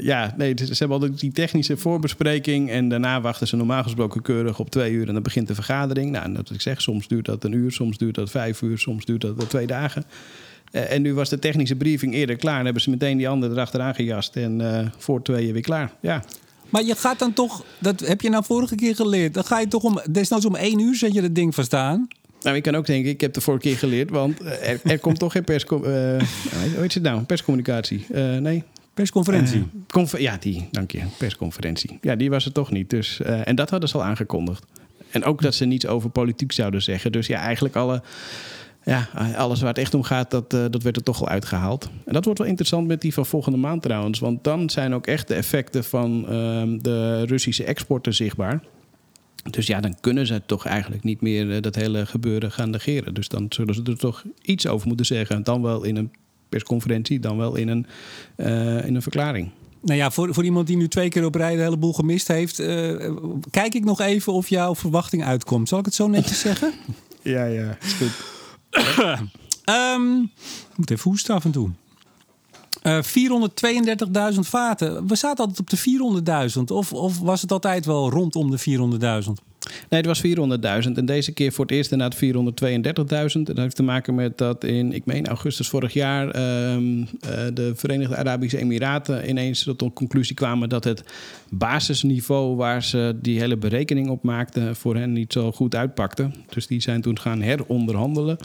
ja, 0.00 0.34
nee, 0.36 0.54
ze 0.56 0.74
hebben 0.78 1.00
altijd 1.00 1.20
die 1.20 1.32
technische 1.32 1.76
voorbespreking... 1.76 2.70
en 2.70 2.88
daarna 2.88 3.20
wachten 3.20 3.46
ze 3.46 3.56
normaal 3.56 3.82
gesproken 3.82 4.22
keurig 4.22 4.58
op 4.58 4.70
twee 4.70 4.92
uur... 4.92 5.08
en 5.08 5.14
dan 5.14 5.22
begint 5.22 5.48
de 5.48 5.54
vergadering. 5.54 6.10
Nou, 6.10 6.32
dat 6.32 6.50
ik 6.50 6.60
zeg, 6.60 6.82
soms 6.82 7.08
duurt 7.08 7.24
dat 7.24 7.44
een 7.44 7.52
uur, 7.52 7.72
soms 7.72 7.98
duurt 7.98 8.14
dat 8.14 8.30
vijf 8.30 8.62
uur... 8.62 8.78
soms 8.78 9.04
duurt 9.04 9.20
dat 9.20 9.48
twee 9.48 9.66
dagen. 9.66 10.04
Eh, 10.70 10.92
en 10.92 11.02
nu 11.02 11.14
was 11.14 11.28
de 11.28 11.38
technische 11.38 11.76
briefing 11.76 12.14
eerder 12.14 12.36
klaar... 12.36 12.58
en 12.58 12.64
hebben 12.64 12.82
ze 12.82 12.90
meteen 12.90 13.16
die 13.16 13.28
andere 13.28 13.52
erachteraan 13.52 13.94
gejast... 13.94 14.36
en 14.36 14.60
eh, 14.60 14.86
voor 14.98 15.22
tweeën 15.22 15.52
weer 15.52 15.62
klaar, 15.62 15.92
ja. 16.00 16.24
Maar 16.72 16.84
je 16.84 16.94
gaat 16.94 17.18
dan 17.18 17.32
toch, 17.32 17.64
dat 17.78 18.00
heb 18.00 18.20
je 18.20 18.30
nou 18.30 18.44
vorige 18.44 18.74
keer 18.74 18.94
geleerd. 18.94 19.34
Dan 19.34 19.44
ga 19.44 19.60
je 19.60 19.68
toch 19.68 19.82
om, 19.82 20.00
desnoods 20.10 20.44
om 20.44 20.54
één 20.54 20.78
uur 20.78 20.94
zet 20.94 21.14
je 21.14 21.20
dat 21.20 21.34
ding 21.34 21.54
verstaan. 21.54 22.08
Nou, 22.42 22.56
ik 22.56 22.62
kan 22.62 22.74
ook 22.74 22.86
denken, 22.86 23.10
ik 23.10 23.20
heb 23.20 23.32
de 23.32 23.40
vorige 23.40 23.62
keer 23.62 23.76
geleerd... 23.76 24.10
want 24.10 24.40
eh, 24.40 24.70
er, 24.70 24.80
er 24.82 24.98
komt 24.98 25.18
toch 25.18 25.32
geen 25.32 25.44
pers... 25.44 25.64
hoe 25.64 25.80
heet 26.78 26.94
het 26.94 27.02
nou? 27.02 27.22
Perscommunicatie. 27.22 28.06
Eh, 28.12 28.36
nee, 28.36 28.64
Persconferentie. 28.94 29.58
Eh, 29.58 29.80
confer- 29.86 30.20
ja, 30.20 30.36
die, 30.40 30.68
dank 30.70 30.90
je. 30.90 31.00
Persconferentie. 31.18 31.98
Ja, 32.00 32.16
die 32.16 32.30
was 32.30 32.44
het 32.44 32.54
toch 32.54 32.70
niet. 32.70 32.90
Dus, 32.90 33.20
eh, 33.20 33.48
en 33.48 33.54
dat 33.54 33.70
hadden 33.70 33.88
ze 33.88 33.96
al 33.96 34.04
aangekondigd. 34.04 34.64
En 35.10 35.24
ook 35.24 35.42
dat 35.42 35.54
ze 35.54 35.64
niets 35.64 35.86
over 35.86 36.10
politiek 36.10 36.52
zouden 36.52 36.82
zeggen. 36.82 37.12
Dus 37.12 37.26
ja, 37.26 37.40
eigenlijk 37.40 37.76
alle, 37.76 38.02
ja, 38.84 39.08
alles 39.36 39.60
waar 39.60 39.68
het 39.68 39.78
echt 39.78 39.94
om 39.94 40.02
gaat, 40.02 40.30
dat, 40.30 40.54
eh, 40.54 40.64
dat 40.70 40.82
werd 40.82 40.96
er 40.96 41.02
toch 41.02 41.20
al 41.20 41.28
uitgehaald. 41.28 41.90
En 42.04 42.12
dat 42.12 42.24
wordt 42.24 42.38
wel 42.38 42.48
interessant 42.48 42.86
met 42.86 43.00
die 43.00 43.14
van 43.14 43.26
volgende 43.26 43.58
maand 43.58 43.82
trouwens. 43.82 44.18
Want 44.18 44.44
dan 44.44 44.70
zijn 44.70 44.94
ook 44.94 45.06
echt 45.06 45.28
de 45.28 45.34
effecten 45.34 45.84
van 45.84 46.28
ehm, 46.28 46.78
de 46.78 47.24
Russische 47.24 47.64
exporten 47.64 48.14
zichtbaar. 48.14 48.62
Dus 49.50 49.66
ja, 49.66 49.80
dan 49.80 49.94
kunnen 50.00 50.26
ze 50.26 50.42
toch 50.46 50.66
eigenlijk 50.66 51.02
niet 51.02 51.20
meer 51.20 51.54
eh, 51.54 51.62
dat 51.62 51.74
hele 51.74 52.06
gebeuren 52.06 52.52
gaan 52.52 52.70
negeren. 52.70 53.14
Dus 53.14 53.28
dan 53.28 53.46
zullen 53.48 53.74
ze 53.74 53.82
er 53.82 53.98
toch 53.98 54.24
iets 54.42 54.66
over 54.66 54.86
moeten 54.86 55.06
zeggen. 55.06 55.36
En 55.36 55.42
dan 55.42 55.62
wel 55.62 55.82
in 55.82 55.96
een 55.96 56.10
persconferentie, 56.48 57.20
dan 57.20 57.36
wel 57.36 57.54
in 57.56 57.68
een, 57.68 57.86
eh, 58.36 58.86
in 58.86 58.94
een 58.94 59.02
verklaring. 59.02 59.50
Nou 59.80 59.98
ja, 59.98 60.10
voor, 60.10 60.34
voor 60.34 60.44
iemand 60.44 60.66
die 60.66 60.76
nu 60.76 60.88
twee 60.88 61.08
keer 61.08 61.24
op 61.24 61.34
rij 61.34 61.56
de 61.56 61.62
hele 61.62 61.76
boel 61.76 61.92
gemist 61.92 62.28
heeft... 62.28 62.58
eh, 62.58 63.10
kijk 63.50 63.74
ik 63.74 63.84
nog 63.84 64.00
even 64.00 64.32
of 64.32 64.48
jouw 64.48 64.74
verwachting 64.74 65.24
uitkomt. 65.24 65.68
Zal 65.68 65.78
ik 65.78 65.84
het 65.84 65.94
zo 65.94 66.08
netjes 66.08 66.40
zeggen? 66.40 66.72
Ja, 67.24 67.44
ja, 67.44 67.76
is 67.82 67.92
goed. 67.92 68.31
Ehm, 69.64 70.22
ik 70.22 70.76
moet 70.76 70.90
even 70.90 71.10
hoesten 71.10 71.34
af 71.34 71.44
en 71.44 71.50
toe. 71.50 71.70
Eh 72.82 73.02
432.000 74.34 74.38
vaten. 74.40 75.06
We 75.06 75.14
zaten 75.14 75.44
altijd 75.44 75.60
op 75.60 75.70
de 75.70 75.78
400.000. 76.56 76.62
Of, 76.64 76.92
of 76.92 77.18
was 77.18 77.42
het 77.42 77.52
altijd 77.52 77.86
wel 77.86 78.10
rondom 78.10 78.50
de 78.50 78.60
400.000? 79.24 79.51
Nee, 79.88 80.00
het 80.00 80.06
was 80.06 80.22
400.000. 80.86 80.92
En 80.92 81.06
deze 81.06 81.32
keer 81.32 81.52
voor 81.52 81.64
het 81.64 81.74
eerst 81.74 81.92
inderdaad 81.92 82.22
432.000. 82.24 83.34
En 83.34 83.44
dat 83.44 83.56
heeft 83.56 83.76
te 83.76 83.82
maken 83.82 84.14
met 84.14 84.38
dat 84.38 84.64
in, 84.64 84.92
ik 84.92 85.04
meen 85.04 85.26
augustus 85.26 85.68
vorig 85.68 85.92
jaar... 85.92 86.30
ehm, 86.30 87.02
eh, 87.20 87.44
de 87.54 87.72
Verenigde 87.74 88.16
Arabische 88.16 88.58
Emiraten 88.58 89.28
ineens 89.28 89.62
tot 89.62 89.82
een 89.82 89.92
conclusie 89.92 90.36
kwamen... 90.36 90.68
dat 90.68 90.84
het 90.84 91.04
basisniveau 91.50 92.56
waar 92.56 92.82
ze 92.82 93.16
die 93.20 93.40
hele 93.40 93.56
berekening 93.56 94.08
op 94.08 94.22
maakten... 94.22 94.76
voor 94.76 94.96
hen 94.96 95.12
niet 95.12 95.32
zo 95.32 95.52
goed 95.52 95.74
uitpakte. 95.74 96.30
Dus 96.48 96.66
die 96.66 96.80
zijn 96.80 97.00
toen 97.00 97.18
gaan 97.18 97.40
heronderhandelen. 97.40 98.38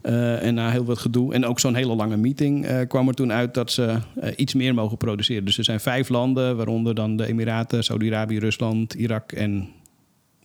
Eh, 0.00 0.42
en 0.42 0.54
na 0.54 0.70
heel 0.70 0.84
wat 0.84 0.98
gedoe 0.98 1.34
en 1.34 1.46
ook 1.46 1.60
zo'n 1.60 1.74
hele 1.74 1.94
lange 1.94 2.16
meeting 2.16 2.66
eh, 2.66 2.88
kwam 2.88 3.08
er 3.08 3.14
toen 3.14 3.32
uit 3.32 3.54
dat 3.54 3.72
ze 3.72 3.98
iets 4.36 4.54
meer 4.54 4.74
mogen 4.74 4.96
produceren. 4.96 5.44
Dus 5.44 5.58
er 5.58 5.64
zijn 5.64 5.80
vijf 5.80 6.08
landen, 6.08 6.56
waaronder 6.56 6.94
dan 6.94 7.16
de 7.16 7.26
Emiraten, 7.26 7.84
Saudi-Arabië, 7.84 8.38
Rusland, 8.38 8.94
Irak 8.94 9.32
en 9.32 9.68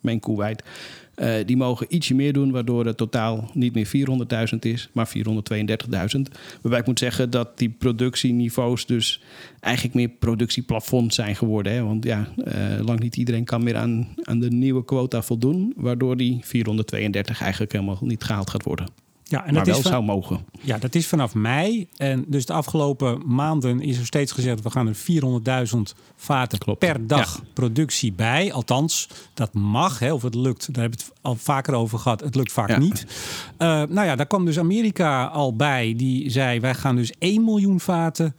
mijn 0.05 0.19
Kuwait. 0.19 0.63
Eh, 1.15 1.33
die 1.45 1.57
mogen 1.57 1.85
ietsje 1.89 2.15
meer 2.15 2.33
doen, 2.33 2.51
waardoor 2.51 2.85
het 2.85 2.97
totaal 2.97 3.49
niet 3.53 3.73
meer 3.73 3.87
400.000 4.53 4.59
is, 4.59 4.89
maar 4.91 5.07
432.000. 5.07 6.21
Waarbij 6.61 6.79
ik 6.79 6.85
moet 6.85 6.99
zeggen 6.99 7.29
dat 7.29 7.57
die 7.57 7.69
productieniveaus 7.69 8.85
dus 8.85 9.21
eigenlijk 9.59 9.95
meer 9.95 10.09
productieplafonds 10.09 11.15
zijn 11.15 11.35
geworden. 11.35 11.73
Hè? 11.73 11.83
Want 11.83 12.03
ja, 12.03 12.27
eh, 12.43 12.85
lang 12.85 12.99
niet 12.99 13.17
iedereen 13.17 13.43
kan 13.43 13.63
meer 13.63 13.75
aan, 13.75 14.07
aan 14.23 14.39
de 14.39 14.49
nieuwe 14.49 14.85
quota 14.85 15.21
voldoen, 15.21 15.73
waardoor 15.75 16.17
die 16.17 16.39
432 16.41 17.41
eigenlijk 17.41 17.71
helemaal 17.71 17.97
niet 18.01 18.23
gehaald 18.23 18.49
gaat 18.49 18.63
worden. 18.63 19.04
Ja, 19.27 19.45
en 19.45 19.53
maar 19.53 19.53
dat 19.53 19.65
wel 19.65 19.75
is 19.75 19.81
van- 19.81 19.91
zou 19.91 20.03
mogen. 20.03 20.45
Ja, 20.61 20.77
dat 20.77 20.95
is 20.95 21.07
vanaf 21.07 21.33
mei. 21.33 21.87
En 21.97 22.25
dus 22.27 22.45
de 22.45 22.53
afgelopen 22.53 23.21
maanden 23.25 23.81
is 23.81 23.97
er 23.97 24.05
steeds 24.05 24.31
gezegd... 24.31 24.61
we 24.61 24.69
gaan 24.69 24.87
er 24.87 24.95
400.000 24.95 25.77
vaten 26.15 26.57
Klopt. 26.57 26.79
per 26.79 27.07
dag 27.07 27.35
Ja. 27.37 27.43
productie 27.53 28.13
bij. 28.13 28.53
Althans, 28.53 29.09
dat 29.33 29.53
mag. 29.53 29.99
Hè, 29.99 30.13
of 30.13 30.21
het 30.21 30.35
lukt, 30.35 30.73
daar 30.73 30.81
hebben 30.81 30.99
we 30.99 31.05
het 31.05 31.13
al 31.21 31.35
vaker 31.35 31.73
over 31.73 31.99
gehad. 31.99 32.19
Het 32.21 32.35
lukt 32.35 32.51
vaak 32.51 32.69
Ja. 32.69 32.77
niet. 32.77 33.05
Eh, 33.57 33.67
nou 33.67 34.05
ja, 34.05 34.15
daar 34.15 34.25
kwam 34.27 34.45
dus 34.45 34.59
Amerika 34.59 35.25
al 35.25 35.55
bij. 35.55 35.93
Die 35.97 36.29
zei, 36.29 36.59
wij 36.59 36.73
gaan 36.73 36.95
dus 36.95 37.13
1 37.19 37.43
miljoen 37.43 37.79
vaten 37.79 38.35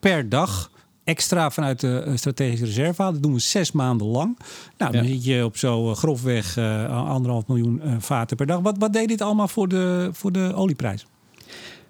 per 0.00 0.28
dag... 0.28 0.70
extra 1.06 1.50
vanuit 1.50 1.80
de 1.80 1.98
eh, 2.06 2.16
strategische 2.16 2.64
reserve 2.64 3.02
halen. 3.02 3.14
Dat 3.14 3.22
doen 3.22 3.32
we 3.34 3.40
zes 3.40 3.72
maanden 3.72 4.06
lang. 4.06 4.38
Nou, 4.78 4.92
dan 4.92 5.02
Ja. 5.02 5.08
zit 5.08 5.24
je 5.24 5.44
op 5.44 5.56
zo 5.56 5.90
eh, 5.90 5.96
grofweg 5.96 6.56
eh, 6.56 7.08
anderhalf 7.10 7.46
miljoen 7.46 7.80
vaten 7.98 8.36
per 8.36 8.46
dag. 8.46 8.60
Wat, 8.60 8.78
wat 8.78 8.92
deed 8.92 9.08
dit 9.08 9.20
allemaal 9.20 9.48
voor 9.48 9.68
de, 9.68 10.08
voor 10.12 10.32
de 10.32 10.52
olieprijs? 10.54 11.06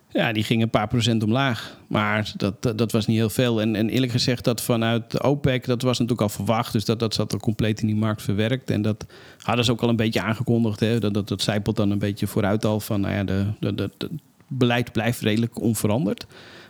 Ja, 0.09 0.33
die 0.33 0.43
ging 0.43 0.63
een 0.63 0.71
paar 0.71 0.89
procent 0.89 1.23
omlaag. 1.23 1.79
Maar 1.87 2.33
dat, 2.37 2.63
dat, 2.63 2.79
dat 2.79 2.93
was 2.93 3.07
niet 3.07 3.17
heel 3.17 3.31
veel. 3.31 3.61
En, 3.61 3.77
en 3.77 3.89
eerlijk 3.89 4.13
gezegd, 4.13 4.45
dat 4.45 4.61
vanuit 4.63 5.11
de 5.11 5.23
OPEC, 5.23 5.67
dat 5.67 5.83
was 5.83 5.93
natuurlijk 5.99 6.21
al 6.21 6.29
verwacht. 6.37 6.73
Dus 6.73 6.85
dat, 6.85 6.99
dat 7.01 7.15
zat 7.15 7.33
al 7.33 7.39
compleet 7.39 7.81
in 7.81 7.87
die 7.87 7.97
markt 7.97 8.23
verwerkt. 8.23 8.71
En 8.71 8.83
dat 8.83 9.07
hadden 9.39 9.65
ze 9.65 9.71
ook 9.73 9.81
al 9.81 9.89
een 9.89 9.97
beetje 9.97 10.21
aangekondigd. 10.23 10.81
Hè. 10.81 10.99
Dat, 10.99 11.15
dat, 11.15 11.29
dat 11.29 11.43
zijpelt 11.43 11.77
dan 11.77 11.91
een 11.91 11.99
beetje 11.99 12.27
vooruit 12.27 12.65
al 12.65 12.81
van, 12.81 13.01
nou 13.01 13.15
ja, 13.15 13.25
de, 13.25 13.47
de, 13.61 13.75
de, 13.75 13.91
de 13.97 14.11
beleid 14.49 14.93
blijft 14.93 15.21
redelijk 15.21 15.61
onveranderd. 15.61 16.27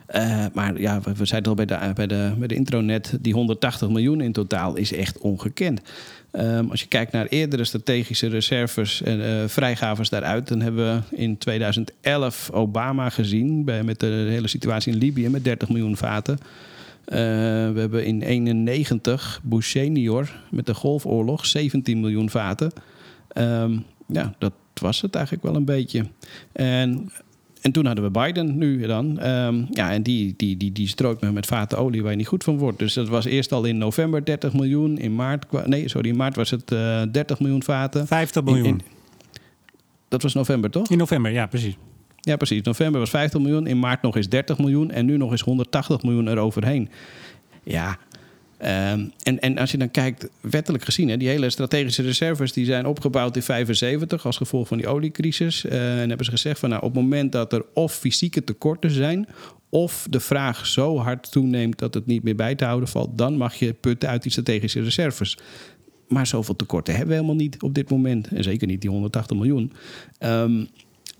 Eh, 0.07 0.45
maar 0.53 0.81
ja, 0.81 1.01
we, 1.01 1.15
we 1.15 1.25
zeiden 1.25 1.51
al 1.51 1.57
bij 1.57 1.67
de, 1.67 1.93
bij, 1.95 2.07
de, 2.07 2.35
bij 2.39 2.49
de 2.49 2.55
intronet, 2.55 3.19
die 3.21 3.33
180 3.33 3.89
miljoen 3.89 4.21
in 4.21 4.33
totaal 4.33 4.77
is 4.77 4.93
echt 4.93 5.19
ongekend. 5.19 5.81
Ehm, 6.31 6.71
als 6.71 6.81
je 6.81 6.87
kijkt 6.87 7.13
naar 7.13 7.27
eerdere 7.27 7.65
strategische 7.65 8.29
reserves 8.29 9.03
en 9.03 9.25
eh, 9.25 9.49
vrijgaves 9.49 10.09
daaruit, 10.09 10.49
dan 10.49 10.61
hebben 10.61 11.05
we 11.11 11.17
in 11.17 11.39
2011 11.39 12.51
Obama 12.53 13.09
gezien 13.09 13.65
bij, 13.65 13.83
met 13.83 14.01
de 14.01 14.07
hele 14.07 14.49
situatie 14.49 14.93
in 14.93 14.99
Libië 14.99 15.29
met 15.29 15.45
30 15.45 15.69
miljoen 15.69 15.97
vaten. 15.97 16.39
Eh, 17.05 17.19
we 17.73 17.81
hebben 17.81 18.05
in 18.05 18.23
91 18.23 19.41
Bush 19.43 19.71
senior 19.71 20.31
met 20.51 20.67
de 20.67 20.75
Golfoorlog 20.75 21.47
17 21.47 22.01
miljoen 22.01 22.31
vaten. 22.31 22.73
Ehm, 23.29 23.79
ja, 24.07 24.35
dat 24.39 24.53
was 24.75 25.01
het 25.01 25.15
eigenlijk 25.15 25.45
wel 25.45 25.55
een 25.55 25.65
beetje. 25.65 26.07
En 26.53 27.11
en 27.61 27.73
toen 27.73 27.87
hadden 27.87 28.05
we 28.05 28.11
Biden 28.11 28.59
nu 28.59 28.87
dan. 28.87 29.19
Ehm, 29.19 29.63
ja, 29.71 29.93
en 29.93 30.03
die, 30.03 30.35
die, 30.37 30.57
die, 30.57 30.73
die 30.73 30.89
strooit 30.89 31.21
me 31.21 31.33
met 31.33 31.47
vaten 31.47 31.79
olie 31.79 32.03
waar 32.03 32.11
je 32.11 32.17
niet 32.17 32.27
goed 32.27 32.45
van 32.45 32.59
wordt. 32.59 32.79
Dus 32.79 32.95
dat 32.95 33.09
was 33.09 33.25
eerst 33.25 33.53
al 33.53 33.65
in 33.65 33.79
november 33.79 34.25
30 34.25 34.53
miljoen. 34.53 34.99
In 34.99 35.15
maart, 35.15 35.67
nee, 35.67 35.89
sorry, 35.89 36.09
in 36.09 36.17
maart 36.17 36.37
was 36.37 36.51
het 36.51 36.73
eh 36.73 37.03
30 37.13 37.41
miljoen 37.41 37.63
vaten. 37.63 38.07
50 38.07 38.43
In- 38.43 38.53
miljoen. 38.53 38.69
in- 38.69 38.81
dat 40.09 40.23
was 40.23 40.35
november, 40.35 40.71
toch? 40.71 40.89
In 40.91 40.99
november, 40.99 41.33
ja, 41.33 41.47
precies. 41.47 41.77
Ja, 42.21 42.37
precies. 42.37 42.63
November 42.63 43.01
was 43.01 43.11
50 43.11 43.41
miljoen. 43.41 43.67
In 43.67 43.79
maart 43.79 44.03
nog 44.03 44.17
eens 44.17 44.29
30 44.29 44.59
miljoen. 44.59 44.91
En 44.91 45.07
nu 45.07 45.17
nog 45.17 45.31
eens 45.31 45.41
180 45.41 46.03
miljoen 46.03 46.29
eroverheen. 46.29 46.89
Ja. 47.63 47.99
Ehm, 48.59 49.05
en, 49.23 49.41
en 49.41 49.59
als 49.59 49.71
je 49.71 49.79
dan 49.79 49.91
kijkt, 49.91 50.29
wettelijk 50.41 50.85
gezien, 50.85 51.09
hè, 51.09 51.17
die 51.17 51.29
hele 51.29 51.51
strategische 51.51 52.03
reserves 52.03 52.53
die 52.53 52.65
zijn 52.65 52.87
opgebouwd 52.87 53.37
in 53.37 53.43
75 53.43 54.27
als 54.27 54.37
gevolg 54.37 54.69
van 54.69 54.77
die 54.77 54.87
oliecrisis. 54.87 55.65
Eh, 55.65 56.01
en 56.01 56.09
hebben 56.09 56.25
ze 56.25 56.31
gezegd 56.31 56.59
van 56.59 56.69
nou, 56.69 56.83
op 56.83 56.95
het 56.95 57.03
moment 57.03 57.33
dat 57.33 57.53
er 57.53 57.65
of 57.75 57.95
fysieke 57.95 58.45
tekorten 58.45 58.91
zijn, 58.91 59.29
of 59.69 60.07
de 60.11 60.21
vraag 60.21 60.67
zo 60.67 60.99
hard 60.99 61.31
toeneemt 61.31 61.79
dat 61.79 61.95
het 61.95 62.07
niet 62.07 62.23
meer 62.23 62.37
bij 62.37 62.55
te 62.55 62.65
houden 62.65 62.89
valt, 62.89 63.19
dan 63.19 63.37
mag 63.37 63.55
je 63.55 63.73
putten 63.73 64.09
uit 64.09 64.23
die 64.23 64.33
strategische 64.33 64.83
reserves. 64.83 65.39
Maar 66.09 66.27
zoveel 66.27 66.57
tekorten 66.57 66.95
hebben 66.95 67.11
we 67.11 67.21
helemaal 67.21 67.43
niet 67.43 67.63
op 67.63 67.75
dit 67.75 67.91
moment. 67.91 68.29
En 68.29 68.43
zeker 68.43 68.67
niet 68.67 68.81
die 68.81 68.91
180 68.91 69.37
miljoen. 69.37 69.73
Ehm, 70.19 70.65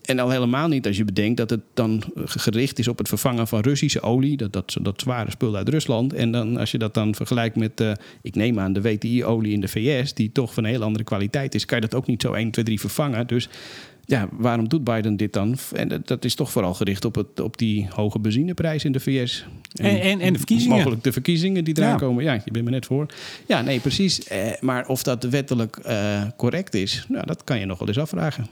en 0.07 0.19
al 0.19 0.31
helemaal 0.31 0.69
niet 0.69 0.87
als 0.87 0.97
je 0.97 1.05
bedenkt 1.05 1.37
dat 1.37 1.51
het 1.51 1.61
dan 1.75 2.03
gericht 2.15 2.79
is 2.79 2.89
op 2.89 2.99
het 2.99 3.09
vervangen 3.09 3.47
van 3.47 3.61
Russische 3.61 4.01
olie. 4.01 4.37
Dat, 4.37 4.53
dat, 4.53 4.77
dat 4.83 5.01
zware 5.01 5.31
spul 5.31 5.57
uit 5.57 5.69
Rusland. 5.69 6.13
En 6.13 6.31
dan, 6.31 6.57
als 6.57 6.71
je 6.71 6.79
dat 6.79 6.95
dan 6.95 7.15
vergelijkt 7.15 7.57
met, 7.57 7.81
uh, 7.81 7.93
ik 8.23 8.35
neem 8.35 8.59
aan, 8.59 8.73
de 8.73 8.83
WTI-olie 8.83 9.53
in 9.53 9.61
de 9.61 9.69
VS, 9.69 10.15
die 10.15 10.33
toch 10.33 10.55
van 10.55 10.65
een 10.65 10.71
heel 10.71 10.83
andere 10.83 11.05
kwaliteit 11.05 11.55
is, 11.55 11.65
kan 11.65 11.81
je 11.81 11.87
dat 11.89 11.95
ook 11.95 12.07
niet 12.07 12.23
zo 12.23 12.33
1, 12.33 12.51
2, 12.51 12.65
3 12.65 12.81
vervangen. 12.81 13.27
Dus 13.27 13.49
ja, 14.07 14.29
waarom 14.33 14.69
doet 14.69 14.85
Biden 14.85 15.17
dit 15.17 15.33
dan? 15.33 15.57
En 15.73 16.03
dat 16.05 16.25
is 16.25 16.35
toch 16.35 16.51
vooral 16.51 16.75
gericht 16.75 17.05
op, 17.05 17.15
het, 17.15 17.41
op 17.41 17.59
die 17.59 17.87
hoge 17.91 18.19
benzineprijs 18.19 18.85
in 18.85 18.93
de 18.93 19.01
VS. 19.01 19.47
En, 19.75 20.01
en, 20.01 20.21
en 20.21 20.33
de 20.33 20.39
verkiezingen. 20.39 20.77
Mogelijk 20.77 21.03
de 21.03 21.13
verkiezingen 21.13 21.65
die 21.65 21.79
eraan 21.79 21.99
komen. 21.99 22.25
Ja, 22.25 22.33
je 22.45 22.51
bent 22.51 22.65
me 22.65 22.71
net 22.71 22.87
voor. 22.87 23.07
Ja, 23.47 23.63
nee, 23.63 23.81
precies. 23.81 24.25
Eh, 24.25 24.61
maar 24.61 24.87
of 24.89 25.03
dat 25.03 25.25
wettelijk 25.25 25.79
uh, 25.87 26.23
correct 26.37 26.75
is, 26.75 27.07
nou, 27.09 27.27
dat 27.27 27.45
kan 27.45 27.59
je 27.59 27.67
nog 27.67 27.79
wel 27.79 27.89
eens 27.89 27.99
afvragen. 27.99 28.47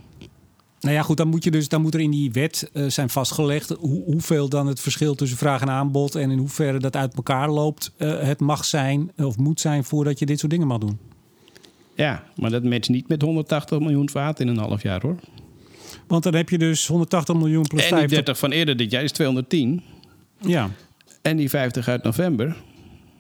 Nou 0.85 0.97
ja, 0.97 1.03
goed, 1.03 1.17
dan 1.17 1.29
moet, 1.29 1.45
je 1.45 1.51
dus, 1.51 1.69
dan 1.69 1.83
moet 1.83 1.95
er 1.95 2.01
in 2.01 2.11
die 2.11 2.33
wet 2.33 2.71
uh, 2.73 2.91
zijn 2.91 3.11
vastgelegd 3.11 3.69
hoe, 3.69 4.05
hoeveel 4.05 4.49
dan 4.49 4.67
het 4.67 4.81
verschil 4.81 5.15
tussen 5.15 5.39
vraag 5.39 5.61
en 5.61 5.71
aanbod 5.71 6.15
en 6.15 6.31
in 6.31 6.39
hoeverre 6.39 6.79
dat 6.79 6.97
uit 6.97 7.15
elkaar 7.15 7.51
loopt, 7.51 7.93
uh, 7.99 8.21
het 8.21 8.41
mag 8.41 8.65
zijn 8.65 9.13
of 9.17 9.37
moet 9.37 9.61
zijn 9.61 9.85
voordat 9.85 10.19
je 10.19 10.27
dit 10.27 10.39
soort 10.39 10.53
dingen 10.53 10.67
mag 10.67 10.79
doen. 10.79 10.99
Ja, 11.95 12.23
maar 12.37 12.51
dat 12.51 12.63
matcht 12.65 12.89
niet 12.89 13.09
met 13.09 13.23
180 13.23 13.79
miljoen 13.79 14.09
vaat 14.09 14.41
in 14.41 14.49
een 14.49 14.59
half 14.59 14.83
jaar 14.83 15.01
hoor. 15.03 15.17
Want 16.07 16.23
dan 16.23 16.35
heb 16.35 16.49
je 16.49 16.59
dus 16.59 16.87
180 16.87 17.35
miljoen 17.35 17.67
plus 17.67 17.83
en 17.83 17.89
50. 17.89 18.09
die 18.09 18.17
30 18.17 18.39
van 18.39 18.51
eerder 18.51 18.77
dit 18.77 18.91
jaar 18.91 19.03
is 19.03 19.13
210. 19.13 19.83
Ja. 20.41 20.71
En 21.23 21.37
die 21.37 21.49
50 21.49 21.89
uit 21.89 22.03
november. 22.03 22.57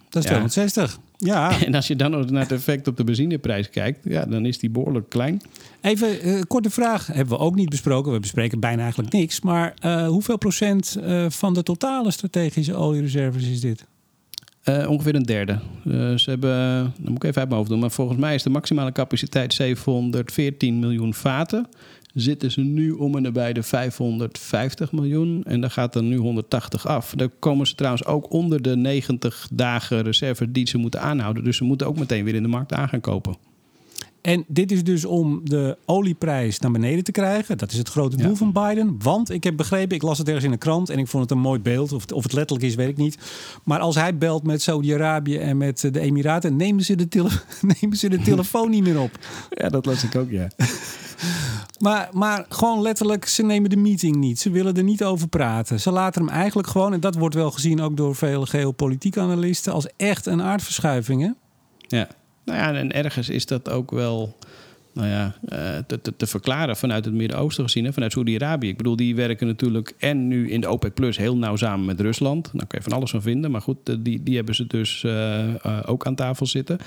Dat 0.08 0.22
is 0.22 0.28
260. 0.28 0.98
Ja. 1.24 1.52
En 1.66 1.74
als 1.74 1.86
je 1.86 1.96
dan 1.96 2.10
naar 2.10 2.42
het 2.42 2.52
effect 2.52 2.88
op 2.88 2.96
de 2.96 3.04
benzineprijs 3.04 3.70
kijkt, 3.70 3.98
ja, 4.04 4.24
dan 4.24 4.46
is 4.46 4.58
die 4.58 4.70
behoorlijk 4.70 5.08
klein. 5.08 5.40
Even 5.80 6.28
uh, 6.28 6.40
korte 6.46 6.70
vraag, 6.70 7.06
hebben 7.06 7.38
we 7.38 7.44
ook 7.44 7.54
niet 7.54 7.68
besproken. 7.68 8.12
We 8.12 8.20
bespreken 8.20 8.60
bijna 8.60 8.82
eigenlijk 8.82 9.12
niks. 9.12 9.40
Maar 9.40 9.74
uh, 9.84 10.06
hoeveel 10.06 10.38
procent 10.38 10.98
uh, 11.00 11.26
van 11.28 11.54
de 11.54 11.62
totale 11.62 12.10
strategische 12.10 12.74
oliereserves 12.74 13.46
is 13.46 13.60
dit? 13.60 13.84
Ongeveer 14.88 15.14
een 15.14 15.22
derde. 15.22 15.58
Ze 16.16 16.30
hebben, 16.30 16.50
dan 16.98 17.12
moet 17.12 17.16
ik 17.16 17.24
even 17.24 17.40
uit 17.40 17.48
mijn 17.48 17.58
hoofd 17.58 17.68
doen, 17.68 17.78
maar 17.78 17.90
volgens 17.90 18.18
mij 18.18 18.34
is 18.34 18.42
de 18.42 18.50
maximale 18.50 18.92
capaciteit 18.92 19.54
714 19.54 20.78
miljoen 20.78 21.14
vaten. 21.14 21.66
Zitten 22.14 22.50
ze 22.50 22.60
nu 22.60 22.90
om 22.90 23.16
en 23.16 23.22
nabij 23.22 23.52
de 23.52 23.62
550 23.62 24.92
miljoen 24.92 25.42
en 25.44 25.60
daar 25.60 25.70
gaat 25.70 25.94
er 25.94 26.02
nu 26.02 26.16
180 26.16 26.86
af. 26.86 27.12
Daar 27.16 27.28
komen 27.28 27.66
ze 27.66 27.74
trouwens 27.74 28.04
ook 28.04 28.32
onder 28.32 28.62
de 28.62 28.76
90 28.76 29.48
dagen 29.52 30.02
reserve 30.02 30.50
die 30.50 30.68
ze 30.68 30.78
moeten 30.78 31.00
aanhouden. 31.00 31.44
Dus 31.44 31.56
ze 31.56 31.64
moeten 31.64 31.86
ook 31.86 31.98
meteen 31.98 32.24
weer 32.24 32.34
in 32.34 32.42
de 32.42 32.48
markt 32.48 32.72
aan 32.72 32.88
gaan 32.88 33.00
kopen. 33.00 33.36
En 34.24 34.44
dit 34.48 34.72
is 34.72 34.84
dus 34.84 35.04
om 35.04 35.40
de 35.42 35.78
olieprijs 35.84 36.58
naar 36.58 36.70
beneden 36.70 37.04
te 37.04 37.12
krijgen. 37.12 37.58
Dat 37.58 37.72
is 37.72 37.78
het 37.78 37.88
grote 37.88 38.16
doel 38.16 38.30
ja. 38.30 38.34
van 38.34 38.52
Biden. 38.52 38.96
Want 38.98 39.30
ik 39.30 39.44
heb 39.44 39.56
begrepen, 39.56 39.96
ik 39.96 40.02
las 40.02 40.18
het 40.18 40.26
ergens 40.26 40.44
in 40.44 40.50
de 40.50 40.56
krant 40.56 40.90
en 40.90 40.98
ik 40.98 41.08
vond 41.08 41.22
het 41.22 41.32
een 41.32 41.38
mooi 41.38 41.60
beeld. 41.60 41.92
Of 41.92 42.00
het, 42.00 42.12
of 42.12 42.22
het 42.22 42.32
letterlijk 42.32 42.66
is, 42.66 42.74
weet 42.74 42.88
ik 42.88 42.96
niet. 42.96 43.18
Maar 43.64 43.80
als 43.80 43.94
hij 43.94 44.18
belt 44.18 44.42
met 44.42 44.62
Saudi-Arabië 44.62 45.36
en 45.38 45.56
met 45.56 45.80
de 45.80 46.00
Emiraten, 46.00 46.56
nemen 46.56 46.84
ze 46.84 46.94
de, 46.94 47.08
tele 47.08 47.28
nemen 47.80 47.96
ze 47.96 48.08
de 48.08 48.18
telefoon 48.18 48.70
niet 48.70 48.82
meer 48.82 49.00
op. 49.00 49.10
Ja, 49.50 49.68
dat 49.68 49.86
las 49.86 50.04
ik 50.04 50.16
ook, 50.16 50.30
ja. 50.30 50.48
Maar, 51.78 52.08
maar 52.12 52.46
gewoon 52.48 52.82
letterlijk, 52.82 53.26
ze 53.26 53.42
nemen 53.42 53.70
de 53.70 53.76
meeting 53.76 54.16
niet. 54.16 54.40
Ze 54.40 54.50
willen 54.50 54.76
er 54.76 54.82
niet 54.82 55.04
over 55.04 55.28
praten. 55.28 55.80
Ze 55.80 55.90
laten 55.90 56.24
hem 56.24 56.30
eigenlijk 56.30 56.68
gewoon, 56.68 56.92
en 56.92 57.00
dat 57.00 57.14
wordt 57.14 57.34
wel 57.34 57.50
gezien 57.50 57.80
ook 57.80 57.96
door 57.96 58.14
vele 58.14 58.46
geopolitieke 58.46 59.20
analisten, 59.20 59.72
als 59.72 59.86
echt 59.96 60.26
een 60.26 60.42
aardverschuiving. 60.42 61.22
Hè? 61.22 61.30
Ja. 61.98 62.08
Nou 62.44 62.58
ja, 62.58 62.74
en 62.74 62.92
ergens 62.92 63.28
is 63.28 63.46
dat 63.46 63.70
ook 63.70 63.90
wel 63.90 64.36
nou 64.94 65.08
ja, 65.08 65.34
te, 65.86 66.00
te, 66.00 66.16
te, 66.16 66.26
verklaren 66.26 66.76
vanuit 66.76 67.04
het 67.04 67.14
Midden-Oosten 67.14 67.64
gezien, 67.64 67.92
vanuit 67.92 68.12
Saudi-Arabië. 68.12 68.68
Ik 68.68 68.76
bedoel, 68.76 68.96
die 68.96 69.14
werken 69.14 69.46
natuurlijk 69.46 69.94
en 69.98 70.28
nu 70.28 70.50
in 70.50 70.60
de 70.60 70.68
OPEC 70.68 70.94
Plus 70.94 71.16
heel 71.16 71.36
nauw 71.36 71.56
samen 71.56 71.84
met 71.84 72.00
Rusland. 72.00 72.50
Daar 72.52 72.66
kan 72.66 72.78
je 72.82 72.90
van 72.90 72.98
alles 72.98 73.10
van 73.10 73.22
vinden, 73.22 73.50
maar 73.50 73.60
goed, 73.60 73.76
die, 74.04 74.22
die 74.22 74.36
hebben 74.36 74.54
ze 74.54 74.66
dus 74.66 75.02
uh, 75.02 75.44
ook 75.86 76.06
aan 76.06 76.14
tafel 76.14 76.46
zitten. 76.46 76.78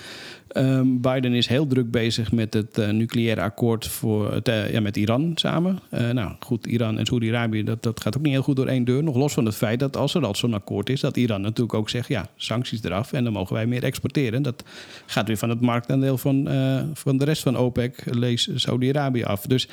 Um, 0.54 1.02
Biden 1.02 1.34
is 1.34 1.48
heel 1.48 1.67
druk 1.67 1.91
bezig 1.91 2.32
met 2.32 2.54
het 2.54 2.78
nucleaire 2.91 3.41
akkoord 3.41 3.88
voor 3.88 4.41
ja, 4.72 4.82
met 4.82 4.98
Iran 4.98 5.32
samen. 5.36 5.80
nou 5.89 6.32
goed, 6.39 6.65
Iran 6.65 6.98
en 6.98 7.06
Saudi-Arabië, 7.06 7.63
dat, 7.63 7.84
dat 7.84 8.02
gaat 8.02 8.17
ook 8.17 8.24
niet 8.24 8.34
heel 8.34 8.41
goed 8.41 8.56
door 8.56 8.67
één 8.67 8.84
deur. 8.84 9.04
Nog 9.04 9.15
los 9.15 9.34
van 9.34 9.46
het 9.46 9.56
feit 9.56 9.80
dat 9.80 9.98
als 9.98 10.13
er 10.13 10.26
al 10.26 10.36
zo'n 10.36 10.54
akkoord 10.54 10.89
is, 10.89 11.02
dat 11.02 11.17
Iran 11.17 11.41
natuurlijk 11.41 11.74
ook 11.78 11.89
zegt, 11.89 12.08
ja, 12.08 12.28
sancties 12.36 12.84
eraf 12.84 13.13
en 13.13 13.24
dan 13.24 13.34
mogen 13.34 13.54
wij 13.54 13.65
meer 13.65 13.84
exporteren. 13.84 14.41
Dat 14.41 14.63
gaat 15.06 15.28
weer 15.28 15.38
van 15.38 15.50
het 15.50 15.62
marktaandeel 15.62 16.17
van, 16.17 16.50
van 16.93 17.17
de 17.17 17.26
rest 17.26 17.43
van 17.43 17.58
OPEC 17.58 17.96
lees 18.05 18.49
Saudi-Arabië 18.55 19.23
af. 19.23 19.45
Dus 19.45 19.67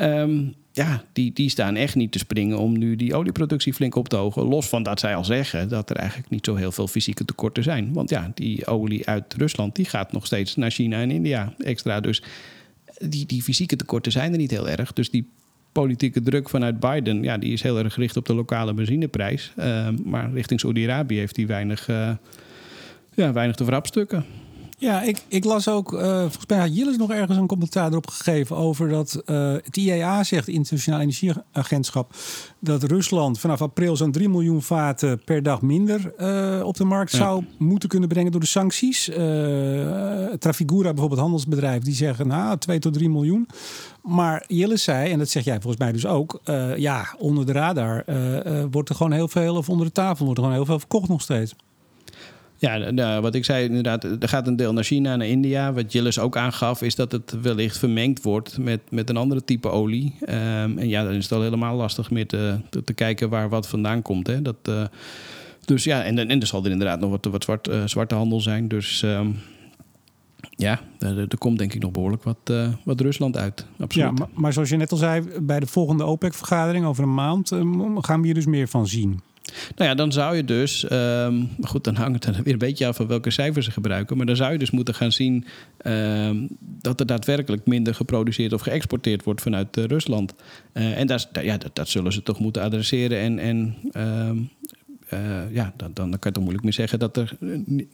um, 0.00 0.54
ja, 0.72 1.02
die, 1.12 1.32
die 1.32 1.48
staan 1.48 1.76
echt 1.76 1.94
niet 1.94 2.12
te 2.12 2.18
springen 2.18 2.58
om 2.58 2.78
nu 2.78 2.96
die 2.96 3.14
olieproductie 3.14 3.74
flink 3.74 3.94
op 3.94 4.08
te 4.08 4.16
hogen. 4.16 4.42
Los 4.42 4.68
van 4.68 4.82
dat 4.82 5.00
zij 5.00 5.16
al 5.16 5.24
zeggen 5.24 5.68
dat 5.68 5.90
er 5.90 5.96
eigenlijk 5.96 6.30
niet 6.30 6.44
zo 6.44 6.54
heel 6.54 6.72
veel 6.72 6.88
fysieke 6.88 7.24
tekorten 7.24 7.62
zijn. 7.62 7.92
Want 7.92 8.10
ja, 8.10 8.30
die 8.34 8.66
olie 8.66 9.06
uit 9.06 9.34
Rusland 9.36 9.76
die 9.76 9.84
gaat 9.84 10.12
nog 10.12 10.26
steeds 10.26 10.56
naar 10.56 10.70
China 10.70 11.00
en 11.00 11.10
India 11.10 11.54
extra. 11.58 12.00
Dus 12.00 12.22
die, 12.98 13.26
die 13.26 13.42
fysieke 13.42 13.76
tekorten 13.76 14.12
zijn 14.12 14.32
er 14.32 14.38
niet 14.38 14.50
heel 14.50 14.68
erg. 14.68 14.92
Dus 14.92 15.10
die 15.10 15.28
politieke 15.72 16.22
druk 16.22 16.48
vanuit 16.48 16.80
Biden, 16.80 17.22
ja, 17.22 17.38
die 17.38 17.52
is 17.52 17.62
heel 17.62 17.78
erg 17.78 17.94
gericht 17.94 18.16
op 18.16 18.26
de 18.26 18.34
lokale 18.34 18.74
benzineprijs. 18.74 19.52
Uh, 19.58 19.88
maar 20.04 20.32
richting 20.32 20.60
Saudi-Arabië 20.60 21.18
heeft 21.18 21.36
hij 21.36 21.46
weinig, 21.46 21.88
uh, 21.88 22.10
ja, 23.14 23.32
weinig 23.32 23.56
te 23.56 23.64
verapstukken. 23.64 24.24
Ja, 24.84 25.02
ik, 25.02 25.22
ik 25.28 25.44
las 25.44 25.68
ook, 25.68 25.92
uh, 25.92 26.20
volgens 26.20 26.46
mij 26.46 26.58
had 26.58 26.76
Jillis 26.76 26.96
nog 26.96 27.10
ergens 27.10 27.38
een 27.38 27.46
commentaar 27.46 27.90
erop 27.90 28.06
gegeven 28.06 28.56
over 28.56 28.88
dat 28.88 29.22
uh, 29.26 29.52
het 29.52 29.76
IEA 29.76 30.24
zegt, 30.24 30.48
Internationaal 30.48 31.00
Energieagentschap, 31.00 32.14
dat 32.58 32.82
Rusland 32.82 33.40
vanaf 33.40 33.62
april 33.62 33.96
zo'n 33.96 34.12
3 34.12 34.28
miljoen 34.28 34.62
vaten 34.62 35.24
per 35.24 35.42
dag 35.42 35.62
minder 35.62 36.12
uh, 36.18 36.66
op 36.66 36.76
de 36.76 36.84
markt 36.84 37.12
ja. 37.12 37.18
zou 37.18 37.44
moeten 37.58 37.88
kunnen 37.88 38.08
brengen 38.08 38.32
door 38.32 38.40
de 38.40 38.46
sancties. 38.46 39.04
Trafigura, 40.38 40.90
bijvoorbeeld 40.90 41.20
handelsbedrijf, 41.20 41.82
die 41.82 41.94
zeggen 41.94 42.26
nou 42.26 42.58
2 42.58 42.78
tot 42.78 42.92
3 42.92 43.10
miljoen. 43.10 43.48
Maar 44.02 44.44
Jillis 44.46 44.82
zei, 44.82 45.10
en 45.10 45.18
dat 45.18 45.28
zeg 45.28 45.44
jij 45.44 45.60
volgens 45.60 45.82
mij 45.82 45.92
dus 45.92 46.06
ook, 46.06 46.40
ja, 46.76 47.14
onder 47.18 47.46
de 47.46 47.52
radar 47.52 48.04
wordt 48.70 48.88
er 48.88 48.94
gewoon 48.94 49.12
heel 49.12 49.28
veel, 49.28 49.56
of 49.56 49.68
onder 49.68 49.86
de 49.86 49.92
tafel 49.92 50.24
wordt 50.24 50.40
er 50.40 50.44
gewoon 50.44 50.58
heel 50.58 50.68
veel 50.68 50.78
verkocht 50.78 51.08
nog 51.08 51.22
steeds. 51.22 51.54
Ja, 52.64 53.20
wat 53.20 53.34
ik 53.34 53.44
zei 53.44 53.64
inderdaad, 53.64 54.04
er 54.04 54.28
gaat 54.28 54.46
een 54.46 54.56
deel 54.56 54.72
naar 54.72 54.84
China, 54.84 55.16
naar 55.16 55.26
India. 55.26 55.72
Wat 55.72 55.84
Gilles 55.88 56.18
ook 56.18 56.36
aangaf, 56.36 56.82
is 56.82 56.94
dat 56.94 57.12
het 57.12 57.40
wellicht 57.42 57.78
vermengd 57.78 58.22
wordt 58.22 58.58
met, 58.58 58.80
met 58.90 59.08
een 59.08 59.16
andere 59.16 59.44
type 59.44 59.68
olie. 59.68 60.14
Um, 60.20 60.78
en 60.78 60.88
ja, 60.88 61.04
dan 61.04 61.12
is 61.12 61.22
het 61.22 61.32
al 61.32 61.42
helemaal 61.42 61.76
lastig 61.76 62.10
meer 62.10 62.26
te, 62.26 62.58
te, 62.84 62.92
kijken 62.92 63.28
waar 63.28 63.48
wat 63.48 63.68
vandaan 63.68 64.02
komt. 64.02 64.26
Hè. 64.26 64.42
Dat, 64.42 64.56
uh, 64.68 64.84
dus 65.64 65.84
ja, 65.84 66.04
en, 66.04 66.18
en 66.18 66.40
er 66.40 66.46
zal 66.46 66.64
er 66.64 66.70
inderdaad 66.70 67.00
nog 67.00 67.10
wat, 67.10 67.44
wat 67.44 67.68
uh, 67.68 67.84
zwarte 67.84 68.14
handel 68.14 68.40
zijn. 68.40 68.68
Dus 68.68 69.02
um, 69.02 69.36
ja, 70.50 70.80
er, 70.98 71.38
komt 71.38 71.58
denk 71.58 71.74
ik 71.74 71.82
nog 71.82 71.90
behoorlijk 71.90 72.22
wat, 72.22 72.50
uh, 72.50 72.68
wat 72.84 73.00
Rusland 73.00 73.36
uit. 73.36 73.66
Absoluut. 73.78 74.08
Ja, 74.08 74.10
maar, 74.10 74.28
maar, 74.34 74.52
zoals 74.52 74.68
je 74.68 74.76
net 74.76 74.92
al 74.92 74.98
zei, 74.98 75.22
bij 75.40 75.60
de 75.60 75.66
volgende 75.66 76.04
OPEC-vergadering 76.04 76.84
over 76.84 77.02
een 77.02 77.14
maand 77.14 77.48
gaan 77.98 78.20
we 78.20 78.26
hier 78.26 78.34
dus 78.34 78.46
meer 78.46 78.68
van 78.68 78.86
zien. 78.86 79.20
Nou 79.76 79.90
ja, 79.90 79.94
dan 79.94 80.12
zou 80.12 80.36
je 80.36 80.44
dus, 80.44 80.86
maar 80.88 81.68
goed, 81.68 81.84
dan 81.84 81.94
hangt 81.94 82.24
het 82.24 82.36
er 82.36 82.42
weer 82.42 82.52
een 82.52 82.58
beetje 82.58 82.86
af 82.86 82.96
van 82.96 83.06
welke 83.06 83.30
cijfers 83.30 83.66
ze 83.66 83.70
gebruiken. 83.70 84.16
Maar 84.16 84.26
dan 84.26 84.36
zou 84.36 84.52
je 84.52 84.58
dus 84.58 84.70
moeten 84.70 84.94
gaan 84.94 85.12
zien 85.12 85.44
um, 85.86 86.48
dat 86.60 87.00
er 87.00 87.06
daadwerkelijk 87.06 87.66
minder 87.66 87.94
geproduceerd 87.94 88.52
of 88.52 88.60
geëxporteerd 88.60 89.24
wordt 89.24 89.42
vanuit 89.42 89.76
uh, 89.76 89.84
Rusland. 89.84 90.34
Uh, 90.74 90.98
en 90.98 91.06
dat, 91.06 91.28
ja, 91.42 91.58
dat, 91.72 91.88
zullen 91.88 92.12
ze 92.12 92.22
toch 92.22 92.38
moeten 92.38 92.62
adresseren. 92.62 93.18
En, 93.18 93.38
en 93.38 93.76
um, 94.28 94.50
uh, 95.12 95.54
ja, 95.54 95.72
dan, 95.76 95.90
dan 95.94 96.10
kan 96.10 96.18
je 96.20 96.30
toch 96.30 96.42
moeilijk 96.42 96.64
meer 96.64 96.72
zeggen 96.72 96.98
dat 96.98 97.16
er 97.16 97.36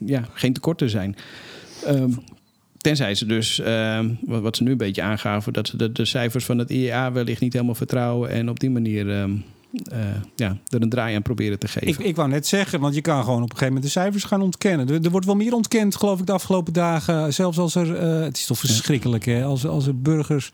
ja, 0.04 0.28
geen 0.32 0.52
tekorten 0.52 0.90
zijn. 0.90 1.16
Tenzij 2.76 3.14
ze 3.14 3.26
dus, 3.26 3.62
wat, 4.20 4.40
wat, 4.42 4.56
ze 4.56 4.62
nu 4.62 4.70
een 4.70 4.76
beetje 4.76 5.02
aangaven, 5.02 5.52
dat 5.52 5.68
ze 5.68 5.92
de, 5.92 6.04
cijfers 6.04 6.44
van 6.44 6.58
het 6.58 6.70
IEA 6.70 7.12
wellicht 7.12 7.40
niet 7.40 7.52
helemaal 7.52 7.74
vertrouwen 7.74 8.30
en 8.30 8.48
op 8.48 8.60
die 8.60 8.70
manier 8.70 9.28
ja, 10.36 10.58
er 10.68 10.82
een 10.82 10.88
draai 10.88 11.14
aan 11.16 11.22
proberen 11.22 11.58
te 11.58 11.68
geven. 11.68 11.88
Ik, 11.88 11.98
ik 11.98 12.16
wou 12.16 12.28
net 12.28 12.46
zeggen, 12.46 12.80
want 12.80 12.94
je 12.94 13.00
kan 13.00 13.24
gewoon 13.24 13.42
op 13.42 13.50
een 13.50 13.56
gegeven 13.56 13.66
moment 13.66 13.84
de 13.84 14.00
cijfers 14.00 14.24
gaan 14.24 14.42
ontkennen. 14.42 14.88
Er, 14.88 15.04
er 15.04 15.10
wordt 15.10 15.26
wel 15.26 15.34
meer 15.34 15.54
ontkend, 15.54 15.96
geloof 15.96 16.20
ik, 16.20 16.26
de 16.26 16.32
afgelopen 16.32 16.72
dagen. 16.72 17.34
Zelfs 17.34 17.58
als 17.58 17.74
er, 17.74 18.02
uh, 18.02 18.22
het 18.24 18.36
is 18.36 18.46
toch 18.46 18.58
verschrikkelijk, 18.58 19.24
hè? 19.24 19.44
Als, 19.44 19.66
als 19.66 19.86
er 19.86 20.00
burgers 20.00 20.52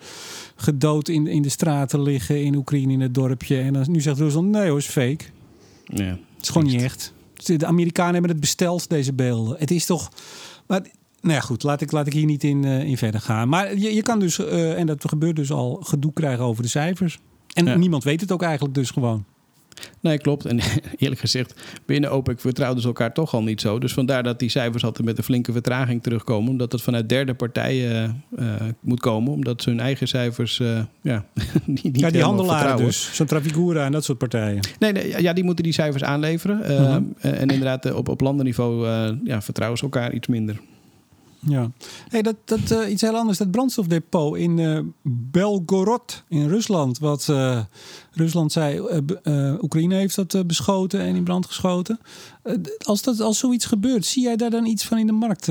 gedood 0.57 1.09
in, 1.09 1.27
in 1.27 1.43
de 1.43 1.49
straten 1.49 2.03
liggen 2.03 2.45
in 2.45 2.55
Oekraïne, 2.55 2.93
in 2.93 3.01
het 3.01 3.15
dorpje. 3.15 3.61
En 3.61 3.73
dan, 3.73 3.85
nu 3.89 4.01
zegt 4.01 4.19
Rusland, 4.19 4.49
nee 4.49 4.69
hoor, 4.69 4.79
is 4.79 4.87
fake. 4.87 5.25
Ja, 5.85 6.05
het 6.05 6.19
is 6.41 6.49
gewoon 6.49 6.67
niet 6.67 6.83
echt. 6.83 7.15
De 7.35 7.67
Amerikanen 7.67 8.13
hebben 8.13 8.31
het 8.31 8.41
besteld, 8.41 8.89
deze 8.89 9.13
beelden. 9.13 9.57
Het 9.59 9.71
is 9.71 9.87
toch... 9.87 10.11
Maar 10.67 10.81
nou 11.21 11.35
ja, 11.35 11.41
goed, 11.41 11.63
laat 11.63 11.81
ik, 11.81 11.93
laat 11.93 12.07
ik 12.07 12.13
hier 12.13 12.25
niet 12.25 12.45
in, 12.45 12.63
uh, 12.63 12.83
in 12.83 12.97
verder 12.97 13.21
gaan. 13.21 13.49
Maar 13.49 13.79
je, 13.79 13.95
je 13.95 14.03
kan 14.03 14.19
dus, 14.19 14.39
uh, 14.39 14.79
en 14.79 14.87
dat 14.87 15.09
gebeurt 15.09 15.37
dus 15.37 15.51
al, 15.51 15.81
gedoe 15.83 16.13
krijgen 16.13 16.45
over 16.45 16.63
de 16.63 16.69
cijfers. 16.69 17.19
En 17.57 17.65
ja. 17.65 17.77
niemand 17.77 18.05
weet 18.05 18.21
het 18.21 18.33
ook 18.33 18.43
eigenlijk 18.43 18.75
dus 18.75 18.91
gewoon. 18.91 19.25
Nee, 20.01 20.19
klopt. 20.19 20.45
En 20.45 20.61
eerlijk 20.97 21.21
gezegd, 21.21 21.55
binnen 21.85 22.13
OPEC 22.13 22.41
vertrouwden 22.41 22.83
ze 22.83 22.87
elkaar 22.87 23.13
toch 23.13 23.35
al 23.35 23.43
niet 23.43 23.61
zo. 23.61 23.79
Dus 23.79 23.93
vandaar 23.93 24.23
dat 24.23 24.39
die 24.39 24.49
cijfers 24.49 24.85
altijd 24.85 25.07
met 25.07 25.19
een 25.19 25.25
flinke 25.25 25.53
vertraging 25.53 26.03
terugkomen. 26.03 26.51
Omdat 26.51 26.73
het 26.73 26.83
vanuit 26.83 27.09
derde 27.09 27.35
partijen 27.35 28.23
uh, 28.39 28.55
moet 28.81 29.01
komen. 29.01 29.33
Omdat 29.33 29.63
ze 29.63 29.71
hun 29.71 29.81
eigen 29.81 30.09
cijfers 30.09 30.59
uh, 30.59 30.79
ja, 31.01 31.25
niet, 31.65 31.83
niet 31.83 32.01
Ja, 32.01 32.11
die 32.11 32.23
handelaren 32.23 32.77
dus. 32.77 33.11
Zo'n 33.13 33.27
Trafigura 33.27 33.85
en 33.85 33.93
dat 33.93 34.05
soort 34.05 34.19
partijen. 34.19 34.61
Nee, 34.79 34.93
nee, 34.93 35.23
ja, 35.23 35.33
die 35.33 35.45
moeten 35.45 35.65
die 35.65 35.73
cijfers 35.73 36.03
aanleveren. 36.03 36.61
Uh, 36.61 36.67
-huh. 36.67 37.03
En 37.21 37.49
inderdaad, 37.49 37.93
op, 37.93 38.09
op 38.09 38.21
landenniveau 38.21 38.87
ja, 39.25 39.43
vertrouwen 39.43 39.79
ze 39.79 39.85
elkaar 39.85 40.13
iets 40.13 40.27
minder. 40.27 40.61
Ja, 41.49 41.71
hey, 42.09 42.23
dat, 42.23 42.37
dat 42.45 42.71
uh, 42.71 42.91
iets 42.91 43.03
heel 43.03 43.17
anders. 43.17 43.39
Dat 43.39 43.51
brandstofdepot 43.51 44.37
in 44.37 44.59
uh, 44.59 44.81
Belgorod 45.31 46.23
in 46.29 46.49
Rusland. 46.49 46.99
Wat 46.99 47.27
uh, 47.31 47.61
Rusland 48.13 48.53
zei, 48.53 48.81
Oekraïne 49.63 49.95
heeft 49.95 50.17
dat 50.17 50.47
beschoten 50.47 51.01
en 51.01 51.17
in 51.17 51.25
brand 51.25 51.47
geschoten. 51.47 52.01
als, 52.79 53.03
dat, 53.03 53.21
als 53.21 53.39
zoiets 53.39 53.65
gebeurt, 53.65 54.05
zie 54.05 54.23
jij 54.23 54.37
daar 54.37 54.51
dan 54.51 54.67
iets 54.67 54.85
van 54.85 54.99
in 54.99 55.07
de 55.07 55.13
markt 55.13 55.51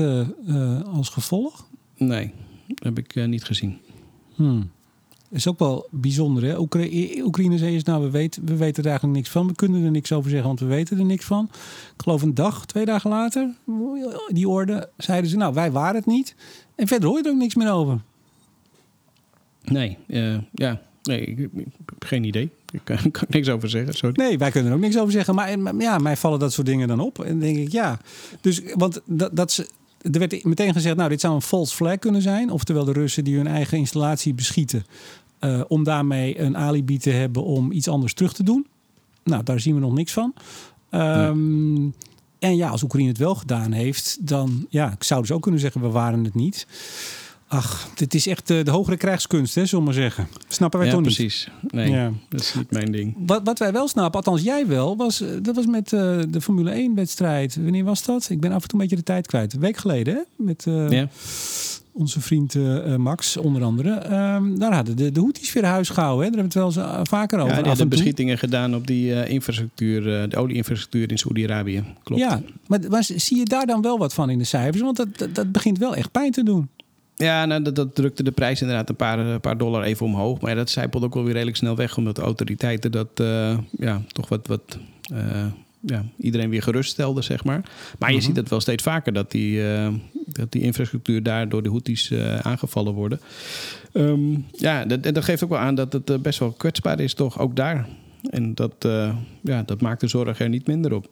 als 0.86 1.08
gevolg? 1.08 1.66
Nee, 1.96 2.32
dat 2.66 2.78
heb 2.78 2.98
ik 2.98 3.26
niet 3.26 3.44
gezien. 3.44 3.78
Hmm 4.34 4.70
is 5.36 5.48
ook 5.48 5.58
wel 5.58 5.88
bijzonder. 5.90 6.44
Hè? 6.44 6.58
Oekraïne, 6.58 7.22
Oekraïne 7.24 7.58
zei 7.58 7.80
nou, 7.84 8.02
we 8.02 8.10
weten, 8.10 8.44
we 8.44 8.56
weten 8.56 8.82
er 8.82 8.88
eigenlijk 8.88 9.18
niks 9.18 9.30
van. 9.30 9.46
We 9.46 9.54
kunnen 9.54 9.84
er 9.84 9.90
niks 9.90 10.12
over 10.12 10.30
zeggen, 10.30 10.48
want 10.48 10.60
we 10.60 10.66
weten 10.66 10.98
er 10.98 11.04
niks 11.04 11.24
van. 11.24 11.48
Ik 11.96 12.02
geloof 12.02 12.22
een 12.22 12.34
dag, 12.34 12.66
twee 12.66 12.84
dagen 12.84 13.10
later, 13.10 13.54
die 14.28 14.48
orde, 14.48 14.88
zeiden 14.96 15.30
ze, 15.30 15.36
nou, 15.36 15.54
wij 15.54 15.70
waren 15.70 15.94
het 15.94 16.06
niet. 16.06 16.34
En 16.74 16.86
verder 16.86 17.08
hoor 17.08 17.18
je 17.18 17.24
er 17.24 17.30
ook 17.30 17.38
niks 17.38 17.54
meer 17.54 17.72
over. 17.72 18.00
Nee, 19.64 19.96
uh, 20.06 20.38
ja, 20.52 20.80
nee, 21.02 21.20
ik, 21.20 21.38
ik, 21.38 21.66
geen 21.98 22.24
idee. 22.24 22.50
Ik 22.72 22.80
kan, 22.84 23.10
kan 23.10 23.26
niks 23.28 23.48
over 23.48 23.68
zeggen. 23.68 23.94
Sorry. 23.94 24.14
Nee, 24.16 24.38
wij 24.38 24.50
kunnen 24.50 24.70
er 24.70 24.76
ook 24.76 24.82
niks 24.82 24.98
over 24.98 25.12
zeggen. 25.12 25.34
Maar, 25.34 25.58
maar 25.58 25.74
ja, 25.76 25.98
mij 25.98 26.16
vallen 26.16 26.38
dat 26.38 26.52
soort 26.52 26.66
dingen 26.66 26.88
dan 26.88 27.00
op. 27.00 27.18
En 27.18 27.28
dan 27.28 27.38
denk 27.38 27.56
ik, 27.56 27.72
ja. 27.72 27.98
Dus, 28.40 28.60
want 28.74 29.00
dat, 29.06 29.36
dat 29.36 29.52
ze 29.52 29.68
er 30.12 30.18
werd 30.18 30.44
meteen 30.44 30.72
gezegd, 30.72 30.96
nou, 30.96 31.08
dit 31.08 31.20
zou 31.20 31.34
een 31.34 31.42
false 31.42 31.74
flag 31.74 31.98
kunnen 31.98 32.22
zijn. 32.22 32.50
Oftewel 32.50 32.84
de 32.84 32.92
Russen 32.92 33.24
die 33.24 33.36
hun 33.36 33.46
eigen 33.46 33.78
installatie 33.78 34.34
beschieten. 34.34 34.86
Uh, 35.40 35.60
om 35.68 35.84
daarmee 35.84 36.40
een 36.40 36.56
alibi 36.56 36.98
te 36.98 37.10
hebben 37.10 37.44
om 37.44 37.72
iets 37.72 37.88
anders 37.88 38.14
terug 38.14 38.32
te 38.32 38.42
doen. 38.42 38.66
Nou, 39.24 39.42
daar 39.42 39.60
zien 39.60 39.74
we 39.74 39.80
nog 39.80 39.92
niks 39.92 40.12
van. 40.12 40.34
Um, 40.90 41.94
En 42.38 42.56
ja, 42.56 42.68
als 42.68 42.82
Oekraïne 42.82 43.08
het 43.08 43.18
wel 43.18 43.34
gedaan 43.34 43.72
heeft, 43.72 44.18
dan 44.20 44.66
ja, 44.70 44.92
ik 44.92 45.02
zou 45.02 45.20
dus 45.20 45.30
ook 45.30 45.42
kunnen 45.42 45.60
zeggen, 45.60 45.80
we 45.80 45.88
waren 45.88 46.24
het 46.24 46.34
niet. 46.34 46.66
Ach, 47.48 47.88
dit 47.94 48.14
is 48.14 48.26
echt 48.26 48.46
de, 48.46 48.62
de 48.62 48.70
hogere 48.70 48.96
krijgskunst, 48.96 49.54
hè, 49.54 49.66
zullen 49.66 49.84
we 49.84 49.90
maar 49.90 50.02
zeggen. 50.02 50.28
Snappen 50.48 50.78
wij 50.78 50.88
ja, 50.88 50.94
toch 50.94 51.04
niet? 51.04 51.14
precies. 51.14 51.48
Nee, 51.70 51.90
ja. 51.90 52.12
dat 52.28 52.40
is 52.40 52.54
niet 52.54 52.70
mijn 52.70 52.92
ding. 52.92 53.14
Wat, 53.26 53.40
wat 53.44 53.58
wij 53.58 53.72
wel 53.72 53.88
snappen, 53.88 54.14
althans 54.14 54.42
jij 54.42 54.66
wel, 54.66 54.96
was, 54.96 55.20
eh, 55.20 55.28
dat 55.42 55.54
was 55.54 55.66
met 55.66 55.92
uh, 55.92 56.20
de 56.28 56.40
Formule 56.40 56.90
1-wedstrijd. 56.90 57.56
Wanneer 57.56 57.84
was 57.84 58.04
dat? 58.04 58.30
Ik 58.30 58.40
ben 58.40 58.52
af 58.52 58.62
en 58.62 58.68
toe 58.68 58.80
een 58.80 58.86
beetje 58.86 59.02
de 59.02 59.12
tijd 59.12 59.26
kwijt. 59.26 59.52
Een 59.52 59.60
week 59.60 59.76
geleden, 59.76 60.14
hè? 60.14 60.44
Met 60.44 60.64
uh, 60.68 60.90
ja. 60.90 61.08
Onze 61.96 62.20
vriend 62.20 62.54
uh, 62.54 62.96
Max, 62.96 63.36
onder 63.36 63.62
andere. 63.62 63.90
Um, 64.34 64.58
daar 64.58 64.74
hadden 64.74 64.96
de, 64.96 65.12
de 65.12 65.20
Houthis 65.20 65.52
weer 65.52 65.64
huis 65.64 65.88
gehouden. 65.88 66.24
Hè? 66.24 66.30
Daar 66.30 66.40
hebben 66.40 66.62
we 66.62 66.68
het 66.68 66.76
wel 66.76 66.86
eens 66.86 67.08
vaker 67.08 67.38
over. 67.38 67.50
Ja, 67.50 67.58
die 67.58 67.68
hadden 67.68 67.88
beschietingen 67.88 68.38
gedaan 68.38 68.74
op 68.74 68.86
die 68.86 69.28
infrastructuur, 69.28 70.28
de 70.28 70.36
olieinfrastructuur 70.36 71.10
in 71.10 71.18
Saoedi-Arabië. 71.18 71.84
Klopt. 72.02 72.22
Ja, 72.22 72.40
maar, 72.66 72.80
maar, 72.88 73.04
zie 73.04 73.36
je 73.36 73.44
daar 73.44 73.66
dan 73.66 73.82
wel 73.82 73.98
wat 73.98 74.14
van 74.14 74.30
in 74.30 74.38
de 74.38 74.44
cijfers? 74.44 74.82
Want 74.82 74.96
dat, 74.96 75.18
dat, 75.18 75.34
dat 75.34 75.52
begint 75.52 75.78
wel 75.78 75.94
echt 75.94 76.10
pijn 76.10 76.30
te 76.30 76.42
doen. 76.42 76.68
Ja, 77.16 77.44
nou, 77.44 77.62
dat, 77.62 77.74
dat, 77.74 77.94
drukte 77.94 78.22
de 78.22 78.30
prijs 78.30 78.60
inderdaad 78.60 78.88
een 78.88 78.96
paar, 78.96 79.18
een 79.18 79.40
paar 79.40 79.58
dollar 79.58 79.82
even 79.82 80.06
omhoog. 80.06 80.40
Maar 80.40 80.50
ja, 80.50 80.56
dat 80.56 80.70
zijpelt 80.70 81.04
ook 81.04 81.14
wel 81.14 81.24
weer 81.24 81.32
redelijk 81.32 81.56
snel 81.56 81.76
weg. 81.76 81.96
Omdat 81.96 82.16
de 82.16 82.22
autoriteiten 82.22 82.92
dat 82.92 83.08
uh, 83.20 83.58
ja, 83.78 84.02
toch 84.08 84.28
wat, 84.28 84.46
wat 84.46 84.78
uh, 85.12 85.46
ja, 85.86 86.04
iedereen 86.18 86.50
weer 86.50 86.62
geruststelden, 86.62 87.24
zeg 87.24 87.44
maar. 87.44 87.60
Maar 87.98 88.08
je 88.08 88.16
-hmm. 88.16 88.24
ziet 88.24 88.36
het 88.36 88.48
wel 88.48 88.60
steeds 88.60 88.82
vaker 88.82 89.12
dat 89.12 89.30
die, 89.30 89.58
uh, 89.58 89.88
dat 90.26 90.52
die 90.52 90.62
infrastructuur 90.62 91.22
daar 91.22 91.48
door 91.48 91.62
de 91.62 91.68
Houthis 91.68 92.12
aangevallen 92.42 92.92
worden. 92.92 93.20
Um, 93.92 94.46
ja, 94.52 94.84
dat, 94.84 95.02
dat 95.02 95.24
geeft 95.24 95.44
ook 95.44 95.50
wel 95.50 95.58
aan 95.58 95.74
dat 95.74 95.92
het 95.92 96.22
best 96.22 96.38
wel 96.38 96.50
kwetsbaar 96.50 97.00
is, 97.00 97.14
toch? 97.14 97.38
Ook 97.38 97.56
daar. 97.56 97.88
En 98.30 98.54
dat, 98.54 98.74
ja, 99.42 99.62
dat 99.62 99.80
maakt 99.80 100.00
de 100.00 100.08
zorg 100.08 100.40
er 100.40 100.48
niet 100.48 100.66
minder 100.66 100.94
op. 100.94 101.08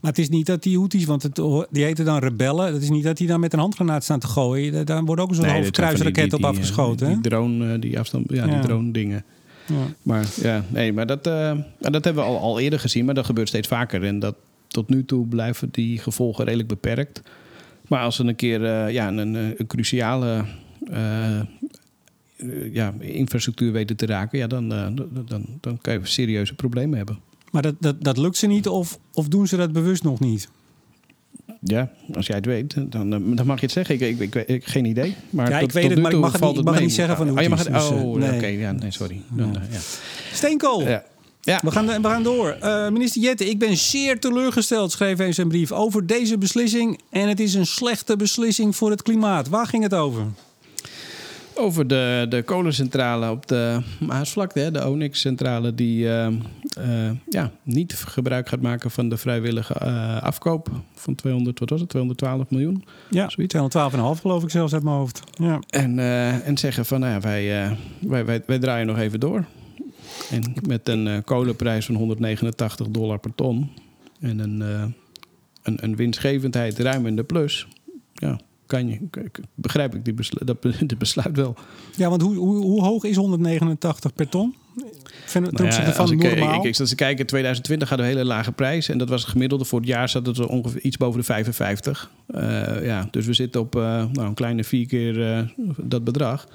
Maar 0.00 0.10
het 0.10 0.20
is 0.20 0.28
niet 0.28 0.46
dat 0.46 0.62
die 0.62 0.76
Houthis, 0.76 1.04
want 1.04 1.22
het, 1.22 1.36
die 1.70 1.84
heten 1.84 2.04
dan 2.04 2.18
rebellen. 2.18 2.72
Het 2.72 2.82
is 2.82 2.90
niet 2.90 3.04
dat 3.04 3.16
die 3.16 3.26
dan 3.26 3.40
met 3.40 3.52
een 3.52 3.58
handgranaat 3.58 4.04
staan 4.04 4.18
te 4.18 4.26
gooien. 4.26 4.86
Daar 4.86 5.04
wordt 5.04 5.22
ook 5.22 5.34
zo'n 5.34 5.44
nee, 5.44 5.54
hoofdkruisraket 5.54 6.32
op 6.32 6.44
afgeschoten. 6.44 7.06
Die, 7.06 7.20
die, 7.20 7.30
drone, 7.30 7.78
die 7.78 7.98
afstand, 7.98 8.32
ja, 8.32 8.44
ja. 8.44 8.52
die 8.52 8.60
drone 8.60 8.92
dingen. 8.92 9.24
Maar 10.02 10.26
ja, 10.42 10.64
nee, 10.68 10.92
maar 10.92 11.06
dat, 11.06 11.26
uh, 11.26 11.52
dat 11.78 12.04
hebben 12.04 12.24
we 12.24 12.30
al, 12.30 12.38
al 12.38 12.60
eerder 12.60 12.80
gezien, 12.80 13.04
maar 13.04 13.14
dat 13.14 13.26
gebeurt 13.26 13.48
steeds 13.48 13.68
vaker. 13.68 14.04
En 14.04 14.18
dat 14.18 14.34
tot 14.68 14.88
nu 14.88 15.04
toe 15.04 15.26
blijven 15.26 15.68
die 15.70 15.98
gevolgen 15.98 16.44
redelijk 16.44 16.68
beperkt. 16.68 17.22
Maar 17.88 18.02
als 18.02 18.18
er 18.18 18.28
een 18.28 18.36
keer 18.36 18.60
uh, 18.60 18.90
ja, 18.90 19.08
een, 19.08 19.56
cruciale 19.66 20.44
uh, 20.90 21.40
ja, 22.72 22.94
infrastructuur 22.98 23.72
weten 23.72 23.96
te 23.96 24.06
raken, 24.06 24.38
ja, 24.38 24.46
dan, 24.46 24.68
dan, 25.26 25.44
dan 25.60 25.78
kan 25.80 25.92
je 25.92 26.00
serieuze 26.02 26.54
problemen 26.54 26.96
hebben. 26.96 27.18
Maar 27.50 27.62
dat, 27.62 27.74
dat, 27.80 28.04
dat 28.04 28.16
lukt 28.16 28.36
ze 28.36 28.46
niet 28.46 28.68
of, 28.68 28.98
of 29.14 29.28
doen 29.28 29.46
ze 29.46 29.56
dat 29.56 29.72
bewust 29.72 30.02
nog 30.02 30.20
niet? 30.20 30.48
Ja, 31.62 31.90
als 32.14 32.26
jij 32.26 32.36
het 32.36 32.46
weet, 32.46 32.74
dan, 32.92 33.10
dan 33.10 33.46
mag 33.46 33.60
je 33.60 33.66
het 33.66 33.72
zeggen. 33.72 33.94
Ik, 33.94 34.00
ik, 34.00 34.34
ik, 34.34 34.48
ik 34.48 34.64
geen 34.64 34.84
idee. 34.84 35.14
Maar 35.30 35.50
ja, 35.50 35.58
tot, 35.58 35.68
ik 35.68 35.74
weet 35.74 35.90
het, 35.90 35.98
maar 35.98 36.12
ik 36.12 36.18
mag 36.18 36.32
het, 36.32 36.40
niet, 36.40 36.56
ik 36.56 36.64
mag 36.64 36.74
het 36.74 36.82
niet 36.82 36.92
zeggen 36.92 37.16
van 37.16 37.30
oh, 37.30 37.42
je 37.42 37.48
mag 37.48 37.64
het, 37.64 37.72
dus, 37.72 37.88
Oh, 37.88 38.16
nee. 38.16 38.28
oké. 38.28 38.36
Okay, 38.36 38.58
ja, 38.58 38.72
nee, 38.72 38.90
sorry. 38.90 39.20
Dan, 39.28 39.52
ja. 39.70 39.78
Steenkool. 40.32 40.88
Ja. 40.88 41.04
Ja. 41.40 41.60
We, 41.62 41.70
gaan, 41.70 41.86
we 41.86 42.08
gaan 42.08 42.22
door. 42.22 42.56
Uh, 42.62 42.88
minister 42.88 43.22
Jette, 43.22 43.48
ik 43.50 43.58
ben 43.58 43.76
zeer 43.76 44.20
teleurgesteld, 44.20 44.92
schreef 44.92 45.16
hij 45.16 45.26
in 45.26 45.34
zijn 45.34 45.48
brief, 45.48 45.72
over 45.72 46.06
deze 46.06 46.38
beslissing. 46.38 47.00
En 47.10 47.28
het 47.28 47.40
is 47.40 47.54
een 47.54 47.66
slechte 47.66 48.16
beslissing 48.16 48.76
voor 48.76 48.90
het 48.90 49.02
klimaat. 49.02 49.48
Waar 49.48 49.66
ging 49.66 49.82
het 49.82 49.94
over? 49.94 50.22
Over 51.60 51.86
de, 51.86 52.26
de 52.28 52.42
kolencentrale 52.42 53.30
op 53.30 53.46
de 53.48 53.80
Maasvlakte, 53.98 54.70
de 54.70 54.88
Onyx-centrale, 54.88 55.74
die 55.74 56.04
uh, 56.04 56.26
uh, 56.78 57.10
ja, 57.28 57.50
niet 57.62 57.94
gebruik 57.94 58.48
gaat 58.48 58.60
maken 58.60 58.90
van 58.90 59.08
de 59.08 59.16
vrijwillige 59.16 59.74
uh, 59.82 60.22
afkoop 60.22 60.70
van 60.94 61.14
200, 61.14 61.58
wat 61.58 61.70
was 61.70 61.80
het, 61.80 61.88
212 61.88 62.50
miljoen? 62.50 62.84
Ja, 63.10 63.30
212,5 63.30 64.20
geloof 64.20 64.42
ik 64.42 64.50
zelfs 64.50 64.72
uit 64.72 64.82
mijn 64.82 64.96
hoofd. 64.96 65.22
Ja. 65.32 65.58
En, 65.68 65.98
en 66.44 66.58
zeggen 66.58 66.86
van, 66.86 67.00
nou 67.00 67.12
ja, 67.12 67.20
wij, 67.20 67.76
wij, 68.00 68.24
wij, 68.24 68.42
wij 68.46 68.58
draaien 68.58 68.86
nog 68.86 68.98
even 68.98 69.20
door. 69.20 69.44
En 70.30 70.54
met 70.66 70.88
een 70.88 71.24
kolenprijs 71.24 71.86
van 71.86 71.94
189 71.94 72.88
dollar 72.88 73.18
per 73.18 73.34
ton 73.34 73.70
en 74.20 74.38
een, 74.38 74.60
een, 75.62 75.84
een 75.84 75.96
winstgevendheid 75.96 76.78
ruim 76.78 77.06
in 77.06 77.16
de 77.16 77.24
plus, 77.24 77.66
ja, 78.14 78.40
kan 78.70 78.88
je, 78.88 78.98
begrijp 79.54 79.94
ik 79.94 80.04
die 80.04 80.14
besluit, 80.14 80.46
dat 80.46 80.62
de 80.62 80.96
besluit 81.04 81.36
wel. 81.36 81.54
Ja, 81.96 82.08
want 82.08 82.22
hoe, 82.22 82.36
hoe, 82.36 82.62
hoe 82.62 82.82
hoog 82.82 83.04
is 83.04 83.16
189 83.16 84.12
per 84.14 84.28
ton? 84.28 84.54
Ten 85.32 85.42
nou 85.42 85.64
opzichte 85.64 85.90
ja, 85.90 85.92
van 85.92 86.12
ik, 86.12 86.22
normaal? 86.22 86.66
Ik, 86.66 86.78
als 86.78 86.90
ik 86.90 86.96
kijk, 86.96 87.18
in 87.18 87.26
2020 87.26 87.88
hadden 87.88 88.06
we 88.06 88.12
een 88.12 88.18
hele 88.18 88.34
lage 88.34 88.52
prijs. 88.52 88.88
En 88.88 88.98
dat 88.98 89.08
was 89.08 89.20
het 89.20 89.30
gemiddelde 89.30 89.64
voor 89.64 89.78
het 89.78 89.88
jaar 89.88 90.08
zat 90.08 90.26
het 90.26 90.46
ongeveer 90.46 90.80
iets 90.80 90.96
boven 90.96 91.20
de 91.20 91.26
55. 91.26 92.10
Uh, 92.28 92.84
ja, 92.84 93.08
dus 93.10 93.26
we 93.26 93.32
zitten 93.32 93.60
op 93.60 93.76
uh, 93.76 93.82
nou, 93.82 94.28
een 94.28 94.34
kleine 94.34 94.64
vier 94.64 94.86
keer 94.86 95.18
uh, 95.18 95.40
dat 95.76 96.04
bedrag. 96.04 96.48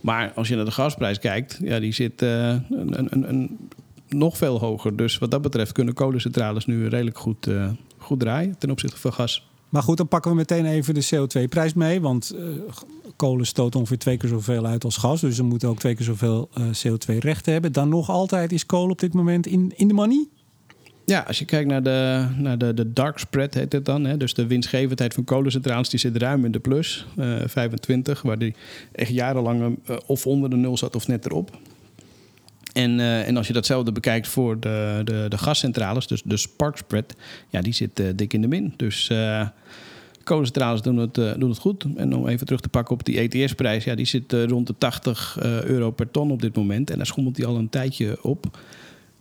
Maar 0.00 0.32
als 0.34 0.48
je 0.48 0.56
naar 0.56 0.64
de 0.64 0.70
gasprijs 0.70 1.18
kijkt, 1.18 1.58
ja, 1.62 1.80
die 1.80 1.92
zit 1.92 2.22
een, 2.22 2.64
een, 2.68 3.28
een, 3.28 3.58
nog 4.08 4.36
veel 4.36 4.58
hoger. 4.58 4.96
Dus 4.96 5.18
wat 5.18 5.30
dat 5.30 5.42
betreft 5.42 5.72
kunnen 5.72 5.94
kolencentrales 5.94 6.66
nu 6.66 6.88
redelijk 6.88 7.18
goed, 7.18 7.48
goed 7.98 8.20
draaien 8.20 8.58
ten 8.58 8.70
opzichte 8.70 8.98
van 8.98 9.12
gas. 9.12 9.46
Maar 9.74 9.82
goed, 9.82 9.96
dan 9.96 10.08
pakken 10.08 10.30
we 10.30 10.36
meteen 10.36 10.66
even 10.66 10.94
de 10.94 11.06
CO2-prijs 11.14 11.74
mee. 11.74 12.00
Want 12.00 12.34
uh, 12.34 12.46
kolen 13.16 13.46
stoot 13.46 13.74
ongeveer 13.76 13.98
twee 13.98 14.16
keer 14.16 14.28
zoveel 14.28 14.66
uit 14.66 14.84
als 14.84 14.96
gas. 14.96 15.20
Dus 15.20 15.36
ze 15.36 15.42
moeten 15.42 15.68
ook 15.68 15.78
twee 15.78 15.94
keer 15.94 16.04
zoveel 16.04 16.48
uh, 16.58 16.64
CO2-rechten 16.64 17.52
hebben. 17.52 17.72
Dan 17.72 17.88
nog 17.88 18.10
altijd 18.10 18.52
is 18.52 18.66
kolen 18.66 18.90
op 18.90 18.98
dit 18.98 19.14
moment 19.14 19.46
in, 19.46 19.72
in 19.76 19.88
de 19.88 19.94
money? 19.94 20.26
Ja, 21.04 21.24
als 21.26 21.38
je 21.38 21.44
kijkt 21.44 21.68
naar 21.68 21.82
de, 21.82 22.26
naar 22.36 22.58
de, 22.58 22.74
de 22.74 22.92
dark 22.92 23.18
spread, 23.18 23.54
heet 23.54 23.72
het 23.72 23.84
dan. 23.84 24.04
Hè? 24.04 24.16
Dus 24.16 24.34
de 24.34 24.46
winstgevendheid 24.46 25.14
van 25.14 25.24
kolencentrales, 25.24 25.88
die 25.88 26.00
zit 26.00 26.16
ruim 26.16 26.44
in 26.44 26.52
de 26.52 26.60
plus. 26.60 27.06
Uh, 27.18 27.36
25, 27.46 28.22
waar 28.22 28.38
die 28.38 28.54
echt 28.92 29.10
jarenlang 29.10 29.78
of 30.06 30.26
onder 30.26 30.50
de 30.50 30.56
nul 30.56 30.76
zat 30.76 30.96
of 30.96 31.08
net 31.08 31.26
erop. 31.26 31.58
En, 32.74 32.98
uh, 32.98 33.28
en 33.28 33.36
als 33.36 33.46
je 33.46 33.52
datzelfde 33.52 33.92
bekijkt 33.92 34.28
voor 34.28 34.60
de, 34.60 35.00
de, 35.04 35.26
de 35.28 35.38
gascentrales, 35.38 36.06
dus 36.06 36.22
de 36.24 36.36
spark 36.36 36.76
spread, 36.76 37.14
ja, 37.48 37.60
die 37.60 37.72
zit 37.72 38.00
uh, 38.00 38.06
dik 38.16 38.32
in 38.32 38.40
de 38.40 38.48
min. 38.48 38.74
Dus 38.76 39.08
uh, 39.12 39.48
kolencentrales 40.24 40.82
doen 40.82 40.96
het, 40.96 41.14
doen 41.14 41.48
het 41.48 41.58
goed. 41.58 41.86
En 41.96 42.14
om 42.14 42.28
even 42.28 42.46
terug 42.46 42.60
te 42.60 42.68
pakken 42.68 42.94
op 42.94 43.04
die 43.04 43.18
ETS-prijs, 43.18 43.84
ja, 43.84 43.94
die 43.94 44.06
zit 44.06 44.32
rond 44.32 44.66
de 44.66 44.74
80 44.78 45.38
euro 45.40 45.90
per 45.90 46.10
ton 46.10 46.30
op 46.30 46.42
dit 46.42 46.56
moment. 46.56 46.90
En 46.90 46.96
daar 46.96 47.06
schommelt 47.06 47.36
die 47.36 47.46
al 47.46 47.56
een 47.56 47.68
tijdje 47.68 48.18
op. 48.22 48.58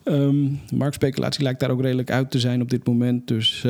Um, 0.04 0.60
marktspeculatie 0.74 1.44
lijkt 1.44 1.60
daar 1.60 1.70
ook 1.70 1.82
redelijk 1.82 2.12
uit 2.12 2.32
te 2.32 2.40
zijn 2.40 2.62
op 2.62 2.70
dit 2.70 2.88
moment. 2.88 3.28
Dus 3.28 3.62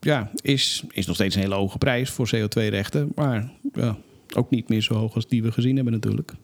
ja, 0.00 0.30
is, 0.34 0.84
is 0.90 1.06
nog 1.06 1.14
steeds 1.14 1.34
een 1.34 1.42
hele 1.42 1.54
hoge 1.54 1.78
prijs 1.78 2.10
voor 2.10 2.30
CO2-rechten. 2.36 3.12
Maar 3.14 3.50
ook 4.36 4.50
niet 4.50 4.68
meer 4.68 4.82
zo 4.82 4.94
hoog 4.94 5.14
als 5.14 5.28
die 5.28 5.42
we 5.42 5.52
gezien 5.52 5.74
hebben 5.74 5.92
natuurlijk. 5.92 6.34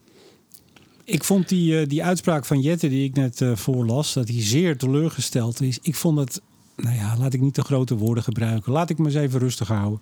Ik 1.04 1.24
vond 1.24 1.48
die, 1.48 1.80
uh, 1.80 1.88
die 1.88 2.04
uitspraak 2.04 2.44
van 2.44 2.60
Jette, 2.60 2.88
die 2.88 3.04
ik 3.04 3.14
net 3.14 3.40
uh, 3.40 3.56
voorlas, 3.56 4.12
dat 4.12 4.28
hij 4.28 4.42
zeer 4.42 4.78
teleurgesteld 4.78 5.60
is. 5.60 5.78
Ik 5.82 5.94
vond 5.94 6.18
het, 6.18 6.40
nou 6.76 6.96
ja, 6.96 7.16
laat 7.18 7.32
ik 7.32 7.40
niet 7.40 7.54
te 7.54 7.62
grote 7.62 7.96
woorden 7.96 8.24
gebruiken. 8.24 8.72
Laat 8.72 8.90
ik 8.90 8.98
me 8.98 9.04
eens 9.04 9.14
even 9.14 9.40
rustig 9.40 9.68
houden. 9.68 10.00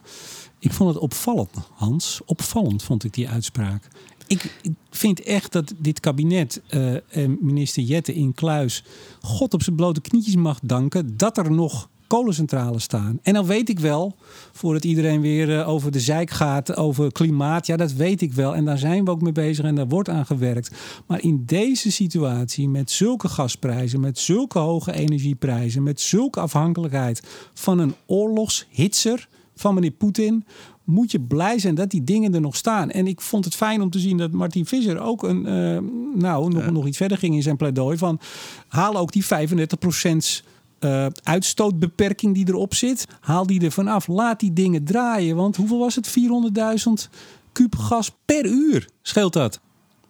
Ik 0.58 0.72
vond 0.72 0.94
het 0.94 1.02
opvallend, 1.02 1.50
Hans. 1.74 2.20
Opvallend 2.24 2.82
vond 2.82 3.04
ik 3.04 3.14
die 3.14 3.28
uitspraak. 3.28 3.88
Ik, 4.26 4.58
ik 4.62 4.72
vind 4.90 5.22
echt 5.22 5.52
dat 5.52 5.74
dit 5.78 6.00
kabinet 6.00 6.62
uh, 6.70 6.94
en 7.08 7.38
minister 7.40 7.82
Jette 7.82 8.14
in 8.14 8.34
Kluis 8.34 8.84
God 9.20 9.54
op 9.54 9.62
zijn 9.62 9.76
blote 9.76 10.00
knietjes 10.00 10.36
mag 10.36 10.58
danken 10.62 11.16
dat 11.16 11.38
er 11.38 11.50
nog 11.50 11.88
kolencentrales 12.10 12.82
staan. 12.82 13.18
En 13.22 13.34
dan 13.34 13.46
weet 13.46 13.68
ik 13.68 13.78
wel, 13.78 14.16
voordat 14.52 14.84
iedereen 14.84 15.20
weer 15.20 15.48
uh, 15.48 15.68
over 15.68 15.90
de 15.90 16.00
zijk 16.00 16.30
gaat, 16.30 16.76
over 16.76 17.12
klimaat. 17.12 17.66
Ja, 17.66 17.76
dat 17.76 17.92
weet 17.92 18.20
ik 18.20 18.32
wel. 18.32 18.54
En 18.54 18.64
daar 18.64 18.78
zijn 18.78 19.04
we 19.04 19.10
ook 19.10 19.22
mee 19.22 19.32
bezig 19.32 19.64
en 19.64 19.74
daar 19.74 19.88
wordt 19.88 20.08
aan 20.08 20.26
gewerkt. 20.26 20.70
Maar 21.06 21.22
in 21.22 21.42
deze 21.46 21.92
situatie, 21.92 22.68
met 22.68 22.90
zulke 22.90 23.28
gasprijzen, 23.28 24.00
met 24.00 24.18
zulke 24.18 24.58
hoge 24.58 24.92
energieprijzen, 24.92 25.82
met 25.82 26.00
zulke 26.00 26.40
afhankelijkheid 26.40 27.22
van 27.54 27.78
een 27.78 27.94
oorlogshitser 28.06 29.28
van 29.54 29.74
meneer 29.74 29.90
Poetin 29.90 30.44
moet 30.84 31.10
je 31.10 31.20
blij 31.20 31.58
zijn 31.58 31.74
dat 31.74 31.90
die 31.90 32.04
dingen 32.04 32.34
er 32.34 32.40
nog 32.40 32.56
staan. 32.56 32.90
En 32.90 33.06
ik 33.06 33.20
vond 33.20 33.44
het 33.44 33.54
fijn 33.54 33.82
om 33.82 33.90
te 33.90 33.98
zien 33.98 34.16
dat 34.16 34.30
Martin 34.30 34.66
Visser 34.66 35.00
ook 35.00 35.22
een, 35.22 35.46
uh, 35.46 35.78
nou, 36.20 36.52
nog, 36.52 36.70
nog 36.70 36.86
iets 36.86 36.96
verder 36.96 37.18
ging 37.18 37.34
in 37.34 37.42
zijn 37.42 37.56
pleidooi. 37.56 37.96
Van 37.98 38.20
haal 38.68 38.96
ook 38.96 39.12
die 39.12 39.26
35 39.26 39.78
procent 39.78 40.42
uh, 40.80 41.06
uitstootbeperking 41.22 42.34
die 42.34 42.48
erop 42.48 42.74
zit. 42.74 43.06
Haal 43.20 43.46
die 43.46 43.64
er 43.64 43.72
vanaf. 43.72 44.06
Laat 44.06 44.40
die 44.40 44.52
dingen 44.52 44.84
draaien. 44.84 45.36
Want 45.36 45.56
hoeveel 45.56 45.78
was 45.78 45.94
het? 45.94 46.08
400.000 46.08 47.10
kuub 47.52 47.76
gas 47.76 48.10
per 48.24 48.46
uur 48.46 48.88
scheelt 49.02 49.32
dat. 49.32 49.60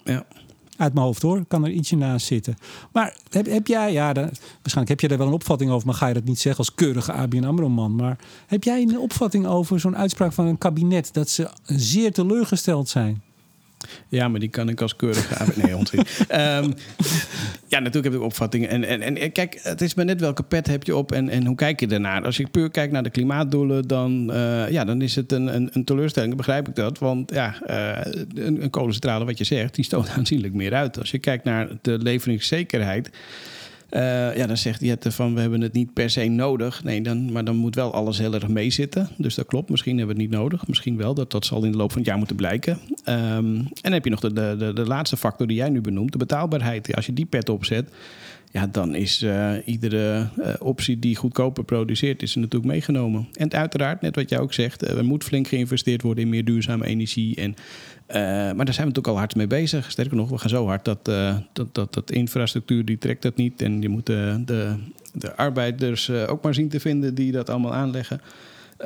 Ja. 0.05 0.25
Uit 0.77 0.95
mijn 0.95 1.07
hoofd 1.07 1.23
hoor, 1.23 1.45
kan 1.45 1.65
er 1.65 1.71
ietsje 1.71 1.97
naast 1.97 2.27
zitten. 2.27 2.57
Maar 2.93 3.17
heb, 3.31 3.47
heb 3.47 3.67
jij, 3.67 3.93
ja, 3.93 4.13
waarschijnlijk 4.13 4.89
heb 4.89 5.01
je 5.01 5.09
daar 5.09 5.19
wel 5.19 5.27
een 5.27 5.33
opvatting 5.33 5.71
over, 5.71 5.87
maar 5.87 5.97
ga 5.97 6.07
je 6.07 6.15
dat 6.15 6.25
niet 6.25 6.39
zeggen 6.39 6.65
als 6.65 6.75
keurige 6.75 7.13
ABN 7.13 7.45
AMRO-man. 7.45 7.95
Maar 7.95 8.19
heb 8.47 8.65
jij 8.65 8.83
een 8.83 8.99
opvatting 8.99 9.47
over 9.47 9.81
zo'n 9.81 9.97
uitspraak 9.97 10.33
van 10.33 10.47
een 10.47 10.59
kabinet 10.59 11.13
dat 11.13 11.29
ze 11.29 11.51
zeer 11.65 12.13
teleurgesteld 12.13 12.89
zijn? 12.89 13.23
Ja, 14.09 14.29
maar 14.29 14.41
die 14.41 14.49
kan 14.49 14.69
ik 14.69 14.81
als 14.81 14.97
keurige... 14.97 15.45
nee, 15.63 15.77
onzin. 15.77 15.99
um, 15.99 16.75
ja, 17.69 17.79
natuurlijk 17.79 18.05
heb 18.05 18.15
ik 18.15 18.21
opvattingen. 18.21 18.69
En, 18.69 18.85
en, 18.85 19.17
en 19.17 19.33
kijk, 19.33 19.61
het 19.63 19.81
is 19.81 19.95
maar 19.95 20.05
net 20.05 20.21
welke 20.21 20.43
pet 20.43 20.67
heb 20.67 20.85
je 20.85 20.97
op 20.97 21.13
en, 21.13 21.29
en 21.29 21.47
hoe 21.47 21.57
kijk 21.57 21.81
je 21.81 21.87
ernaar. 21.87 22.25
Als 22.25 22.37
je 22.37 22.47
puur 22.47 22.71
kijkt 22.71 22.93
naar 22.93 23.03
de 23.03 23.11
klimaatdoelen, 23.11 23.89
dan, 23.89 24.31
uh, 24.31 24.71
ja, 24.71 24.85
dan 24.85 25.03
is 25.03 25.17
het 25.17 25.33
een, 25.33 25.55
een, 25.55 25.69
een 25.73 25.85
teleurstelling. 25.85 26.37
begrijp 26.37 26.69
ik 26.69 26.75
dat. 26.75 26.99
Want 26.99 27.33
ja, 27.35 27.55
uh, 27.71 28.13
een, 28.35 28.63
een 28.63 28.71
kolencentrale, 28.71 29.25
wat 29.25 29.39
je 29.39 29.45
zegt, 29.45 29.75
die 29.75 29.85
stoot 29.85 30.09
aanzienlijk 30.17 30.55
meer 30.55 30.75
uit. 30.75 30.99
Als 30.99 31.11
je 31.11 31.19
kijkt 31.19 31.45
naar 31.45 31.69
de 31.83 31.99
leveringszekerheid... 31.99 33.11
Uh, 33.91 34.37
ja, 34.37 34.47
dan 34.47 34.57
zegt 34.57 34.81
Jette 34.81 35.13
van 35.13 35.35
we 35.35 35.41
hebben 35.41 35.61
het 35.61 35.73
niet 35.73 35.93
per 35.93 36.11
se 36.11 36.25
nodig. 36.25 36.85
Nee, 36.85 37.03
dan, 37.03 37.33
maar 37.33 37.45
dan 37.45 37.57
moet 37.57 37.75
wel 37.75 37.93
alles 37.93 38.19
heel 38.19 38.35
erg 38.35 38.49
meezitten. 38.49 39.09
Dus 39.17 39.35
dat 39.35 39.47
klopt. 39.47 39.71
Misschien 39.71 39.99
hebben 39.99 40.17
we 40.17 40.23
het 40.23 40.31
niet 40.31 40.41
nodig. 40.41 40.67
Misschien 40.67 40.97
wel. 40.97 41.15
Dat, 41.15 41.31
dat 41.31 41.45
zal 41.45 41.65
in 41.65 41.71
de 41.71 41.77
loop 41.77 41.91
van 41.91 41.99
het 41.99 42.09
jaar 42.09 42.19
moeten 42.19 42.37
blijken. 42.37 42.73
Um, 42.73 43.57
en 43.57 43.69
dan 43.83 43.93
heb 43.93 44.05
je 44.05 44.11
nog 44.11 44.21
de, 44.21 44.33
de, 44.33 44.73
de, 44.75 44.87
laatste 44.87 45.17
factor 45.17 45.47
die 45.47 45.57
jij 45.57 45.69
nu 45.69 45.81
benoemt. 45.81 46.13
De 46.13 46.19
betaalbaarheid. 46.19 46.95
Als 46.95 47.07
je 47.07 47.13
die 47.13 47.27
pet 47.27 47.49
opzet. 47.49 47.91
Ja, 48.53 48.67
dan 48.67 48.95
is 48.95 49.23
uh, 49.23 49.53
iedere 49.65 50.29
uh, 50.39 50.49
optie 50.59 50.99
die 50.99 51.17
goedkoper 51.17 51.65
produceert, 51.65 52.23
is 52.23 52.35
natuurlijk 52.35 52.65
meegenomen. 52.65 53.29
En 53.33 53.53
uiteraard, 53.53 54.01
net 54.01 54.15
wat 54.15 54.29
jij 54.29 54.39
ook 54.39 54.53
zegt, 54.53 54.89
er 54.89 55.05
moet 55.05 55.25
flink 55.25 55.49
geïnvesteerd 55.49 56.03
worden 56.03 56.25
in 56.25 56.31
meer 56.31 56.45
duurzame 56.45 56.87
energie. 56.87 57.37
En 57.37 57.55
maar 58.57 58.65
daar 58.65 58.75
zijn 58.75 58.87
we 58.87 58.93
natuurlijk 58.93 59.07
al 59.07 59.19
hard 59.19 59.35
mee 59.35 59.47
bezig. 59.47 59.91
Sterker 59.91 60.17
nog, 60.17 60.29
we 60.31 60.39
gaan 60.39 60.49
zo 60.49 60.67
hard 60.67 60.85
dat, 60.85 61.05
dat, 61.53 61.75
dat, 61.75 61.95
dat 61.95 62.11
infrastructuur 62.11 62.85
die 62.85 62.99
trekt 62.99 63.23
dat 63.23 63.37
niet. 63.37 63.63
En 63.63 63.83
je 63.83 63.89
moet 63.89 64.07
de, 64.07 64.43
de, 64.45 64.75
de 65.13 65.37
arbeiders 65.37 66.11
ook 66.11 66.43
maar 66.43 66.55
zien 66.55 66.69
te 66.69 66.81
vinden 66.81 67.15
die 67.15 67.33
dat 67.33 67.51
allemaal 67.51 67.75
aanleggen. 67.75 68.21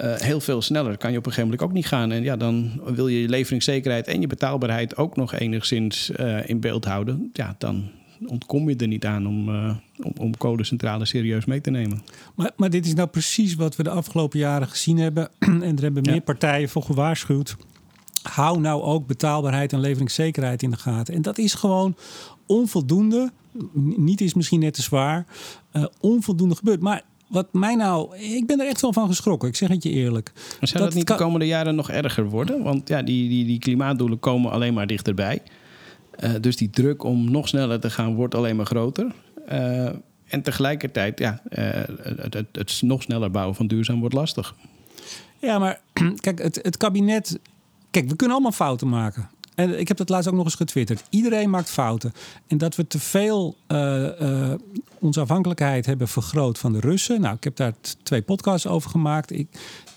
heel 0.01 0.41
veel 0.41 0.63
sneller 0.63 0.97
kan 0.97 1.13
je 1.13 1.19
op 1.19 1.27
een 1.27 1.33
gegeven 1.33 1.51
moment 1.51 1.69
ook 1.69 1.77
niet 1.77 1.87
gaan. 1.87 2.13
En 2.13 2.23
ja, 2.23 2.37
dan 2.37 2.81
wil 2.85 3.09
je 3.09 3.21
je 3.21 3.29
leveringszekerheid 3.29 4.07
en 4.07 4.21
je 4.21 4.27
betaalbaarheid 4.27 4.97
ook 4.97 5.17
nog 5.17 5.35
enigszins 5.35 6.11
in 6.47 6.61
beeld 6.61 6.85
houden. 6.85 7.31
Ja, 7.33 7.55
dan 7.59 7.91
ontkom 8.29 8.69
je 8.69 8.77
er 8.77 8.87
niet 8.87 9.05
aan 9.05 9.27
om, 9.27 9.49
om, 10.03 10.13
om 10.19 10.37
kolencentrales 10.37 11.09
serieus 11.09 11.45
mee 11.45 11.61
te 11.61 11.71
nemen. 11.71 12.03
Maar, 12.35 12.51
maar 12.57 12.71
dit 12.71 12.87
is 12.87 12.95
nou 12.95 13.09
precies 13.09 13.55
wat 13.55 13.77
we 13.77 13.83
de 13.83 13.91
afgelopen 13.91 14.39
jaren 14.39 14.69
gezien 14.69 14.99
hebben. 14.99 15.29
en 15.39 15.77
er 15.77 15.83
hebben 15.83 16.03
meer 16.03 16.15
ja. 16.15 16.21
partijen 16.21 16.69
voor 16.69 16.83
gewaarschuwd 16.83 17.57
hou 18.25 18.61
nou 18.61 18.83
ook 18.83 19.07
betaalbaarheid 19.07 19.73
en 19.73 19.81
leveringszekerheid 19.81 20.63
in 20.63 20.71
de 20.71 20.77
gaten. 20.77 21.15
En 21.15 21.23
dat 21.23 21.39
is 21.39 21.55
gewoon 21.55 21.97
onvoldoende. 22.47 23.33
Niet 23.97 24.21
is 24.21 24.35
misschien 24.35 24.61
net 24.61 24.75
te 24.75 24.83
zwaar. 24.83 25.27
Uh, 25.73 25.85
onvoldoende 26.01 26.55
gebeurd. 26.55 26.81
Maar 26.81 27.03
wat 27.27 27.53
mij 27.53 27.75
nou, 27.75 28.17
ik 28.17 28.47
ben 28.47 28.61
er 28.61 28.67
echt 28.67 28.81
wel 28.81 28.93
van 28.93 29.09
geschrokken. 29.09 29.49
Ik 29.49 29.57
zeg 29.57 29.69
het 29.69 29.83
je 29.83 29.91
eerlijk. 29.91 30.33
Maar 30.35 30.69
zou 30.69 30.83
dat, 30.83 30.83
dat 30.83 30.95
niet 30.95 31.05
kan... 31.05 31.17
de 31.17 31.23
komende 31.23 31.47
jaren 31.47 31.75
nog 31.75 31.91
erger 31.91 32.29
worden? 32.29 32.63
Want 32.63 32.89
ja, 32.89 33.03
die, 33.03 33.29
die, 33.29 33.45
die 33.45 33.59
klimaatdoelen 33.59 34.19
komen 34.19 34.51
alleen 34.51 34.75
maar 34.75 34.87
dichterbij. 34.87 35.43
Uh, 36.25 36.31
dus 36.41 36.57
die 36.57 36.71
druk 36.71 37.03
om 37.03 37.31
nog 37.31 37.49
sneller 37.49 37.81
te 37.81 37.91
gaan 37.91 38.15
wordt 38.15 38.35
alleen 38.35 38.57
maar 38.57 38.67
groter. 38.67 39.13
Uh, 39.53 39.89
en 40.25 40.43
tegelijkertijd, 40.43 41.19
ja, 41.19 41.43
het, 41.49 42.35
het, 42.35 42.47
het 42.53 42.83
nog 42.83 43.03
sneller 43.03 43.31
bouwen 43.31 43.55
van 43.55 43.67
duurzaam 43.67 44.01
wordt 44.01 44.15
lastig. 44.15 44.55
Ja, 45.39 45.59
maar 45.59 45.81
kijk, 46.21 46.43
het, 46.43 46.59
het 46.63 46.77
kabinet 46.77 47.39
Kijk, 47.95 48.09
we 48.09 48.17
kunnen 48.17 48.37
allemaal 48.37 48.53
fouten 48.53 48.89
maken. 48.89 49.31
En 49.55 49.79
ik 49.79 49.89
heb 49.89 49.97
dat 49.97 50.09
laatst 50.09 50.29
ook 50.29 50.35
nog 50.35 50.45
eens 50.45 50.55
getwitterd. 50.55 51.05
Iedereen 51.11 51.51
maakt 51.51 51.71
fouten. 51.71 52.13
En 52.47 52.59
dat 52.59 52.77
we 52.77 52.87
te 52.87 52.99
veel 52.99 53.57
onze 54.99 55.21
afhankelijkheid 55.21 55.87
hebben 55.87 56.09
vergroot 56.09 56.59
van 56.59 56.73
de 56.73 56.81
Russen. 56.81 57.21
Nou, 57.21 57.37
ik 57.37 57.45
heb 57.45 57.57
daar 57.57 57.73
twee 58.03 58.23
podcasts 58.23 58.67
over 58.67 58.91
gemaakt. 58.91 59.33
Ik, 59.33 59.49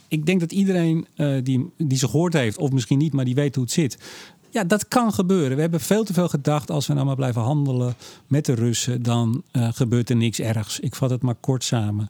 ik 0.08 0.26
denk 0.26 0.40
dat 0.40 0.52
iedereen 0.52 1.08
die, 1.44 1.72
die 1.78 1.98
ze 1.98 2.08
gehoord 2.08 2.34
heeft, 2.34 2.58
of 2.58 2.72
misschien 2.72 2.98
niet, 2.98 3.14
maar 3.14 3.26
die 3.26 3.36
weet 3.36 3.56
hoe 3.56 3.64
het 3.64 3.74
zit. 3.74 3.98
Ja, 4.50 4.64
dat 4.64 4.88
kan 4.88 5.14
gebeuren. 5.14 5.56
We 5.56 5.62
hebben 5.62 5.80
veel 5.80 6.04
te 6.04 6.14
veel 6.14 6.28
gedacht. 6.30 6.72
Als 6.72 6.88
we 6.88 6.94
nou 6.94 7.06
maar 7.06 7.16
blijven 7.16 7.42
handelen 7.42 7.96
met 8.28 8.46
de 8.46 8.54
Russen, 8.54 9.04
dan 9.04 9.44
gebeurt 9.52 10.10
er 10.10 10.16
niks 10.16 10.40
ergs. 10.40 10.80
Ik 10.80 10.96
vat 10.96 11.10
het 11.10 11.22
maar 11.22 11.36
kort 11.36 11.64
samen. 11.64 12.10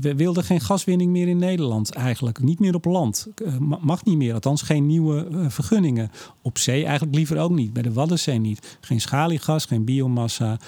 We 0.00 0.14
wilden 0.14 0.44
geen 0.44 0.60
gaswinning 0.60 1.10
meer 1.10 1.28
in 1.28 1.38
Nederland 1.38 1.90
eigenlijk. 1.90 2.40
Niet 2.40 2.58
meer 2.58 2.74
op 2.74 2.84
land. 2.84 3.28
Eh, 3.44 3.58
mag 3.58 4.04
niet 4.04 4.16
meer. 4.16 4.34
Althans 4.34 4.62
geen 4.62 4.86
nieuwe 4.86 5.26
eh, 5.26 5.48
vergunningen. 5.48 6.10
Op 6.42 6.58
zee 6.58 6.84
eigenlijk 6.84 7.16
liever 7.16 7.38
ook 7.38 7.50
niet. 7.50 7.72
Bij 7.72 7.82
de 7.82 7.92
Waddenzee 7.92 8.38
niet. 8.38 8.78
Geen 8.80 9.00
schaliegas, 9.00 9.64
geen 9.64 9.84
biomassa. 9.84 10.58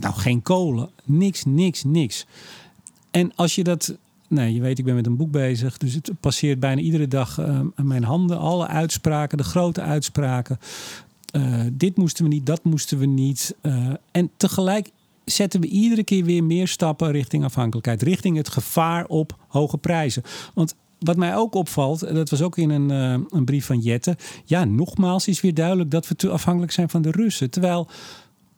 Nou, 0.00 0.14
geen 0.14 0.42
kolen. 0.42 0.90
Niks, 1.04 1.44
niks, 1.44 1.84
niks. 1.84 2.26
En 3.10 3.32
als 3.34 3.54
je 3.54 3.64
dat 3.64 3.96
Nee, 4.28 4.54
je 4.54 4.60
weet, 4.60 4.78
ik 4.78 4.84
ben 4.84 4.94
met 4.94 5.06
een 5.06 5.16
boek 5.16 5.30
bezig. 5.30 5.76
Dus 5.76 5.94
het 5.94 6.10
passeert 6.20 6.60
bijna 6.60 6.80
iedere 6.80 7.08
dag 7.08 7.38
uh, 7.38 7.60
mijn 7.76 8.04
handen. 8.04 8.38
Alle 8.38 8.66
uitspraken, 8.66 9.38
de 9.38 9.44
grote 9.44 9.80
uitspraken. 9.80 10.58
Uh, 11.36 11.60
dit 11.72 11.96
moesten 11.96 12.24
we 12.24 12.30
niet, 12.30 12.46
dat 12.46 12.64
moesten 12.64 12.98
we 12.98 13.06
niet. 13.06 13.54
Uh, 13.62 13.88
en 14.10 14.30
tegelijk 14.36 14.90
zetten 15.24 15.60
we 15.60 15.66
iedere 15.66 16.04
keer 16.04 16.24
weer 16.24 16.44
meer 16.44 16.68
stappen 16.68 17.10
richting 17.10 17.44
afhankelijkheid. 17.44 18.02
Richting 18.02 18.36
het 18.36 18.48
gevaar 18.48 19.06
op 19.06 19.36
hoge 19.48 19.78
prijzen. 19.78 20.22
Want 20.54 20.74
wat 20.98 21.16
mij 21.16 21.36
ook 21.36 21.54
opvalt, 21.54 22.00
dat 22.00 22.30
was 22.30 22.42
ook 22.42 22.58
in 22.58 22.70
een, 22.70 22.90
een 23.30 23.44
brief 23.44 23.66
van 23.66 23.80
Jette. 23.80 24.16
Ja, 24.44 24.64
nogmaals 24.64 25.28
is 25.28 25.40
weer 25.40 25.54
duidelijk 25.54 25.90
dat 25.90 26.08
we 26.08 26.16
te 26.16 26.30
afhankelijk 26.30 26.72
zijn 26.72 26.88
van 26.88 27.02
de 27.02 27.10
Russen. 27.10 27.50
Terwijl 27.50 27.88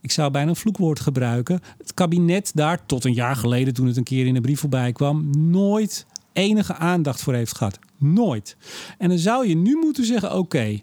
ik 0.01 0.11
zou 0.11 0.31
bijna 0.31 0.51
een 0.51 0.57
vloekwoord 0.57 1.01
gebruiken. 1.01 1.61
Het 1.79 1.95
kabinet 1.95 2.51
daar 2.55 2.87
tot 2.87 3.05
een 3.05 3.15
jaar 3.15 3.37
geleden, 3.37 3.75
toen 3.75 3.87
het 3.87 3.97
een 3.97 4.05
keer 4.05 4.27
in 4.27 4.37
een 4.37 4.43
brief 4.43 4.61
voorbij 4.61 4.93
kwam, 4.93 5.31
nooit 5.51 6.07
enige 6.33 6.75
aandacht 6.75 7.23
voor 7.23 7.35
heeft 7.35 7.57
gehad. 7.57 7.79
Nooit. 7.99 8.57
En 8.99 9.09
dan 9.09 9.19
zou 9.19 9.49
je 9.49 9.57
nu 9.57 9.77
moeten 9.77 10.05
zeggen: 10.05 10.37
oké, 10.37 10.81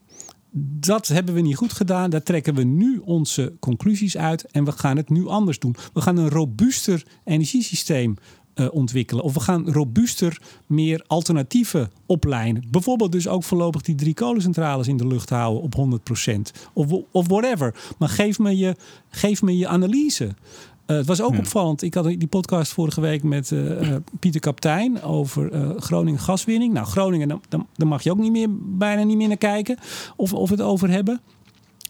dat 0.80 1.08
hebben 1.08 1.34
we 1.34 1.42
niet 1.42 1.56
goed 1.56 1.74
gedaan. 1.74 2.10
Daar 2.10 2.24
trekken 2.24 2.56
we 2.56 2.64
nu 2.64 2.98
onze 2.98 3.54
conclusies 3.60 4.18
uit 4.18 4.46
en 4.46 4.64
we 4.64 4.72
gaan 4.72 4.98
het 4.98 5.10
nu 5.10 5.28
anders 5.28 5.60
doen. 5.60 5.76
We 5.94 6.02
gaan 6.02 6.18
een 6.18 6.30
robuuster 6.30 7.06
energiesysteem 7.24 8.16
uh, 8.60 8.68
ontwikkelen. 8.72 9.24
Of 9.24 9.34
we 9.34 9.40
gaan 9.40 9.72
robuuster 9.72 10.42
meer 10.66 11.04
alternatieven 11.08 11.92
opleiden. 12.06 12.64
Bijvoorbeeld 12.70 13.12
dus 13.12 13.28
ook 13.28 13.44
voorlopig 13.44 13.82
die 13.82 13.96
drie 13.96 14.14
kolencentrales 14.14 14.88
in 14.88 14.98
de 14.98 15.08
lucht 15.08 15.30
houden 15.30 15.62
op 15.62 16.02
100%. 16.28 16.58
Of, 16.74 16.86
of 17.12 17.28
whatever. 17.28 17.76
Maar 17.98 18.10
geef 18.10 18.40
me 18.40 18.58
je, 18.58 18.76
geef 19.10 19.42
me 19.42 19.58
je 19.58 19.68
analyse. 19.68 20.26
Uh, 20.26 20.98
het 20.98 21.06
was 21.06 21.22
ook 21.22 21.34
ja. 21.34 21.40
opvallend. 21.40 21.82
Ik 21.82 21.94
had 21.94 22.06
die 22.06 22.28
podcast 22.28 22.72
vorige 22.72 23.02
week 23.02 23.24
met 23.24 23.52
uh, 23.52 23.82
uh, 23.82 23.96
Pieter 24.20 24.42
Kaptein 24.42 25.02
over 25.02 25.74
Groningen 25.78 26.20
gaswinning. 26.20 26.74
Nou, 26.74 26.88
Groningen, 26.88 27.42
dan, 27.50 27.88
mag 27.88 28.04
je 28.04 28.12
ook 28.12 28.18
niet 28.18 28.32
meer, 28.32 28.48
bijna 28.60 29.04
niet 29.04 29.18
meer 29.18 29.28
naar 29.28 29.38
kijken 29.38 29.78
of, 30.16 30.34
of 30.34 30.50
het 30.50 30.62
over 30.62 30.90
hebben. 30.90 31.22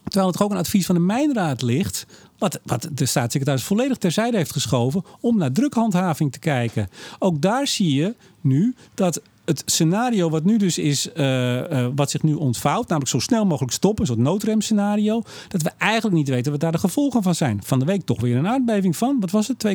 Terwijl 0.04 0.32
het 0.32 0.42
ook 0.42 0.50
een 0.50 0.56
advies 0.56 0.86
van 0.86 0.94
de 0.94 1.00
Mijnraad 1.00 1.62
ligt. 1.62 2.06
Wat, 2.38 2.60
wat 2.64 2.88
de 2.92 3.06
staatssecretaris 3.06 3.64
volledig 3.64 3.96
terzijde 3.96 4.36
heeft 4.36 4.52
geschoven. 4.52 5.04
om 5.20 5.38
naar 5.38 5.52
drukhandhaving 5.52 6.32
te 6.32 6.38
kijken. 6.38 6.88
Ook 7.18 7.42
daar 7.42 7.66
zie 7.66 7.94
je 7.94 8.14
nu 8.40 8.74
dat 8.94 9.20
het 9.48 9.62
scenario 9.66 10.30
wat 10.30 10.44
nu 10.44 10.56
dus 10.56 10.78
is, 10.78 11.08
uh, 11.14 11.86
wat 11.94 12.10
zich 12.10 12.22
nu 12.22 12.34
ontvouwt, 12.34 12.88
namelijk 12.88 13.10
zo 13.10 13.18
snel 13.18 13.46
mogelijk 13.46 13.72
stoppen, 13.72 14.00
een 14.00 14.14
soort 14.14 14.26
noodremscenario, 14.26 15.22
dat 15.48 15.62
we 15.62 15.70
eigenlijk 15.78 16.16
niet 16.16 16.28
weten 16.28 16.52
wat 16.52 16.60
daar 16.60 16.72
de 16.72 16.78
gevolgen 16.78 17.22
van 17.22 17.34
zijn. 17.34 17.60
Van 17.64 17.78
de 17.78 17.84
week 17.84 18.04
toch 18.04 18.20
weer 18.20 18.36
een 18.36 18.48
aardbeving 18.48 18.96
van, 18.96 19.16
wat 19.20 19.30
was 19.30 19.48
het, 19.48 19.66
2,6, 19.66 19.74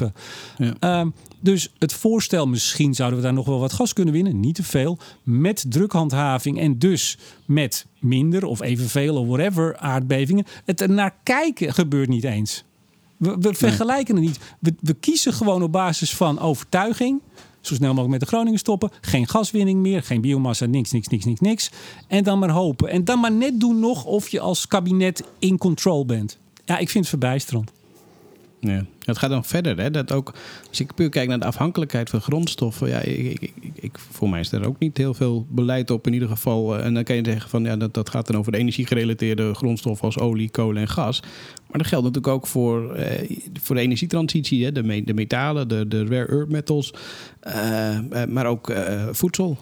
2,7. 0.00 0.12
Ja. 0.56 1.02
Uh, 1.02 1.10
dus 1.40 1.72
het 1.78 1.92
voorstel, 1.92 2.46
misschien 2.46 2.94
zouden 2.94 3.18
we 3.18 3.24
daar 3.24 3.34
nog 3.34 3.46
wel 3.46 3.60
wat 3.60 3.72
gas 3.72 3.92
kunnen 3.92 4.14
winnen, 4.14 4.40
niet 4.40 4.54
te 4.54 4.62
veel, 4.62 4.98
met 5.22 5.64
drukhandhaving 5.68 6.58
en 6.60 6.78
dus 6.78 7.18
met 7.46 7.86
minder 7.98 8.44
of 8.44 8.60
evenveel 8.60 9.16
of 9.16 9.26
whatever 9.26 9.76
aardbevingen. 9.76 10.44
Het 10.64 10.80
er 10.80 10.90
naar 10.90 11.14
kijken 11.22 11.74
gebeurt 11.74 12.08
niet 12.08 12.24
eens. 12.24 12.64
We, 13.16 13.36
we 13.38 13.54
vergelijken 13.54 14.14
het 14.16 14.24
niet. 14.24 14.38
We, 14.58 14.74
we 14.80 14.94
kiezen 14.94 15.32
gewoon 15.32 15.62
op 15.62 15.72
basis 15.72 16.14
van 16.14 16.38
overtuiging 16.38 17.20
zo 17.60 17.74
snel 17.74 17.88
mogelijk 17.88 18.10
met 18.10 18.20
de 18.20 18.26
Groningen 18.26 18.58
stoppen. 18.58 18.90
Geen 19.00 19.28
gaswinning 19.28 19.80
meer, 19.80 20.02
geen 20.02 20.20
biomassa, 20.20 20.66
niks, 20.66 20.90
niks, 20.90 21.08
niks, 21.08 21.24
niks, 21.24 21.40
niks. 21.40 21.70
En 22.06 22.24
dan 22.24 22.38
maar 22.38 22.50
hopen. 22.50 22.88
En 22.88 23.04
dan 23.04 23.20
maar 23.20 23.32
net 23.32 23.60
doen 23.60 23.78
nog 23.78 24.04
of 24.04 24.28
je 24.28 24.40
als 24.40 24.66
kabinet 24.66 25.24
in 25.38 25.58
control 25.58 26.06
bent. 26.06 26.38
Ja, 26.64 26.78
ik 26.78 26.88
vind 26.88 27.04
het 27.04 27.08
verbijsterend. 27.08 27.70
Ja. 28.60 28.84
Het 29.04 29.18
gaat 29.18 29.30
nog 29.30 29.46
verder. 29.46 29.80
Hè? 29.80 29.90
Dat 29.90 30.12
ook, 30.12 30.32
als 30.68 30.80
ik 30.80 30.94
puur 30.94 31.08
kijk 31.08 31.28
naar 31.28 31.38
de 31.38 31.44
afhankelijkheid 31.44 32.10
van 32.10 32.20
grondstoffen. 32.20 32.88
Ja, 32.88 32.98
ik, 32.98 33.40
ik, 33.40 33.52
ik, 33.74 33.98
voor 33.98 34.28
mij 34.28 34.40
is 34.40 34.52
er 34.52 34.66
ook 34.66 34.78
niet 34.78 34.96
heel 34.96 35.14
veel 35.14 35.46
beleid 35.48 35.90
op 35.90 36.06
in 36.06 36.12
ieder 36.12 36.28
geval. 36.28 36.76
Eh, 36.76 36.84
en 36.84 36.94
dan 36.94 37.04
kan 37.04 37.16
je 37.16 37.22
zeggen 37.24 37.50
van 37.50 37.64
ja, 37.64 37.76
dat, 37.76 37.94
dat 37.94 38.10
gaat 38.10 38.26
dan 38.26 38.36
over 38.36 38.52
de 38.52 38.58
energiegerelateerde 38.58 39.54
grondstoffen 39.54 40.04
als 40.04 40.18
olie, 40.18 40.50
kolen 40.50 40.82
en 40.82 40.88
gas. 40.88 41.22
Maar 41.70 41.78
dat 41.78 41.86
geldt 41.86 42.04
natuurlijk 42.04 42.34
ook 42.34 42.46
voor, 42.46 42.94
eh, 42.94 43.36
voor 43.60 43.76
de 43.76 43.82
energietransitie. 43.82 44.64
Hè? 44.64 44.72
De, 44.72 45.04
de 45.04 45.14
metalen, 45.14 45.68
de, 45.68 45.88
de 45.88 46.04
rare 46.04 46.26
earth 46.26 46.48
metals. 46.48 46.94
Uh, 47.46 47.98
maar 48.28 48.46
ook 48.46 48.72
voedsel. 49.10 49.58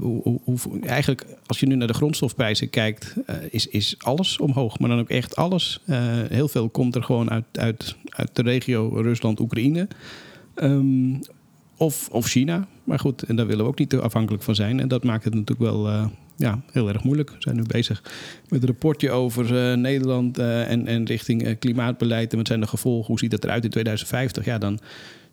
Hoe, 0.00 0.40
hoe, 0.44 0.58
eigenlijk, 0.80 1.26
als 1.46 1.60
je 1.60 1.66
nu 1.66 1.74
naar 1.74 1.86
de 1.86 1.94
grondstofprijzen 1.94 2.70
kijkt, 2.70 3.14
is, 3.50 3.66
is 3.66 3.94
alles 3.98 4.38
omhoog. 4.38 4.78
Maar 4.78 4.88
dan 4.88 4.98
ook 4.98 5.08
echt 5.08 5.36
alles. 5.36 5.80
heel 6.28 6.48
veel 6.48 6.68
komt 6.68 6.94
er 6.94 7.02
gewoon 7.02 7.30
uit, 7.30 7.44
uit, 7.52 7.96
uit 8.08 8.30
de 8.32 8.42
regio 8.42 8.88
Rusland, 8.88 9.40
Oekraïne. 9.40 9.88
Um, 10.56 11.20
of, 11.76 12.08
of 12.12 12.26
China. 12.26 12.66
Maar 12.84 12.98
goed, 12.98 13.22
en 13.22 13.36
daar 13.36 13.46
willen 13.46 13.64
we 13.64 13.70
ook 13.70 13.78
niet 13.78 13.90
te 13.90 14.00
afhankelijk 14.00 14.42
van 14.42 14.54
zijn. 14.54 14.80
En 14.80 14.88
dat 14.88 15.04
maakt 15.04 15.24
het 15.24 15.34
natuurlijk 15.34 15.70
wel 15.70 16.10
ja, 16.36 16.60
heel 16.72 16.88
erg 16.88 17.04
moeilijk. 17.04 17.30
We 17.30 17.36
zijn 17.38 17.56
nu 17.56 17.62
bezig 17.66 18.02
met 18.48 18.62
een 18.62 18.68
rapportje 18.68 19.10
over 19.10 19.70
uh, 19.70 19.76
Nederland 19.76 20.38
uh, 20.38 20.70
en, 20.70 20.86
en 20.86 21.04
richting 21.04 21.46
uh, 21.46 21.54
klimaatbeleid. 21.58 22.32
En 22.32 22.38
wat 22.38 22.46
zijn 22.46 22.60
de 22.60 22.66
gevolgen? 22.66 23.06
Hoe 23.06 23.18
ziet 23.18 23.30
dat 23.30 23.44
eruit 23.44 23.64
in 23.64 23.70
2050? 23.70 24.44
Ja, 24.44 24.58
dan 24.58 24.78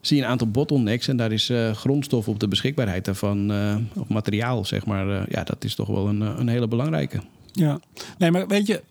zie 0.01 0.17
je 0.17 0.23
een 0.23 0.29
aantal 0.29 0.51
bottlenecks. 0.51 1.07
En 1.07 1.17
daar 1.17 1.31
is 1.31 1.51
grondstof 1.73 2.27
op 2.27 2.39
de 2.39 2.47
beschikbaarheid 2.47 3.05
daarvan, 3.05 3.51
of 3.95 4.07
materiaal, 4.07 4.65
zeg 4.65 4.85
maar. 4.85 5.25
ja, 5.29 5.43
dat 5.43 5.63
is 5.63 5.75
toch 5.75 5.87
wel 5.87 6.07
een, 6.07 6.21
een 6.21 6.47
hele 6.47 6.67
belangrijke. 6.67 7.19
Ja, 7.51 7.79
nee, 8.17 8.31
maar 8.31 8.47
weet 8.47 8.67
je, 8.67 8.81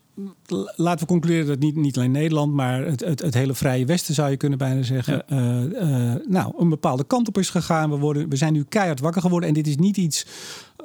laten 0.75 0.99
we 0.99 1.11
concluderen 1.11 1.47
dat 1.47 1.59
niet, 1.59 1.75
niet 1.75 1.97
alleen 1.97 2.11
Nederland, 2.11 2.53
maar 2.53 2.85
het, 2.85 2.99
het, 2.99 3.21
het, 3.21 3.33
hele 3.33 3.53
vrije 3.53 3.85
Westen 3.85 4.13
zou 4.13 4.29
je 4.29 4.37
kunnen 4.37 4.57
bijna 4.57 4.81
zeggen. 4.81 5.23
nou, 6.27 6.53
een 6.57 6.69
bepaalde 6.69 7.03
kant 7.03 7.27
op 7.27 7.37
is 7.37 7.49
gegaan. 7.49 7.89
We, 7.89 7.97
worden, 7.97 8.29
we 8.29 8.35
zijn 8.35 8.53
nu 8.53 8.65
keihard 8.69 8.99
wakker 8.99 9.21
geworden. 9.21 9.49
En 9.49 9.55
dit 9.55 9.67
is 9.67 9.75
niet 9.75 9.97
iets 9.97 10.25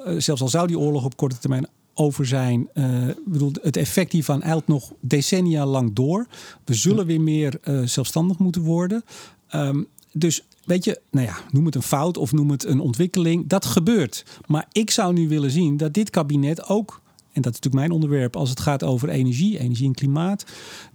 eh, 0.05 0.15
zelfs 0.17 0.41
al 0.41 0.47
zou 0.47 0.67
die 0.67 0.79
oorlog 0.79 1.05
op 1.05 1.17
korte 1.17 1.37
termijn 1.37 1.67
over 1.93 2.25
zijn. 2.25 2.69
Uh, 2.73 3.07
bedoel, 3.25 3.51
het 3.61 3.77
effect 3.77 4.11
hiervan 4.11 4.41
eilt 4.41 4.67
nog 4.67 4.91
decennia 4.99 5.65
lang 5.65 5.93
door. 5.93 6.27
We 6.65 6.73
zullen 6.73 7.05
weer 7.05 7.21
meer 7.21 7.59
uh, 7.63 7.81
zelfstandig 7.85 8.37
moeten 8.37 8.61
worden. 8.61 9.03
Um, 9.55 9.87
dus 10.11 10.43
weet 10.63 10.83
je, 10.83 11.01
nou 11.11 11.25
ja, 11.25 11.37
noem 11.51 11.65
het 11.65 11.75
een 11.75 11.81
fout 11.81 12.17
of 12.17 12.31
noem 12.31 12.49
het 12.49 12.65
een 12.65 12.79
ontwikkeling. 12.79 13.47
Dat 13.47 13.65
gebeurt. 13.65 14.25
Maar 14.47 14.67
ik 14.71 14.91
zou 14.91 15.13
nu 15.13 15.27
willen 15.27 15.51
zien 15.51 15.77
dat 15.77 15.93
dit 15.93 16.09
kabinet 16.09 16.67
ook. 16.67 17.01
En 17.35 17.41
dat 17.41 17.53
is 17.53 17.59
natuurlijk 17.59 17.73
mijn 17.73 17.91
onderwerp 17.91 18.35
als 18.35 18.49
het 18.49 18.59
gaat 18.59 18.83
over 18.83 19.09
energie, 19.09 19.59
energie 19.59 19.87
en 19.87 19.93
klimaat. 19.93 20.45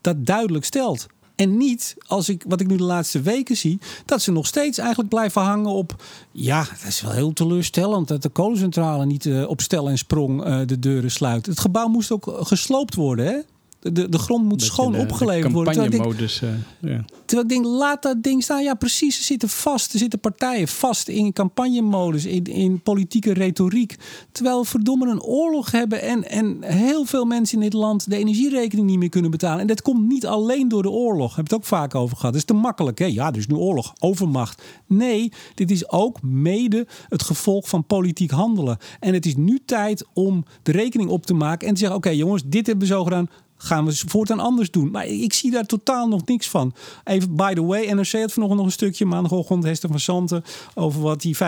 Dat 0.00 0.26
duidelijk 0.26 0.64
stelt. 0.64 1.06
En 1.36 1.56
niet, 1.56 1.96
als 2.06 2.28
ik, 2.28 2.44
wat 2.48 2.60
ik 2.60 2.66
nu 2.66 2.76
de 2.76 2.82
laatste 2.82 3.20
weken 3.20 3.56
zie, 3.56 3.78
dat 4.04 4.22
ze 4.22 4.32
nog 4.32 4.46
steeds 4.46 4.78
eigenlijk 4.78 5.08
blijven 5.08 5.42
hangen 5.42 5.70
op. 5.70 6.02
Ja, 6.32 6.64
dat 6.64 6.88
is 6.88 7.00
wel 7.00 7.12
heel 7.12 7.32
teleurstellend 7.32 8.08
dat 8.08 8.22
de 8.22 8.28
kolencentrale 8.28 9.06
niet 9.06 9.24
uh, 9.24 9.48
op 9.48 9.60
stel 9.60 9.88
en 9.88 9.98
sprong 9.98 10.46
uh, 10.46 10.60
de 10.66 10.78
deuren 10.78 11.10
sluit. 11.10 11.46
Het 11.46 11.60
gebouw 11.60 11.88
moest 11.88 12.10
ook 12.10 12.32
gesloopt 12.40 12.94
worden. 12.94 13.26
Hè? 13.26 13.38
De, 13.80 14.08
de 14.08 14.18
grond 14.18 14.44
moet 14.44 14.62
schoon 14.62 14.96
opgeleverd 14.96 15.52
worden. 15.52 15.72
Terwijl 15.72 16.10
ik, 16.10 16.18
denk, 16.18 16.42
uh, 16.42 16.50
ja. 16.80 17.04
terwijl 17.24 17.48
ik 17.48 17.48
denk, 17.48 17.64
laat 17.64 18.02
dat 18.02 18.22
ding 18.22 18.42
staan. 18.42 18.62
Ja, 18.62 18.74
precies. 18.74 19.16
Ze 19.16 19.22
zitten 19.22 19.48
vast. 19.48 19.92
Er 19.92 19.98
zitten 19.98 20.20
partijen 20.20 20.68
vast 20.68 21.08
in 21.08 21.32
campagnemodus, 21.32 22.24
in, 22.24 22.44
in 22.44 22.80
politieke 22.80 23.32
retoriek. 23.32 23.96
Terwijl 24.32 24.60
we 24.60 24.66
verdomme 24.66 25.10
een 25.10 25.22
oorlog 25.22 25.70
hebben 25.70 26.02
en, 26.02 26.30
en 26.30 26.62
heel 26.62 27.04
veel 27.04 27.24
mensen 27.24 27.56
in 27.56 27.62
dit 27.62 27.72
land 27.72 28.10
de 28.10 28.16
energierekening 28.16 28.86
niet 28.86 28.98
meer 28.98 29.08
kunnen 29.08 29.30
betalen. 29.30 29.60
En 29.60 29.66
dat 29.66 29.82
komt 29.82 30.08
niet 30.08 30.26
alleen 30.26 30.68
door 30.68 30.82
de 30.82 30.90
oorlog. 30.90 31.36
Heb 31.36 31.46
je 31.48 31.54
het 31.54 31.62
ook 31.62 31.68
vaak 31.68 31.94
over 31.94 32.16
gehad. 32.16 32.32
Dat 32.32 32.40
is 32.40 32.46
te 32.46 32.54
makkelijk. 32.54 32.98
Hè? 32.98 33.04
Ja, 33.04 33.32
is 33.32 33.46
nu 33.46 33.54
oorlog, 33.54 33.94
overmacht. 33.98 34.62
Nee, 34.86 35.32
dit 35.54 35.70
is 35.70 35.90
ook 35.90 36.22
mede 36.22 36.86
het 37.08 37.22
gevolg 37.22 37.68
van 37.68 37.84
politiek 37.84 38.30
handelen. 38.30 38.78
En 39.00 39.14
het 39.14 39.26
is 39.26 39.36
nu 39.36 39.60
tijd 39.64 40.06
om 40.14 40.44
de 40.62 40.72
rekening 40.72 41.10
op 41.10 41.26
te 41.26 41.34
maken 41.34 41.68
en 41.68 41.74
te 41.74 41.80
zeggen: 41.80 41.96
oké, 41.96 42.10
jongens, 42.10 42.42
dit 42.46 42.66
hebben 42.66 42.88
we 42.88 42.94
zo 42.94 43.04
gedaan 43.04 43.28
gaan 43.62 43.84
we 43.84 44.02
voortaan 44.06 44.40
anders 44.40 44.70
doen. 44.70 44.90
Maar 44.90 45.06
ik 45.06 45.32
zie 45.32 45.50
daar 45.50 45.66
totaal 45.66 46.08
nog 46.08 46.26
niks 46.26 46.48
van. 46.48 46.74
Even 47.04 47.36
by 47.36 47.54
the 47.54 47.64
way, 47.64 47.86
NRC 47.86 48.12
had 48.12 48.32
vanochtend 48.32 48.58
nog 48.58 48.66
een 48.66 48.72
stukje 48.72 49.04
maandagochtend 49.04 49.64
Hester 49.64 49.88
van 49.88 50.00
Santen 50.00 50.44
over 50.74 51.00
wat 51.00 51.20
die 51.20 51.36
35% 51.36 51.38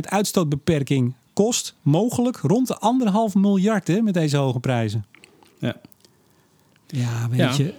uitstootbeperking 0.00 1.14
kost. 1.32 1.74
Mogelijk 1.82 2.36
rond 2.36 2.66
de 2.66 2.78
anderhalf 2.78 3.34
miljard 3.34 3.88
hè, 3.88 4.00
met 4.00 4.14
deze 4.14 4.36
hoge 4.36 4.60
prijzen. 4.60 5.06
Ja. 5.58 5.76
Ja, 6.86 7.28
weet 7.28 7.56
je. 7.56 7.74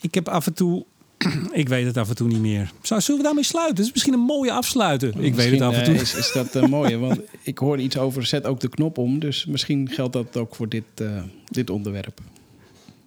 Ik 0.00 0.14
heb 0.14 0.28
af 0.28 0.46
en 0.46 0.54
toe 0.54 0.84
ik 1.52 1.68
weet 1.68 1.86
het 1.86 1.96
af 1.96 2.08
en 2.08 2.14
toe 2.14 2.28
niet 2.28 2.40
meer. 2.40 2.72
Zullen 2.82 3.16
we 3.16 3.22
daarmee 3.22 3.44
sluiten? 3.44 3.76
Dat 3.76 3.84
is 3.84 3.92
misschien 3.92 4.12
een 4.12 4.20
mooie 4.20 4.52
afsluiten. 4.52 5.14
Ik 5.24 5.34
weet 5.34 5.50
het 5.50 5.60
af 5.60 5.74
en 5.74 5.84
toe. 5.84 5.94
Is, 5.94 6.14
is 6.14 6.32
dat 6.32 6.56
uh, 6.56 6.66
mooi? 6.66 6.96
Want 6.96 7.20
ik 7.42 7.58
hoorde 7.58 7.82
iets 7.82 7.96
over 7.96 8.26
zet 8.26 8.44
ook 8.46 8.60
de 8.60 8.68
knop 8.68 8.98
om. 8.98 9.18
Dus 9.18 9.46
misschien 9.46 9.88
geldt 9.90 10.12
dat 10.12 10.36
ook 10.36 10.54
voor 10.54 10.68
dit, 10.68 10.84
uh, 11.02 11.22
dit 11.44 11.70
onderwerp. 11.70 12.20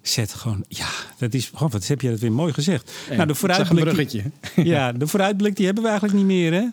Zet 0.01 0.33
gewoon, 0.33 0.63
ja, 0.67 0.87
dat 1.17 1.33
is, 1.33 1.51
oh, 1.53 1.71
wat 1.71 1.87
heb 1.87 2.01
je 2.01 2.09
dat 2.09 2.19
weer 2.19 2.31
mooi 2.31 2.53
gezegd. 2.53 2.91
Ja, 3.09 3.15
nou, 3.15 3.27
de 3.27 3.35
vooruitblik, 3.35 4.23
ja, 4.55 4.91
de 4.91 5.07
vooruitblik 5.07 5.55
die 5.55 5.65
hebben 5.65 5.83
we 5.83 5.89
eigenlijk 5.89 6.19
niet 6.19 6.27
meer, 6.27 6.53
hè? 6.53 6.65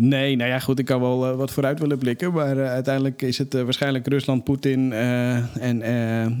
Nee, 0.00 0.36
nou 0.36 0.50
ja, 0.50 0.58
goed, 0.58 0.78
ik 0.78 0.84
kan 0.84 1.00
wel 1.00 1.30
uh, 1.30 1.36
wat 1.36 1.50
vooruit 1.50 1.78
willen 1.78 1.98
blikken. 1.98 2.32
Maar 2.32 2.56
uh, 2.56 2.68
uiteindelijk 2.68 3.22
is 3.22 3.38
het 3.38 3.54
uh, 3.54 3.62
waarschijnlijk 3.62 4.06
Rusland, 4.06 4.44
Poetin 4.44 4.92
en 4.92 5.84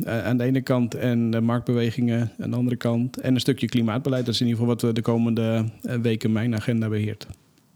aan 0.06 0.36
de 0.36 0.44
ene 0.44 0.60
kant 0.60 0.94
en 0.94 1.30
de 1.30 1.40
marktbewegingen 1.40 2.32
aan 2.40 2.50
de 2.50 2.56
andere 2.56 2.76
kant. 2.76 3.20
En 3.20 3.34
een 3.34 3.40
stukje 3.40 3.66
klimaatbeleid. 3.66 4.24
Dat 4.24 4.34
is 4.34 4.40
in 4.40 4.46
ieder 4.46 4.60
geval 4.62 4.76
wat 4.80 4.94
de 4.94 5.02
komende 5.02 5.64
weken 5.82 6.32
mijn 6.32 6.54
agenda 6.54 6.88
beheert. 6.88 7.26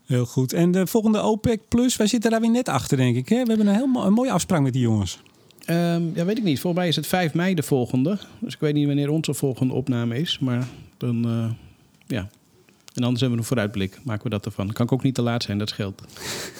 Heel 0.06 0.26
goed. 0.26 0.52
En 0.52 0.70
de 0.70 0.86
volgende 0.86 1.22
OPEC 1.22 1.60
Plus, 1.68 1.96
wij 1.96 2.06
zitten 2.06 2.30
daar 2.30 2.40
weer 2.40 2.50
net 2.50 2.68
achter, 2.68 2.96
denk 2.96 3.16
ik. 3.16 3.28
Hè? 3.28 3.42
We 3.42 3.48
hebben 3.48 3.66
een 3.66 3.74
heel 3.74 4.04
een 4.04 4.12
mooie 4.12 4.32
afspraak 4.32 4.60
met 4.60 4.72
die 4.72 4.82
jongens. 4.82 5.18
Um, 5.70 6.12
ja, 6.14 6.24
weet 6.24 6.38
ik 6.38 6.44
niet. 6.44 6.60
Volgens 6.60 6.82
mij 6.82 6.88
is 6.90 6.96
het 6.96 7.06
5 7.06 7.34
mei 7.34 7.54
de 7.54 7.62
volgende. 7.62 8.18
Dus 8.38 8.54
ik 8.54 8.60
weet 8.60 8.74
niet 8.74 8.86
wanneer 8.86 9.10
onze 9.10 9.34
volgende 9.34 9.74
opname 9.74 10.18
is. 10.18 10.38
Maar 10.38 10.66
dan, 10.96 11.26
ja, 12.06 12.28
en 12.94 13.02
anders 13.02 13.20
hebben 13.20 13.38
we 13.38 13.44
een 13.44 13.48
vooruitblik. 13.48 13.98
Maken 14.04 14.24
we 14.24 14.30
dat 14.30 14.46
ervan. 14.46 14.72
Kan 14.72 14.86
ik 14.86 14.92
ook 14.92 15.02
niet 15.02 15.14
te 15.14 15.22
laat 15.22 15.42
zijn, 15.42 15.58
dat 15.58 15.68
scheelt. 15.68 16.02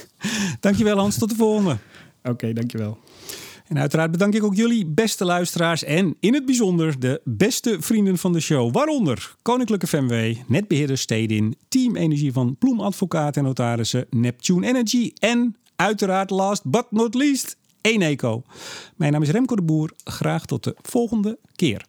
dankjewel 0.60 0.98
Hans, 0.98 1.18
tot 1.18 1.30
de 1.30 1.36
volgende. 1.36 1.70
Oké, 2.22 2.30
okay, 2.30 2.52
dankjewel. 2.52 2.98
En 3.72 3.78
uiteraard 3.78 4.10
bedank 4.10 4.34
ik 4.34 4.44
ook 4.44 4.54
jullie 4.54 4.86
beste 4.86 5.24
luisteraars 5.24 5.84
en 5.84 6.16
in 6.20 6.34
het 6.34 6.46
bijzonder 6.46 7.00
de 7.00 7.20
beste 7.24 7.76
vrienden 7.80 8.18
van 8.18 8.32
de 8.32 8.40
show. 8.40 8.74
Waaronder 8.74 9.34
Koninklijke 9.42 9.86
FMW, 9.86 10.34
Netbeheerder 10.46 10.98
Stedin, 10.98 11.56
Team 11.68 11.96
Energie 11.96 12.32
van 12.32 12.56
Ploem 12.58 12.80
Advocaat 12.80 13.36
en 13.36 13.44
Notarissen, 13.44 14.06
Neptune 14.10 14.66
Energy 14.66 15.12
en 15.18 15.56
uiteraard 15.76 16.30
last 16.30 16.64
but 16.64 16.86
not 16.90 17.14
least 17.14 17.56
Eneco. 17.80 18.42
Mijn 18.96 19.12
naam 19.12 19.22
is 19.22 19.30
Remco 19.30 19.56
de 19.56 19.62
Boer. 19.62 19.92
Graag 20.04 20.46
tot 20.46 20.64
de 20.64 20.76
volgende 20.82 21.38
keer. 21.56 21.84